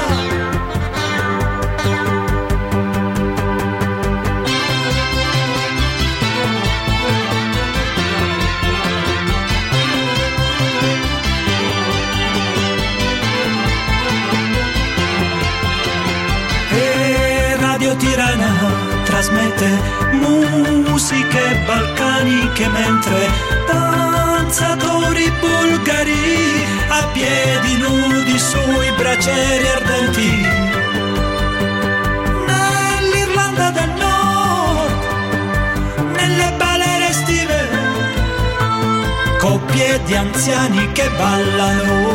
E 16.71 17.55
trasmette 19.03 20.10
musiche 20.21 21.63
balcaniche 21.65 22.67
mentre 22.67 23.29
danzatori 23.67 25.31
bulgari 25.39 26.65
a 26.89 27.07
piedi 27.13 27.77
nudi 27.77 28.37
sui 28.37 28.91
bracieri 28.97 29.67
ardenti. 29.67 30.47
Nell'Irlanda 32.47 33.71
del 33.71 33.91
Nord, 33.97 34.91
nelle 36.15 36.53
balere 36.57 37.09
estive, 37.09 37.69
coppie 39.39 40.01
di 40.05 40.15
anziani 40.15 40.91
che 40.91 41.09
ballano 41.17 42.09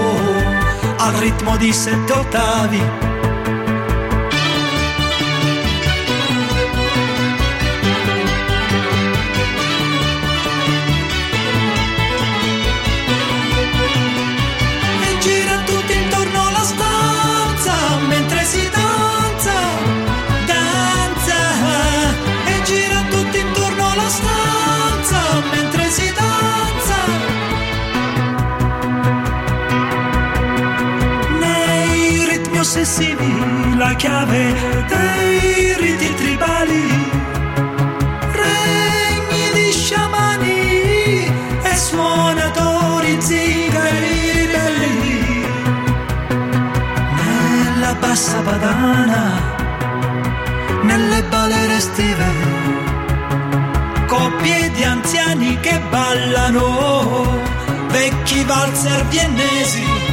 al 0.99 1.13
ritmo 1.15 1.57
di 1.57 1.73
sette 1.73 2.13
ottavi. 2.13 3.15
Sogni 32.67 32.83
ossessivi, 32.83 33.77
la 33.77 33.95
chiave 33.95 34.55
dei 34.89 35.77
riti 35.79 36.15
tribali, 36.15 36.89
regni 38.33 39.51
di 39.55 39.73
sciamani 39.73 41.25
e 41.63 41.77
suonatori 41.77 43.17
zingari 43.21 44.31
ribelli. 44.33 45.47
Nella 47.25 47.95
bassa 48.01 48.41
padana, 48.41 49.25
nelle 50.83 51.23
balere 51.23 51.77
estive, 51.77 52.27
coppie 54.07 54.71
di 54.73 54.83
anziani 54.83 55.59
che 55.61 55.81
ballano, 55.89 57.43
vecchi 57.89 58.43
valzer 58.45 59.07
viennesi. 59.07 60.06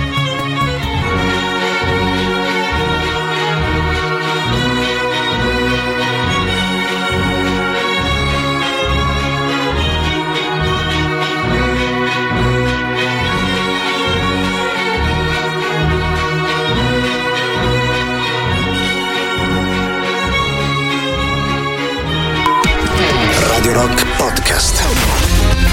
Radio 23.63 23.81
Rock 23.81 24.05
Podcast. 24.17 24.83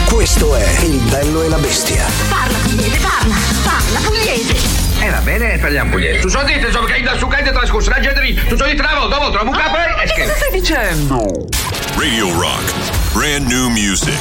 Questo 0.04 0.54
è 0.54 0.78
Il 0.82 1.00
bello 1.10 1.42
e 1.42 1.48
la 1.48 1.56
bestia. 1.56 2.06
Parla 2.28 2.56
pugliese, 2.58 3.00
parla, 3.00 3.34
parla 3.64 3.98
pugliese. 4.06 4.54
Eh 5.00 5.10
va 5.10 5.18
bene, 5.18 5.58
parliamo 5.58 5.90
pugliese. 5.90 6.20
Tu 6.20 6.28
so 6.28 6.40
dite, 6.44 6.66
insomma, 6.66 6.86
che 6.86 7.02
da 7.02 7.18
su 7.18 7.26
cade 7.26 7.50
trascorso 7.50 7.90
la 7.90 7.98
gente 7.98 8.20
lì. 8.20 8.34
Tu 8.34 8.56
so 8.56 8.64
dite, 8.64 8.80
dopo, 8.80 9.08
dopo, 9.08 9.30
trovo 9.30 9.50
un 9.50 9.56
capo 9.56 9.76
e 10.04 10.06
scherzo. 10.06 10.34
stai 10.36 10.60
dicendo? 10.60 11.48
Radio 11.96 12.32
Rock. 12.38 13.12
Brand 13.12 13.48
new 13.48 13.68
music. 13.68 14.20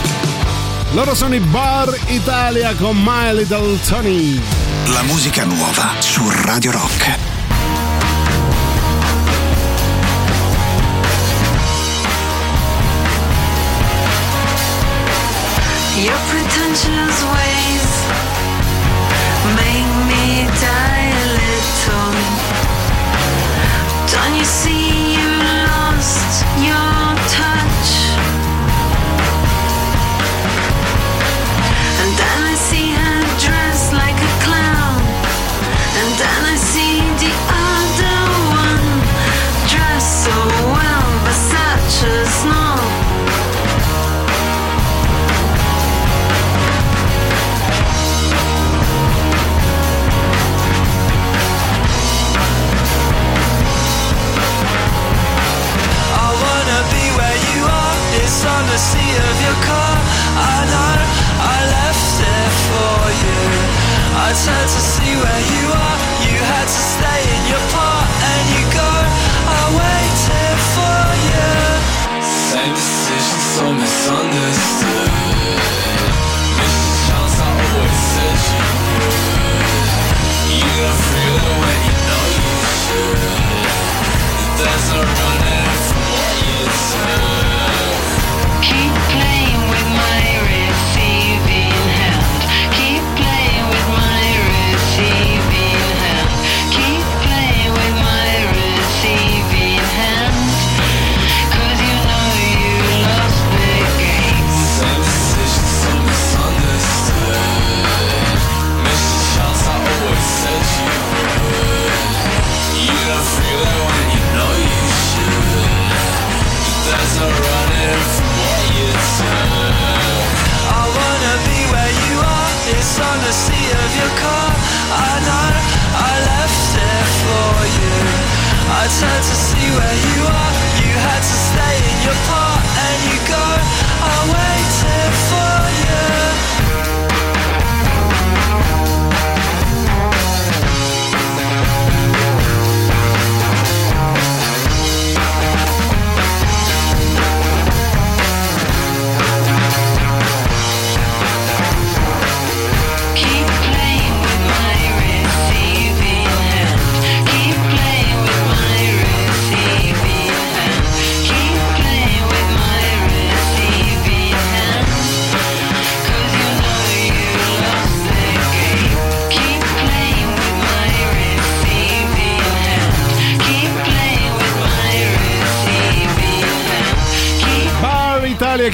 Loro 0.93 1.13
sono 1.13 1.35
i 1.35 1.39
Bar 1.39 1.95
Italia 2.07 2.73
con 2.73 2.97
My 2.99 3.35
Little 3.35 3.77
Tony. 3.87 4.41
La 4.87 5.03
musica 5.03 5.43
nuova 5.43 5.93
su 5.99 6.27
Radio 6.43 6.71
Rock. 6.71 7.28
Your 16.49 16.57
pretentious 16.57 17.78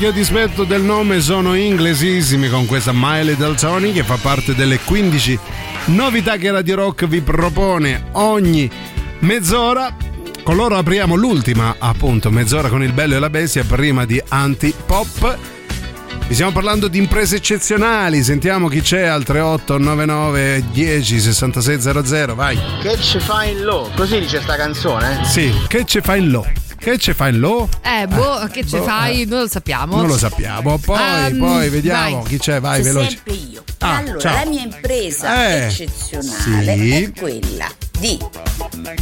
che 0.05 0.11
a 0.11 0.13
dispetto 0.13 0.65
del 0.65 0.83
nome 0.83 1.19
sono 1.19 1.55
inglesissimi 1.55 2.47
con 2.47 2.67
questa 2.67 2.91
My 2.93 3.23
Little 3.23 3.55
Tony 3.55 3.91
che 3.91 4.03
fa 4.03 4.17
parte 4.17 4.53
delle 4.53 4.79
15 4.79 5.39
novità 5.85 6.37
che 6.37 6.51
Radio 6.51 6.75
Rock 6.75 7.07
vi 7.07 7.21
propone 7.21 8.09
ogni 8.11 8.69
mezz'ora. 9.21 9.95
Con 10.43 10.57
loro 10.57 10.77
apriamo 10.77 11.15
l'ultima 11.15 11.77
appunto 11.79 12.29
mezz'ora 12.29 12.69
con 12.69 12.83
il 12.83 12.93
bello 12.93 13.15
e 13.15 13.19
la 13.19 13.31
bestia 13.31 13.63
prima 13.63 14.05
di 14.05 14.21
Antipop. 14.27 15.37
Vi 16.27 16.33
stiamo 16.35 16.51
parlando 16.51 16.87
di 16.87 16.99
imprese 16.99 17.37
eccezionali, 17.37 18.21
sentiamo 18.21 18.67
chi 18.67 18.81
c'è 18.81 19.05
al 19.05 19.23
3899 19.23 20.65
10 20.71 21.19
6600, 21.19 22.35
vai. 22.35 22.59
Che 22.79 22.97
ci 23.01 23.19
fai 23.19 23.53
in 23.53 23.63
low? 23.63 23.89
Così 23.95 24.19
dice 24.19 24.39
sta 24.39 24.55
canzone? 24.55 25.21
Sì, 25.23 25.51
che 25.67 25.83
ci 25.83 25.99
fai 26.01 26.19
in 26.19 26.29
lo? 26.29 26.54
Che 26.85 26.99
ci 26.99 27.13
fai 27.13 27.33
in 27.33 27.39
lo? 27.39 27.67
Eh, 27.81 28.05
boh, 28.05 28.47
che 28.51 28.63
ce 28.63 28.77
boh, 28.77 28.83
fai? 28.83 29.25
Non 29.25 29.39
lo 29.41 29.47
sappiamo. 29.47 29.95
Non 29.97 30.05
lo 30.05 30.17
sappiamo. 30.19 30.77
Poi, 30.77 30.99
Ehm, 31.25 31.39
poi 31.39 31.69
vediamo 31.69 32.17
vai. 32.21 32.27
chi 32.29 32.37
c'è, 32.37 32.59
vai 32.59 32.77
C'è 32.77 32.83
veloce. 32.83 33.09
sempre 33.09 33.33
io. 33.33 33.63
Ah, 33.79 33.97
allora, 33.97 34.19
ciao. 34.19 34.33
la 34.43 34.45
mia 34.51 34.61
impresa 34.61 35.47
Eh, 35.49 35.65
eccezionale 35.65 36.77
sì. 36.77 36.91
è 37.03 37.11
quella 37.11 37.67
di 37.99 38.19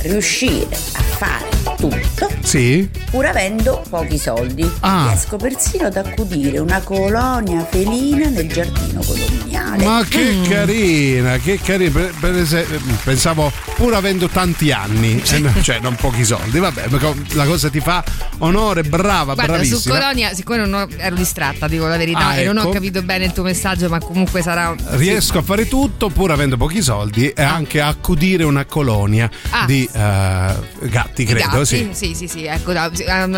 riuscire 0.03 0.73
a 0.93 1.01
fare 1.17 1.52
tutto 1.89 2.29
Sì? 2.41 2.87
pur 3.09 3.25
avendo 3.25 3.83
pochi 3.89 4.17
soldi. 4.17 4.69
Ah. 4.79 5.07
Riesco 5.09 5.35
persino 5.37 5.87
ad 5.87 5.97
accudire 5.97 6.57
una 6.59 6.79
colonia 6.81 7.65
felina 7.69 8.29
nel 8.29 8.47
giardino 8.47 9.01
condominiale. 9.05 9.83
Ma 9.83 10.03
che 10.07 10.31
Mm. 10.33 10.43
carina, 10.49 11.37
che 11.37 11.59
carina. 11.61 11.91
Per, 11.91 12.13
per 12.19 12.35
esempio, 12.35 12.79
pensavo 13.03 13.51
pur 13.75 13.93
avendo 13.95 14.27
tanti 14.29 14.71
anni, 14.71 15.21
eh, 15.21 15.61
cioè 15.61 15.79
non 15.79 15.95
pochi 15.95 16.23
soldi, 16.23 16.59
vabbè, 16.59 16.85
la 17.33 17.45
cosa 17.45 17.69
ti 17.69 17.79
fa 17.81 18.03
onore, 18.39 18.83
brava, 18.83 19.33
Guarda, 19.33 19.43
su 19.63 19.69
bravissima. 19.69 19.97
Colonia, 19.97 20.33
siccome 20.33 20.57
non 20.65 20.73
ho- 20.73 20.87
ero 20.97 21.15
distratta, 21.15 21.67
dico 21.67 21.85
la 21.87 21.97
verità, 21.97 22.27
Ah, 22.27 22.35
e 22.37 22.45
non 22.45 22.57
ho 22.57 22.61
ecco. 22.61 22.71
capito 22.71 23.01
bene 23.03 23.25
il 23.25 23.33
tuo 23.33 23.43
messaggio, 23.43 23.89
ma 23.89 23.99
comunque 23.99 24.41
sarà. 24.41 24.73
Riesco 24.91 25.39
a 25.39 25.41
fare 25.41 25.67
tutto 25.67 26.09
pur 26.09 26.31
avendo 26.31 26.55
pochi 26.57 26.81
soldi 26.81 27.29
e 27.29 27.41
anche 27.43 27.81
a 27.81 27.87
accudire 27.87 28.43
una 28.43 28.65
colonia 28.65 29.29
Ah. 29.49 29.65
di 29.65 29.87
eh, 29.91 30.53
gatti, 30.89 31.25
credo. 31.25 31.39
gatti? 31.57 31.72
Sì. 31.77 31.89
sì, 31.91 32.13
sì, 32.15 32.27
sì, 32.27 32.45
ecco, 32.45 32.71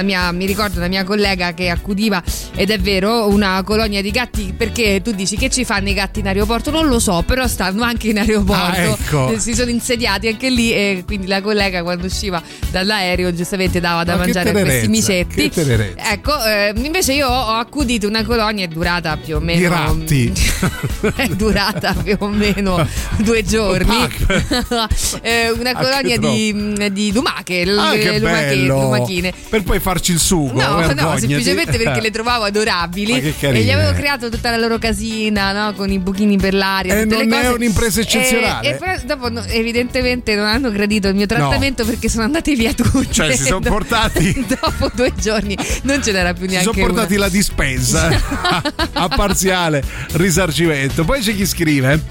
mia- 0.04 0.32
mi 0.32 0.46
ricordo 0.46 0.78
una 0.78 0.88
mia 0.88 1.04
collega 1.04 1.54
che 1.54 1.70
accudiva, 1.70 2.22
ed 2.56 2.70
è 2.70 2.80
vero, 2.80 3.28
una 3.28 3.62
colonia 3.64 4.02
di 4.02 4.12
gatti, 4.12 4.54
perché 4.56 5.02
tu 5.04 5.12
dici 5.12 5.38
che 5.38 5.50
ci 5.50 5.66
fanno 5.66 5.90
i 5.90 5.94
gatti 5.94 6.20
in 6.20 6.28
aeroporto? 6.28 6.72
Non 6.72 6.88
lo 6.88 7.00
so, 7.00 7.24
però 7.26 7.48
stanno 7.48 7.84
anche 7.84 8.10
in 8.10 8.20
aeroporto, 8.20 8.54
Ah, 8.64 8.78
ecco. 8.78 9.30
Eh, 9.32 9.40
si 9.40 9.54
sono 9.54 9.70
insediati 9.70 10.28
anche 10.28 10.50
lì 10.50 10.72
e 10.74 11.04
quindi 11.06 11.28
la 11.28 11.42
collega 11.42 11.84
quando 11.84 12.06
usciva 12.06 12.42
dall'aereo 12.72 13.34
giustamente 13.34 13.80
dava 13.80 14.04
da 14.04 14.16
Ma 14.16 14.24
mangiare 14.24 14.50
a 14.50 14.54
questi 14.54 14.88
micetti. 14.88 15.52
Ecco, 15.96 16.44
eh, 16.46 16.74
invece 16.76 17.14
io 17.14 17.28
ho 17.28 17.54
accudito 17.54 18.08
una 18.08 18.24
colonia, 18.24 18.66
è 18.66 18.68
durata 18.68 19.18
più 19.18 19.36
o 19.38 19.40
meno... 19.40 19.62
I 19.62 19.68
ratti. 19.68 20.34
è 21.16 21.28
durata 21.28 21.94
più 21.94 22.16
o 22.20 22.28
meno 22.28 22.86
due 23.18 23.44
giorni. 23.44 23.94
Eh, 25.22 25.50
una 25.52 25.74
colonia 25.74 26.18
di, 26.18 26.92
di 26.92 27.12
lumache, 27.12 27.64
Ah, 27.64 27.94
lumache- 28.26 28.46
bello. 28.48 28.82
lumachine. 28.82 29.34
Per 29.50 29.64
poi 29.64 29.80
farci 29.80 30.12
il 30.12 30.20
sugo. 30.20 30.60
No, 30.62 30.94
no, 30.94 31.18
semplicemente 31.18 31.78
perché 31.78 32.02
le 32.02 32.12
trovavo 32.12 32.44
adorabili 32.46 33.34
e 33.40 33.64
gli 33.64 33.72
avevo 33.72 33.94
creato 33.94 34.30
tutta 34.30 34.50
la 34.52 34.58
loro 34.58 34.78
casina 34.78 35.52
no? 35.52 35.74
con 35.74 35.92
i 35.92 36.00
buchini 36.00 36.38
per 36.38 36.54
l'aria. 36.54 36.94
E 37.00 37.04
tutte 37.08 37.26
non 37.26 37.40
è 37.40 37.50
un'impresa 37.50 38.02
eccezionale? 38.02 38.68
E, 38.68 38.72
e 38.72 38.76
poi 38.76 38.98
dopo 39.06 39.30
no, 39.30 39.44
evidentemente 39.46 40.36
non 40.36 40.46
hanno 40.46 40.72
gradito 40.72 41.08
il 41.08 41.16
mio 41.16 41.26
trattamento 41.26 41.86
perché 41.86 42.10
sono 42.10 42.24
andati 42.24 42.56
via 42.56 42.74
tutti. 42.74 43.12
Cioè, 43.12 43.36
si 43.36 43.44
sono 43.44 43.60
portati- 43.68 44.46
dopo 44.48 44.92
due 44.94 45.12
giorni 45.20 45.58
non 45.84 46.04
ce 46.04 46.12
n'era 46.12 46.34
più 46.34 46.46
Si 46.48 46.52
neanche 46.54 46.72
sono 46.74 46.86
portati 46.86 47.14
una. 47.16 47.26
la 47.26 47.30
dispensa 47.30 48.10
a 48.94 49.08
parziale 49.10 49.84
risarcimento. 50.14 51.04
Poi 51.04 51.22
c'è 51.22 51.36
chi 51.36 51.46
scrive: 51.46 52.02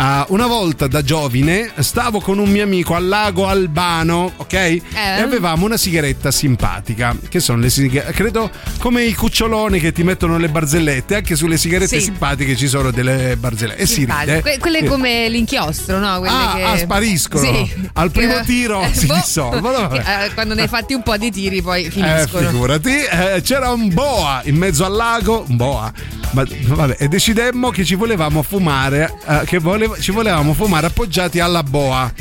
"Ah, 0.00 0.26
Una 0.28 0.46
volta 0.46 0.86
da 0.86 1.02
giovine 1.02 1.72
stavo 1.80 2.20
con 2.20 2.38
un 2.38 2.48
mio 2.48 2.62
amico 2.62 2.94
al 2.94 3.06
lago 3.08 3.46
Albano, 3.48 4.32
ok? 4.36 4.52
E 4.52 4.82
avevamo 5.20 5.64
una 5.66 5.76
sigaretta 5.76 6.30
simpatica. 6.30 7.16
Che 7.28 7.40
sono 7.40 7.58
le 7.60 7.68
sigarette? 7.68 8.12
Credo 8.12 8.48
come 8.78 9.02
i 9.04 9.12
cuccioloni 9.14 9.80
che 9.80 9.90
ti 9.92 10.04
mettono 10.04 10.38
le 10.38 10.48
barzellette. 10.48 11.16
Anche 11.16 11.34
sulle 11.34 11.56
sigarette 11.56 11.98
Sì. 11.98 12.04
simpatiche 12.04 12.54
ci 12.56 12.68
sono 12.68 12.90
delle 12.92 13.36
barzellette. 13.36 13.82
E 13.82 13.86
si 13.86 13.94
Simpatiche. 13.94 14.26
ride. 14.36 14.40
Que- 14.42 14.58
quelle 14.58 14.78
Sì. 14.80 14.84
come 14.86 15.28
l'inchiostro, 15.28 15.98
no? 15.98 16.18
Quelle 16.20 16.34
Ah, 16.36 16.52
che 16.54 16.62
ah, 16.62 16.78
spariscono. 16.78 17.42
Sì. 17.44 17.88
Al 17.94 18.10
primo 18.12 18.34
Che- 18.34 18.44
tiro 18.44 18.82
eh, 18.82 18.94
si 18.94 19.06
boh. 19.06 19.14
dissolvono. 19.14 19.90
eh, 19.94 20.30
quando 20.34 20.54
ne 20.54 20.62
hai 20.62 20.68
fatti 20.68 20.94
un 20.94 21.02
po' 21.02 21.16
di 21.16 21.30
tiri 21.32 21.60
poi 21.60 21.84
Eh, 21.86 21.90
finiscono. 21.90 22.48
figurati, 22.50 22.90
eh, 22.94 23.40
c'era 23.42 23.70
un 23.72 23.92
boa 23.92 24.42
in 24.44 24.54
mezzo 24.56 24.84
al 24.84 24.92
lago, 24.92 25.44
un 25.48 25.56
boa. 25.56 25.92
Ma 26.32 26.44
vabbè, 26.66 26.96
e 26.98 27.08
decidemmo 27.08 27.70
che 27.70 27.84
ci 27.86 27.94
volevamo 27.94 28.42
fumare, 28.42 29.10
eh, 29.26 29.40
che 29.46 29.58
volev- 29.58 29.87
ci 30.00 30.10
volevamo 30.10 30.52
fumare 30.54 30.86
appoggiati 30.86 31.40
alla 31.40 31.62
boa. 31.62 32.12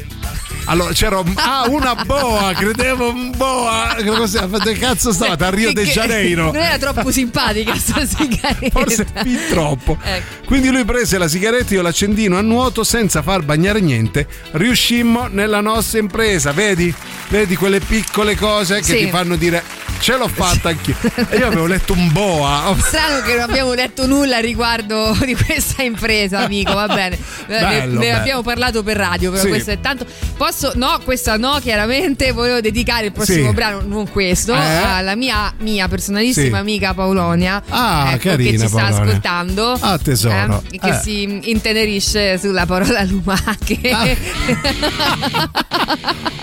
Allora 0.69 0.91
c'era 0.93 1.19
un- 1.19 1.33
ah, 1.35 1.65
una 1.69 1.95
boa, 1.95 2.53
credevo 2.53 3.09
un 3.09 3.31
boa. 3.35 3.95
Dove 4.03 4.73
cazzo 4.77 5.11
stavate? 5.11 5.43
A 5.45 5.49
Rio 5.49 5.69
Che- 5.69 5.73
de 5.75 5.83
che- 5.83 5.91
Janeiro. 5.91 6.45
Non 6.51 6.57
era 6.57 6.77
troppo 6.77 7.11
simpatica 7.11 7.75
sta 7.75 8.03
sigaretta. 8.05 8.69
Forse 8.79 9.05
fin 9.13 9.39
troppo. 9.49 9.97
Ecco. 10.03 10.45
Quindi 10.45 10.69
lui 10.69 10.83
prese 10.85 11.17
la 11.17 11.27
sigaretta, 11.27 11.73
io 11.73 11.81
l'accendino 11.81 12.37
a 12.37 12.41
nuoto 12.41 12.83
senza 12.83 13.21
far 13.21 13.43
bagnare 13.43 13.79
niente. 13.79 14.27
Riuscimmo 14.51 15.27
nella 15.27 15.61
nostra 15.61 15.99
impresa, 15.99 16.51
vedi? 16.51 16.93
Vedi 17.29 17.55
quelle 17.55 17.79
piccole 17.79 18.35
cose 18.35 18.77
che 18.77 18.83
Sì. 18.83 18.97
ti 19.05 19.09
fanno 19.09 19.35
dire 19.35 19.61
ce 19.99 20.15
l'ho 20.15 20.27
fatta 20.27 20.69
anch'io. 20.69 20.95
E 21.29 21.37
io 21.37 21.47
avevo 21.47 21.65
letto 21.65 21.93
un 21.93 22.11
boa. 22.11 22.75
Strano 22.79 23.21
che 23.21 23.33
non 23.33 23.49
abbiamo 23.49 23.73
detto 23.75 24.05
nulla 24.05 24.39
riguardo 24.39 25.15
di 25.25 25.35
questa 25.35 25.81
impresa, 25.83 26.39
amico. 26.39 26.73
Va 26.73 26.87
bene. 26.87 27.17
Ne- 27.47 27.59
Bello, 27.59 27.93
ne, 27.99 28.05
bello. 28.07 28.17
abbiamo 28.17 28.41
parlato 28.43 28.83
per 28.83 28.97
radio, 28.97 29.29
però 29.31 29.43
Sì. 29.43 29.49
questo 29.49 29.71
è 29.71 29.79
tanto. 29.79 30.05
Posso, 30.37 30.56
no, 30.75 30.99
questa 31.03 31.37
no, 31.37 31.59
chiaramente. 31.61 32.31
Volevo 32.31 32.59
dedicare 32.61 33.07
il 33.07 33.11
prossimo 33.11 33.49
Sì. 33.49 33.53
brano, 33.53 33.81
non 33.85 34.09
questo, 34.09 34.53
Eh? 34.53 34.57
alla 34.57 35.15
mia, 35.15 35.53
mia 35.59 35.87
personalissima 35.87 36.55
Sì. 36.57 36.61
amica 36.61 36.93
Paolonia. 36.93 37.61
Ah, 37.69 38.11
ecco, 38.13 38.29
carina, 38.29 38.51
che 38.51 38.57
ci 38.59 38.67
sta 38.67 38.77
Paolonia. 38.81 39.03
ascoltando. 39.05 39.71
Ah, 39.79 39.97
tesoro. 39.97 40.63
eh, 40.71 40.79
che 40.79 40.89
Eh. 40.89 40.99
si 41.01 41.39
intenerisce 41.49 42.37
sulla 42.37 42.65
parola 42.65 43.03
lumache. 43.03 43.79
Ah. 43.91 44.05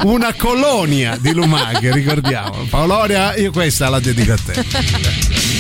Una 0.05 0.33
colonia 0.35 1.17
di 1.19 1.33
lumache, 1.33 1.93
ricordiamo. 1.93 2.67
Paoloria, 2.69 3.35
io 3.37 3.51
questa 3.53 3.89
la 3.89 4.01
dedico 4.01 4.33
a 4.33 4.39
te. 4.45 5.54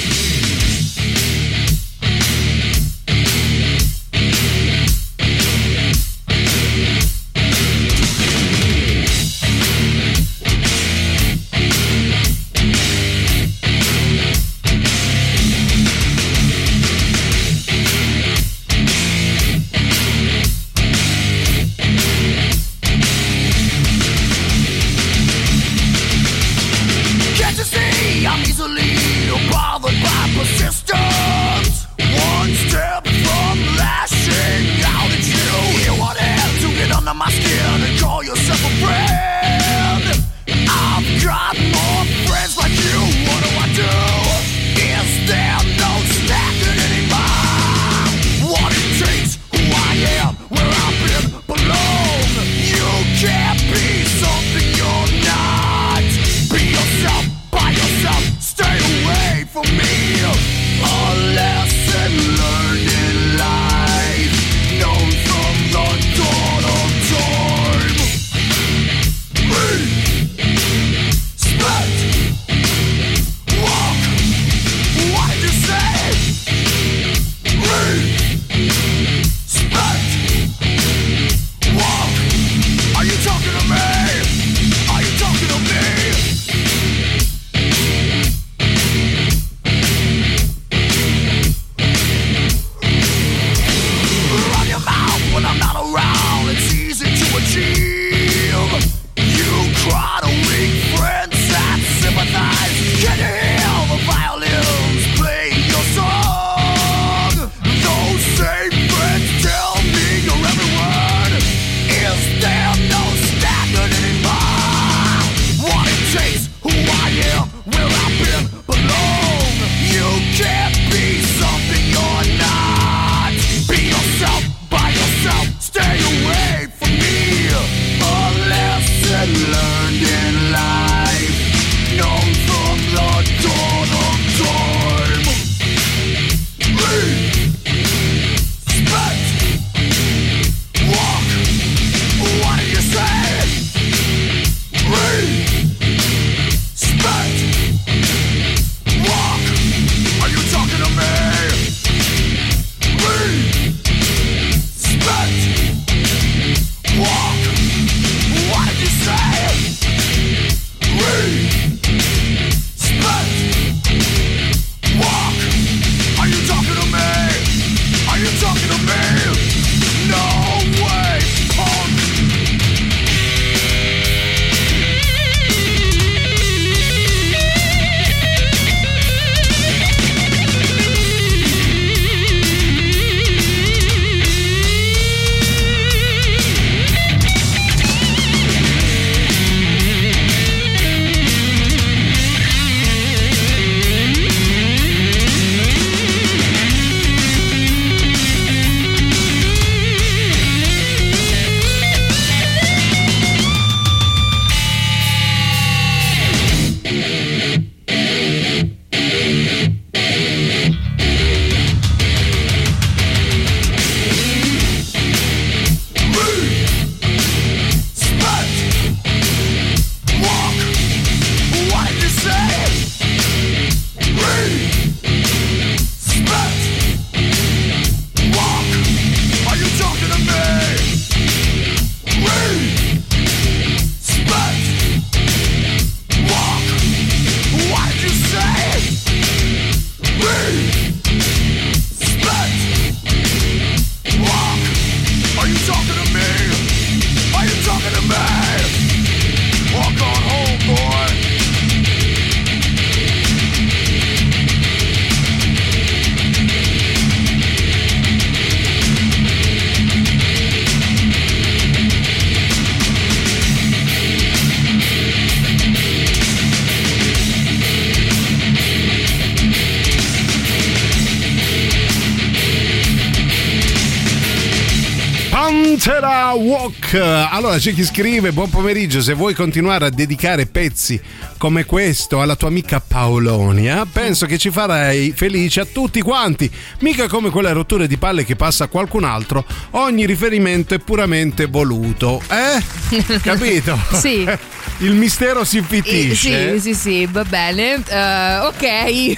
Allora 277.34 277.58
c'è 277.58 277.74
chi 277.74 277.82
scrive: 277.82 278.30
Buon 278.30 278.48
pomeriggio. 278.48 279.02
Se 279.02 279.12
vuoi 279.12 279.34
continuare 279.34 279.86
a 279.86 279.90
dedicare 279.90 280.46
pezzi 280.46 281.00
come 281.44 281.66
questo 281.66 282.22
alla 282.22 282.36
tua 282.36 282.48
amica 282.48 282.80
Paolonia, 282.80 283.84
penso 283.84 284.24
che 284.24 284.38
ci 284.38 284.50
farai 284.50 285.12
felice 285.14 285.60
a 285.60 285.66
tutti 285.66 286.00
quanti. 286.00 286.50
Mica 286.78 287.06
come 287.06 287.28
quelle 287.28 287.52
rotture 287.52 287.86
di 287.86 287.98
palle 287.98 288.24
che 288.24 288.34
passa 288.34 288.64
a 288.64 288.68
qualcun 288.68 289.04
altro. 289.04 289.44
Ogni 289.72 290.06
riferimento 290.06 290.72
è 290.72 290.78
puramente 290.78 291.44
voluto. 291.44 292.22
Eh? 292.30 293.18
Capito? 293.20 293.78
Sì. 293.92 294.26
Il 294.78 294.94
mistero 294.94 295.44
si 295.44 295.58
Eh, 295.58 295.60
infittisce. 295.60 296.58
Sì, 296.58 296.72
sì, 296.72 296.74
sì, 296.74 297.06
va 297.06 297.22
bene. 297.24 297.74
Eh, 297.86 298.38
ok, 298.38 299.16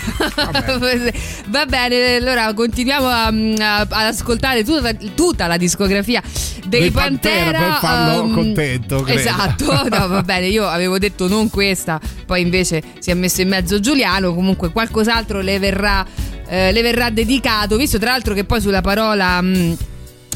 va 1.49 1.65
bene. 1.65 2.17
Allora 2.17 2.53
continuiamo 2.53 3.07
a- 3.07 3.27
a- 3.29 3.81
ad 3.81 3.91
ascoltare 3.91 4.65
tutta, 4.65 4.93
tutta 5.15 5.47
la 5.47 5.57
discografia 5.57 6.21
dei 6.67 6.91
Pantera, 6.91 7.53
Pantera. 7.53 7.59
per 7.71 7.79
farlo 7.81 8.25
ehm, 8.25 8.35
contento, 8.35 9.01
credo. 9.03 9.19
Esatto, 9.21 9.89
no, 9.89 10.09
va 10.09 10.23
bene. 10.23 10.49
Io 10.49 10.67
avevo 10.67 10.99
detto 10.99 11.27
non 11.27 11.49
questa, 11.49 11.99
poi 12.25 12.41
invece 12.41 12.83
si 12.99 13.11
è 13.11 13.15
messo 13.15 13.43
in 13.43 13.49
mezzo 13.49 13.81
Giuliano. 13.81 14.35
Comunque 14.35 14.71
qualcos'altro 14.71 15.41
le 15.41 15.59
verrà, 15.59 16.05
eh, 16.49 16.73
le 16.73 16.83
verrà 16.83 17.11
dedicato. 17.11 17.77
Visto 17.77 17.99
tra 17.99 18.11
l'altro 18.11 18.35
che 18.35 18.45
poi 18.45 18.61
sulla 18.61 18.81
parola. 18.81 19.41
mh, 19.41 19.77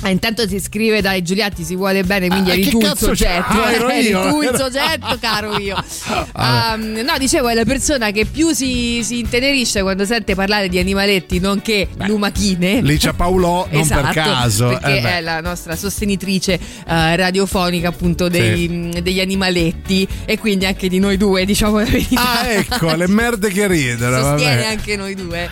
Ah, 0.03 0.09
intanto 0.09 0.49
si 0.49 0.59
scrive 0.61 1.01
dai 1.03 1.23
Giuliatti 1.23 1.63
si 1.63 1.77
vuole 1.77 2.03
bene 2.05 2.29
quindi 2.29 2.51
Ah, 2.51 2.55
eri 2.55 2.69
tu 2.71 2.81
il 2.81 2.93
soggetto 2.97 3.61
Ah, 3.63 3.73
ero 3.73 3.89
eri 3.91 4.09
io. 4.09 4.29
tu 4.31 4.43
il 4.43 4.55
soggetto 4.57 5.19
caro 5.21 5.59
io 5.59 5.77
Um, 6.35 7.03
no 7.05 7.19
dicevo 7.19 7.49
è 7.49 7.55
la 7.55 7.65
persona 7.65 8.11
che 8.11 8.25
più 8.25 8.53
si, 8.53 9.03
si 9.05 9.19
intenerisce 9.19 9.83
quando 9.83 10.05
sente 10.07 10.35
parlare 10.35 10.69
di 10.69 10.79
animaletti 10.79 11.39
nonché 11.39 11.89
lumachine 11.99 12.81
Lì 12.81 12.97
c'è 12.99 13.13
Paolo, 13.13 13.69
non 13.71 13.81
Esatto, 13.83 14.03
per 14.03 14.13
caso. 14.15 14.69
perché 14.69 14.99
Eh 14.99 15.01
beh. 15.03 15.17
è 15.19 15.21
la 15.21 15.41
nostra 15.41 15.77
sostenitrice 15.77 16.55
eh, 16.87 17.17
radiofonica 17.17 17.89
appunto 17.89 18.29
dei- 18.29 19.01
degli 19.03 19.21
animaletti 19.21 20.07
e 20.25 20.39
quindi 20.39 20.65
anche 20.67 20.89
di 20.89 20.99
noi 20.99 21.17
due 21.19 21.45
diciamo 21.45 21.79
la 21.79 21.85
verità 21.85 22.41
Ah, 22.41 22.49
ecco, 22.49 22.95
le 22.95 23.07
merde 23.09 23.51
che 23.51 23.67
ridono. 23.67 24.19
sostiene 24.23 24.57
Vabbè. 24.57 24.67
anche 24.69 24.97
noi 24.97 25.15
due 25.15 25.49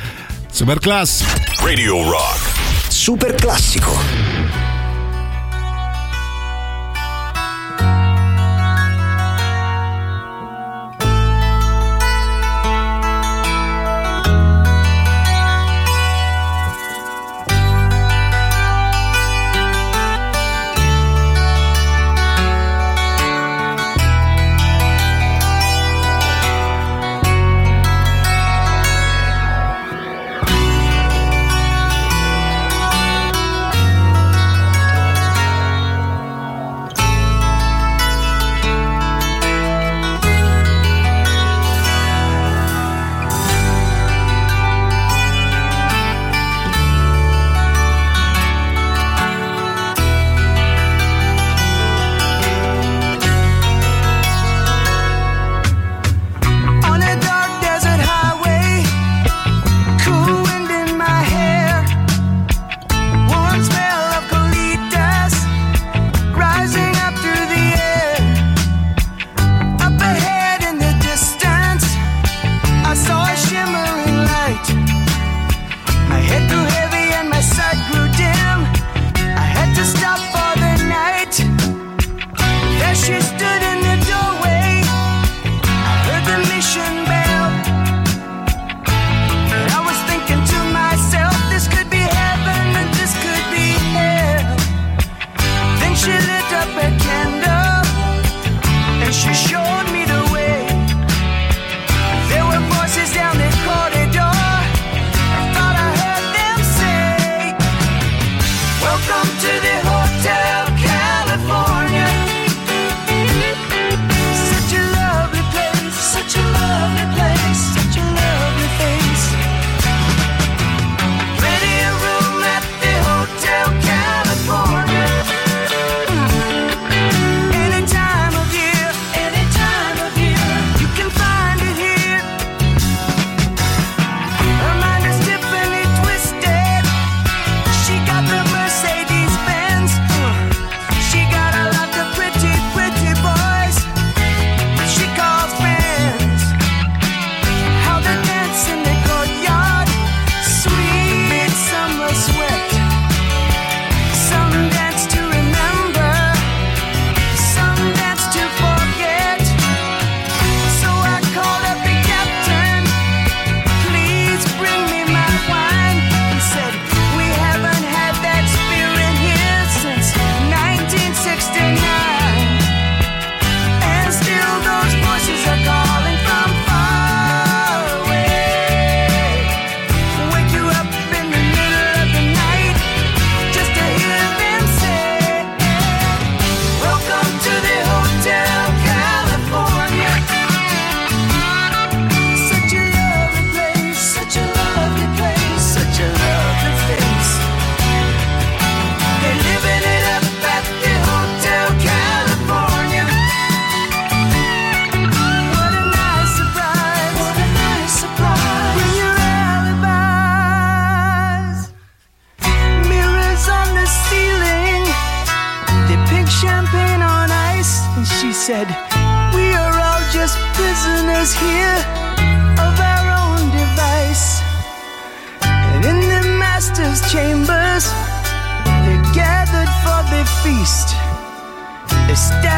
Super 0.51 0.79
class. 0.79 1.23
Radio 1.63 2.03
Rock. 2.11 2.57
Super 2.89 3.35
classico. 3.35 4.38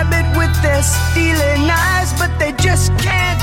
with 0.08 0.62
their 0.62 0.82
stealing 0.82 1.68
eyes, 1.68 2.12
but 2.18 2.30
they 2.38 2.52
just 2.52 2.96
can't 2.98 3.39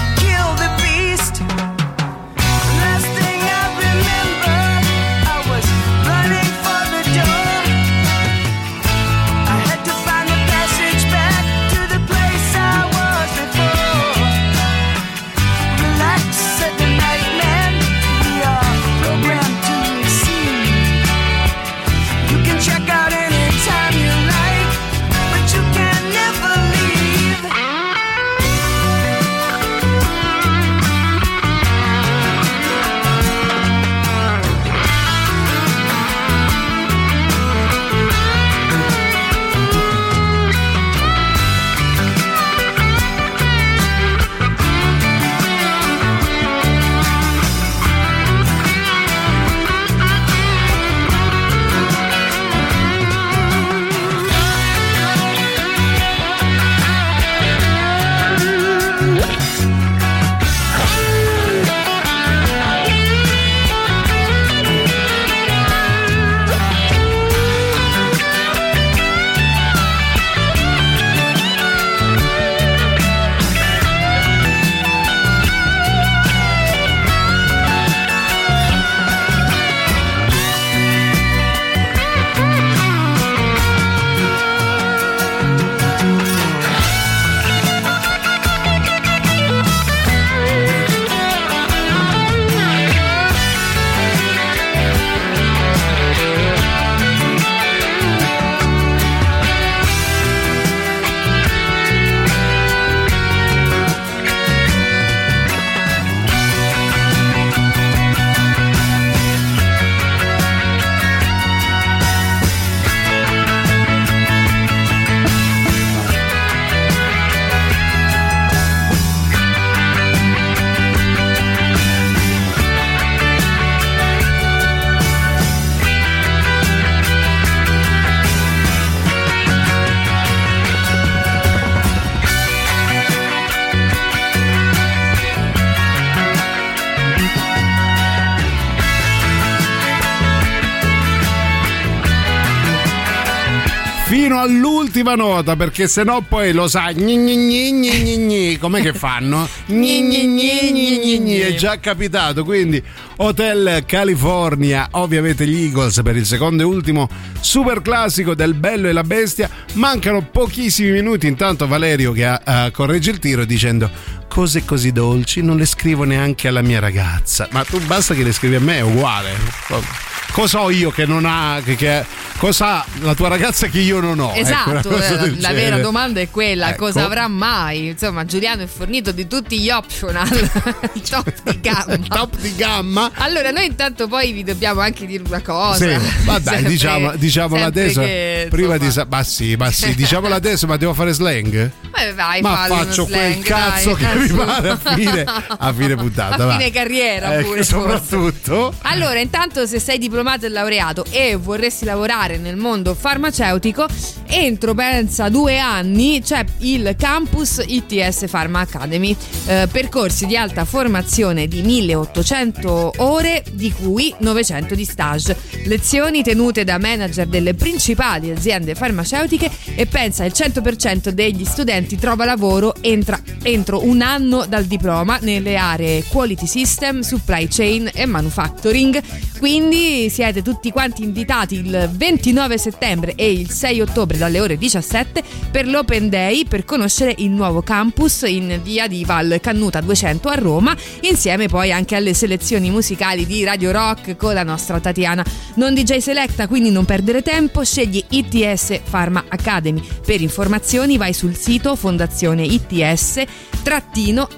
nota 145.17 145.55
perché 145.55 145.87
sennò 145.87 146.21
poi 146.21 146.53
lo 146.53 146.67
sai 146.67 146.93
gni 146.93 147.17
gni 147.17 147.35
gni 147.35 147.71
gni 147.71 148.03
gni 148.03 148.17
gni. 148.17 148.57
com'è 148.57 148.81
che 148.81 148.93
fanno? 148.93 149.49
Gni 149.65 150.01
gni 150.03 150.27
gni 150.27 150.71
gni 150.71 150.99
gni 150.99 151.19
gni. 151.19 151.39
è 151.39 151.55
già 151.55 151.79
capitato 151.79 152.45
quindi 152.45 152.81
Hotel 153.17 153.83
California 153.85 154.87
ovviamente 154.91 155.47
gli 155.47 155.63
Eagles 155.63 156.01
per 156.03 156.15
il 156.15 156.25
secondo 156.25 156.61
e 156.61 156.65
ultimo 156.65 157.09
super 157.41 157.81
classico 157.81 158.35
del 158.35 158.53
Bello 158.53 158.87
e 158.87 158.91
la 158.93 159.03
Bestia 159.03 159.49
mancano 159.73 160.21
pochissimi 160.21 160.91
minuti 160.91 161.25
intanto 161.25 161.67
Valerio 161.67 162.11
che 162.11 162.25
uh, 162.25 162.71
corregge 162.71 163.09
il 163.09 163.19
tiro 163.19 163.43
dicendo 163.43 163.89
cose 164.27 164.63
così 164.65 164.91
dolci 164.91 165.41
non 165.41 165.57
le 165.57 165.65
scrivo 165.65 166.03
neanche 166.03 166.47
alla 166.47 166.61
mia 166.61 166.79
ragazza 166.79 167.47
ma 167.51 167.63
tu 167.63 167.79
basta 167.85 168.13
che 168.13 168.23
le 168.23 168.31
scrivi 168.31 168.55
a 168.55 168.59
me 168.59 168.77
è 168.77 168.81
uguale 168.81 170.16
cosa 170.37 170.61
ho 170.61 170.69
io 170.69 170.91
che 170.91 171.07
non 171.07 171.25
ha 171.25 171.59
che, 171.63 171.75
che 171.75 172.05
cosa 172.37 172.75
ha 172.75 172.85
la 172.99 173.15
tua 173.15 173.27
ragazza 173.27 173.65
che 173.65 173.79
io 173.79 173.99
non 173.99 174.19
ho 174.19 174.33
Esatto, 174.35 174.75
Ecco, 174.77 174.89
cosa 174.93 175.27
la, 175.39 175.51
vera 175.51 175.79
domanda 175.79 176.19
è 176.19 176.29
quella, 176.29 176.69
Ecco. 176.69 176.85
cosa 176.85 177.05
avrà 177.05 177.27
mai? 177.27 177.87
Insomma, 177.87 178.23
Giuliano 178.23 178.61
è 178.61 178.67
fornito 178.67 179.11
di 179.11 179.25
tutti 179.25 179.59
gli 179.59 179.71
optional 179.71 180.29
top 181.09 181.33
di 181.43 181.59
gamma. 181.59 181.97
top 182.07 182.37
di 182.37 182.53
gamma. 182.55 183.09
Allora, 183.15 183.49
noi 183.49 183.65
intanto 183.65 184.07
poi 184.07 184.31
vi 184.31 184.43
dobbiamo 184.43 184.81
anche 184.81 185.07
dire 185.07 185.23
una 185.25 185.41
cosa. 185.41 185.99
Sì, 185.99 186.23
ma 186.25 186.37
dai, 186.37 186.53
Sempre- 186.53 186.69
diciamo, 186.71 187.15
diciamola 187.15 187.65
adesso. 187.65 188.01
che, 188.01 188.47
prima 188.51 188.73
insomma, 188.75 188.87
di. 188.87 188.91
sa- 188.93 189.07
Ma 189.09 189.23
sì, 189.23 189.55
ma 189.55 189.71
sì, 189.71 189.95
diciamola 189.95 190.35
adesso, 190.35 190.67
ma 190.67 190.77
devo 190.77 190.93
fare 190.93 191.13
slang? 191.13 191.71
eh, 191.97 192.13
vai, 192.13 192.41
ma 192.41 192.65
faccio 192.67 193.05
quel 193.05 193.31
slang, 193.31 193.43
cazzo 193.43 193.93
dai. 193.95 194.11
che 194.13 194.19
mi 194.33 194.45
pare 194.45 194.69
a 194.69 194.77
fine, 194.77 195.25
a 195.57 195.73
fine 195.73 195.95
puntata. 195.95 196.43
A 196.43 196.45
va. 196.45 196.51
fine 196.57 196.69
carriera 196.69 197.33
Ecco, 197.33 197.47
pure, 197.47 197.63
forse. 197.63 197.71
soprattutto. 198.03 198.73
Allora, 198.83 199.19
intanto 199.19 199.65
se 199.65 199.79
sei 199.79 199.97
diplomato 199.97 200.25
e 200.27 200.49
laureato 200.49 201.05
e 201.09 201.37
vorresti 201.37 201.85
lavorare 201.85 202.37
nel 202.37 202.57
mondo 202.57 202.93
farmaceutico, 202.93 203.85
entro 204.25 204.73
pensa 204.73 205.29
due 205.29 205.57
anni 205.57 206.21
c'è 206.21 206.43
il 206.59 206.95
campus 206.97 207.63
ITS 207.65 208.25
Pharma 208.29 208.59
Academy, 208.59 209.15
eh, 209.45 209.69
percorsi 209.71 210.25
di 210.25 210.35
alta 210.35 210.65
formazione 210.65 211.47
di 211.47 211.61
1800 211.61 212.93
ore, 212.97 213.41
di 213.51 213.71
cui 213.71 214.13
900 214.17 214.75
di 214.75 214.83
stage, 214.83 215.37
lezioni 215.63 216.23
tenute 216.23 216.65
da 216.65 216.77
manager 216.77 217.25
delle 217.25 217.53
principali 217.53 218.29
aziende 218.29 218.75
farmaceutiche 218.75 219.49
e 219.75 219.85
pensa 219.85 220.25
il 220.25 220.33
100% 220.35 221.07
degli 221.09 221.45
studenti 221.45 221.95
trova 221.95 222.25
lavoro 222.25 222.75
entra- 222.81 223.21
entro 223.43 223.85
un 223.85 224.01
anno 224.01 224.45
dal 224.45 224.65
diploma 224.65 225.19
nelle 225.21 225.55
aree 225.55 226.03
quality 226.03 226.47
system, 226.47 226.99
supply 226.99 227.47
chain 227.47 227.89
e 227.93 228.05
manufacturing. 228.05 229.01
Quindi 229.39 230.06
siete 230.09 230.41
tutti 230.41 230.71
quanti 230.71 231.03
invitati 231.03 231.55
il 231.55 231.89
29 231.91 232.57
settembre 232.57 233.15
e 233.15 233.31
il 233.31 233.49
6 233.49 233.81
ottobre 233.81 234.17
dalle 234.17 234.39
ore 234.39 234.57
17 234.57 235.23
per 235.51 235.67
l'Open 235.67 236.09
Day 236.09 236.45
per 236.45 236.65
conoscere 236.65 237.13
il 237.17 237.29
nuovo 237.29 237.61
campus 237.61 238.23
in 238.27 238.59
via 238.63 238.87
di 238.87 239.03
Val 239.05 239.39
Cannuta 239.41 239.81
200 239.81 240.29
a 240.29 240.35
Roma, 240.35 240.75
insieme 241.01 241.47
poi 241.47 241.71
anche 241.71 241.95
alle 241.95 242.13
selezioni 242.13 242.69
musicali 242.69 243.25
di 243.25 243.43
Radio 243.43 243.71
Rock 243.71 244.15
con 244.15 244.33
la 244.33 244.43
nostra 244.43 244.79
Tatiana. 244.79 245.25
Non 245.55 245.73
DJ 245.73 245.97
Selecta, 245.97 246.47
quindi 246.47 246.69
non 246.71 246.85
perdere 246.85 247.21
tempo, 247.21 247.63
scegli 247.63 248.03
ITS 248.07 248.81
Pharma 248.89 249.25
Academy. 249.27 249.81
Per 250.05 250.21
informazioni 250.21 250.97
vai 250.97 251.13
sul 251.13 251.35
sito 251.35 251.75
fondazione 251.75 252.43
ITS 252.43 253.23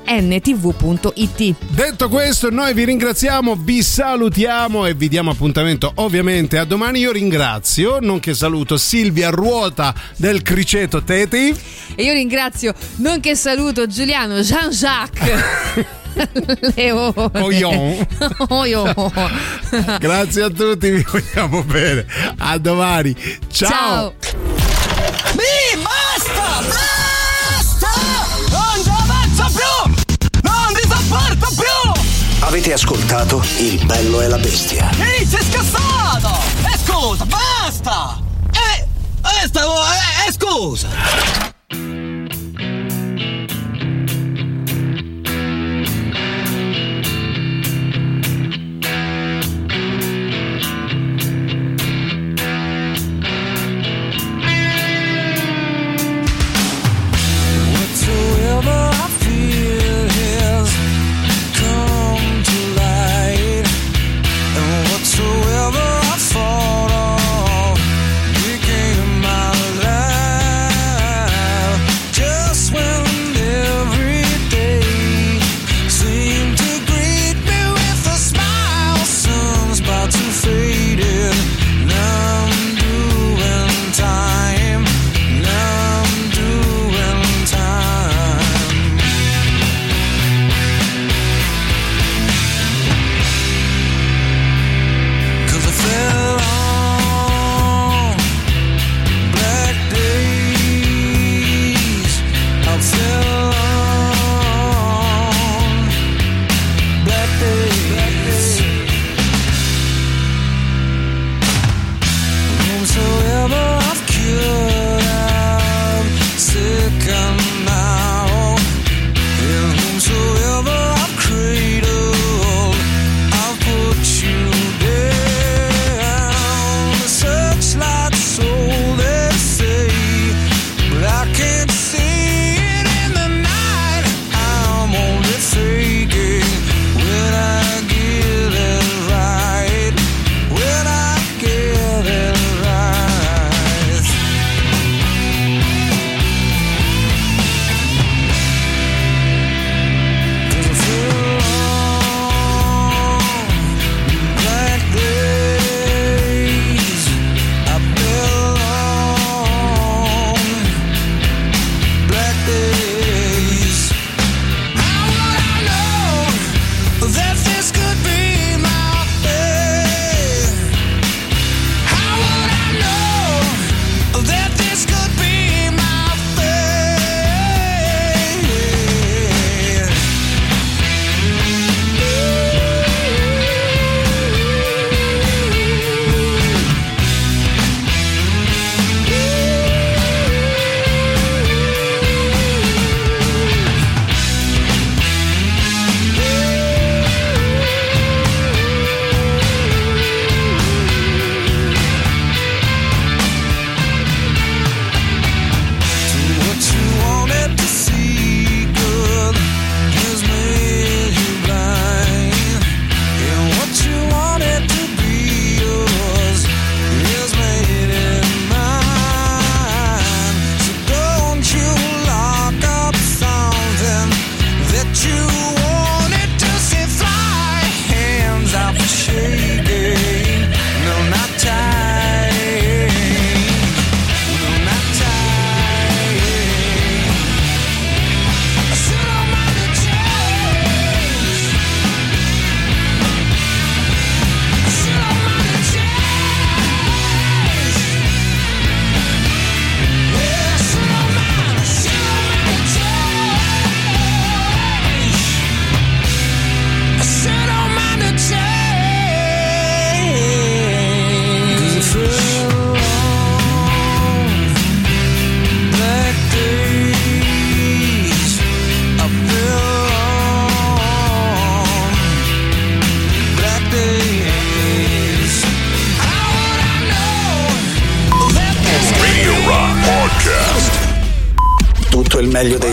ntv.it. 0.06 1.56
Detto 1.70 2.10
questo, 2.10 2.50
noi 2.50 2.74
vi 2.74 2.86
ringraziamo, 2.86 3.56
vi 3.56 3.84
salutiamo 3.84 4.88
e 4.88 4.96
vi 4.96 5.08
diamo 5.08 5.30
appuntamento 5.30 5.58
ovviamente 5.96 6.58
a 6.58 6.66
domani. 6.66 7.00
Io 7.00 7.12
ringrazio, 7.12 8.00
nonché 8.00 8.34
saluto 8.34 8.78
Silvia 8.78 9.30
Ruota 9.30 9.94
del 10.16 10.42
Criceto 10.42 11.04
Teti. 11.04 11.56
E 11.96 12.04
io 12.04 12.14
ringrazio, 12.14 12.74
nonché 12.98 13.36
saluto 13.36 13.86
Giuliano 13.88 14.40
Jean-Jacques. 14.40 15.88
Leone. 16.76 17.30
Oion. 17.34 18.08
Oion. 18.50 18.94
Grazie 20.00 20.44
a 20.44 20.50
tutti, 20.50 20.90
vi 20.90 21.06
vogliamo 21.10 21.64
bene. 21.64 22.06
A 22.38 22.58
domani. 22.58 23.16
Ciao. 23.52 24.14
Mi 25.34 25.82
basta! 25.82 26.64
Basta! 26.68 27.88
Non 28.50 28.84
ci 28.84 28.90
avanzo 28.90 29.46
più! 29.56 30.42
Non 30.42 30.74
ti 30.74 30.88
sopporto 30.88 31.48
più! 31.56 31.69
Avete 32.42 32.74
ascoltato 32.74 33.44
Il 33.58 33.86
bello 33.86 34.22
e 34.22 34.28
la 34.28 34.38
bestia. 34.38 34.90
Ehi, 34.98 35.26
sei 35.26 35.44
scassato! 35.44 36.30
E 36.66 36.78
scusa, 36.78 37.26
basta! 37.26 38.18
E. 38.52 38.80
Eh, 38.80 39.44
eh, 39.44 39.48
stavo. 39.48 39.74
E 39.74 40.28
eh, 40.28 40.32
scusa! 40.32 40.88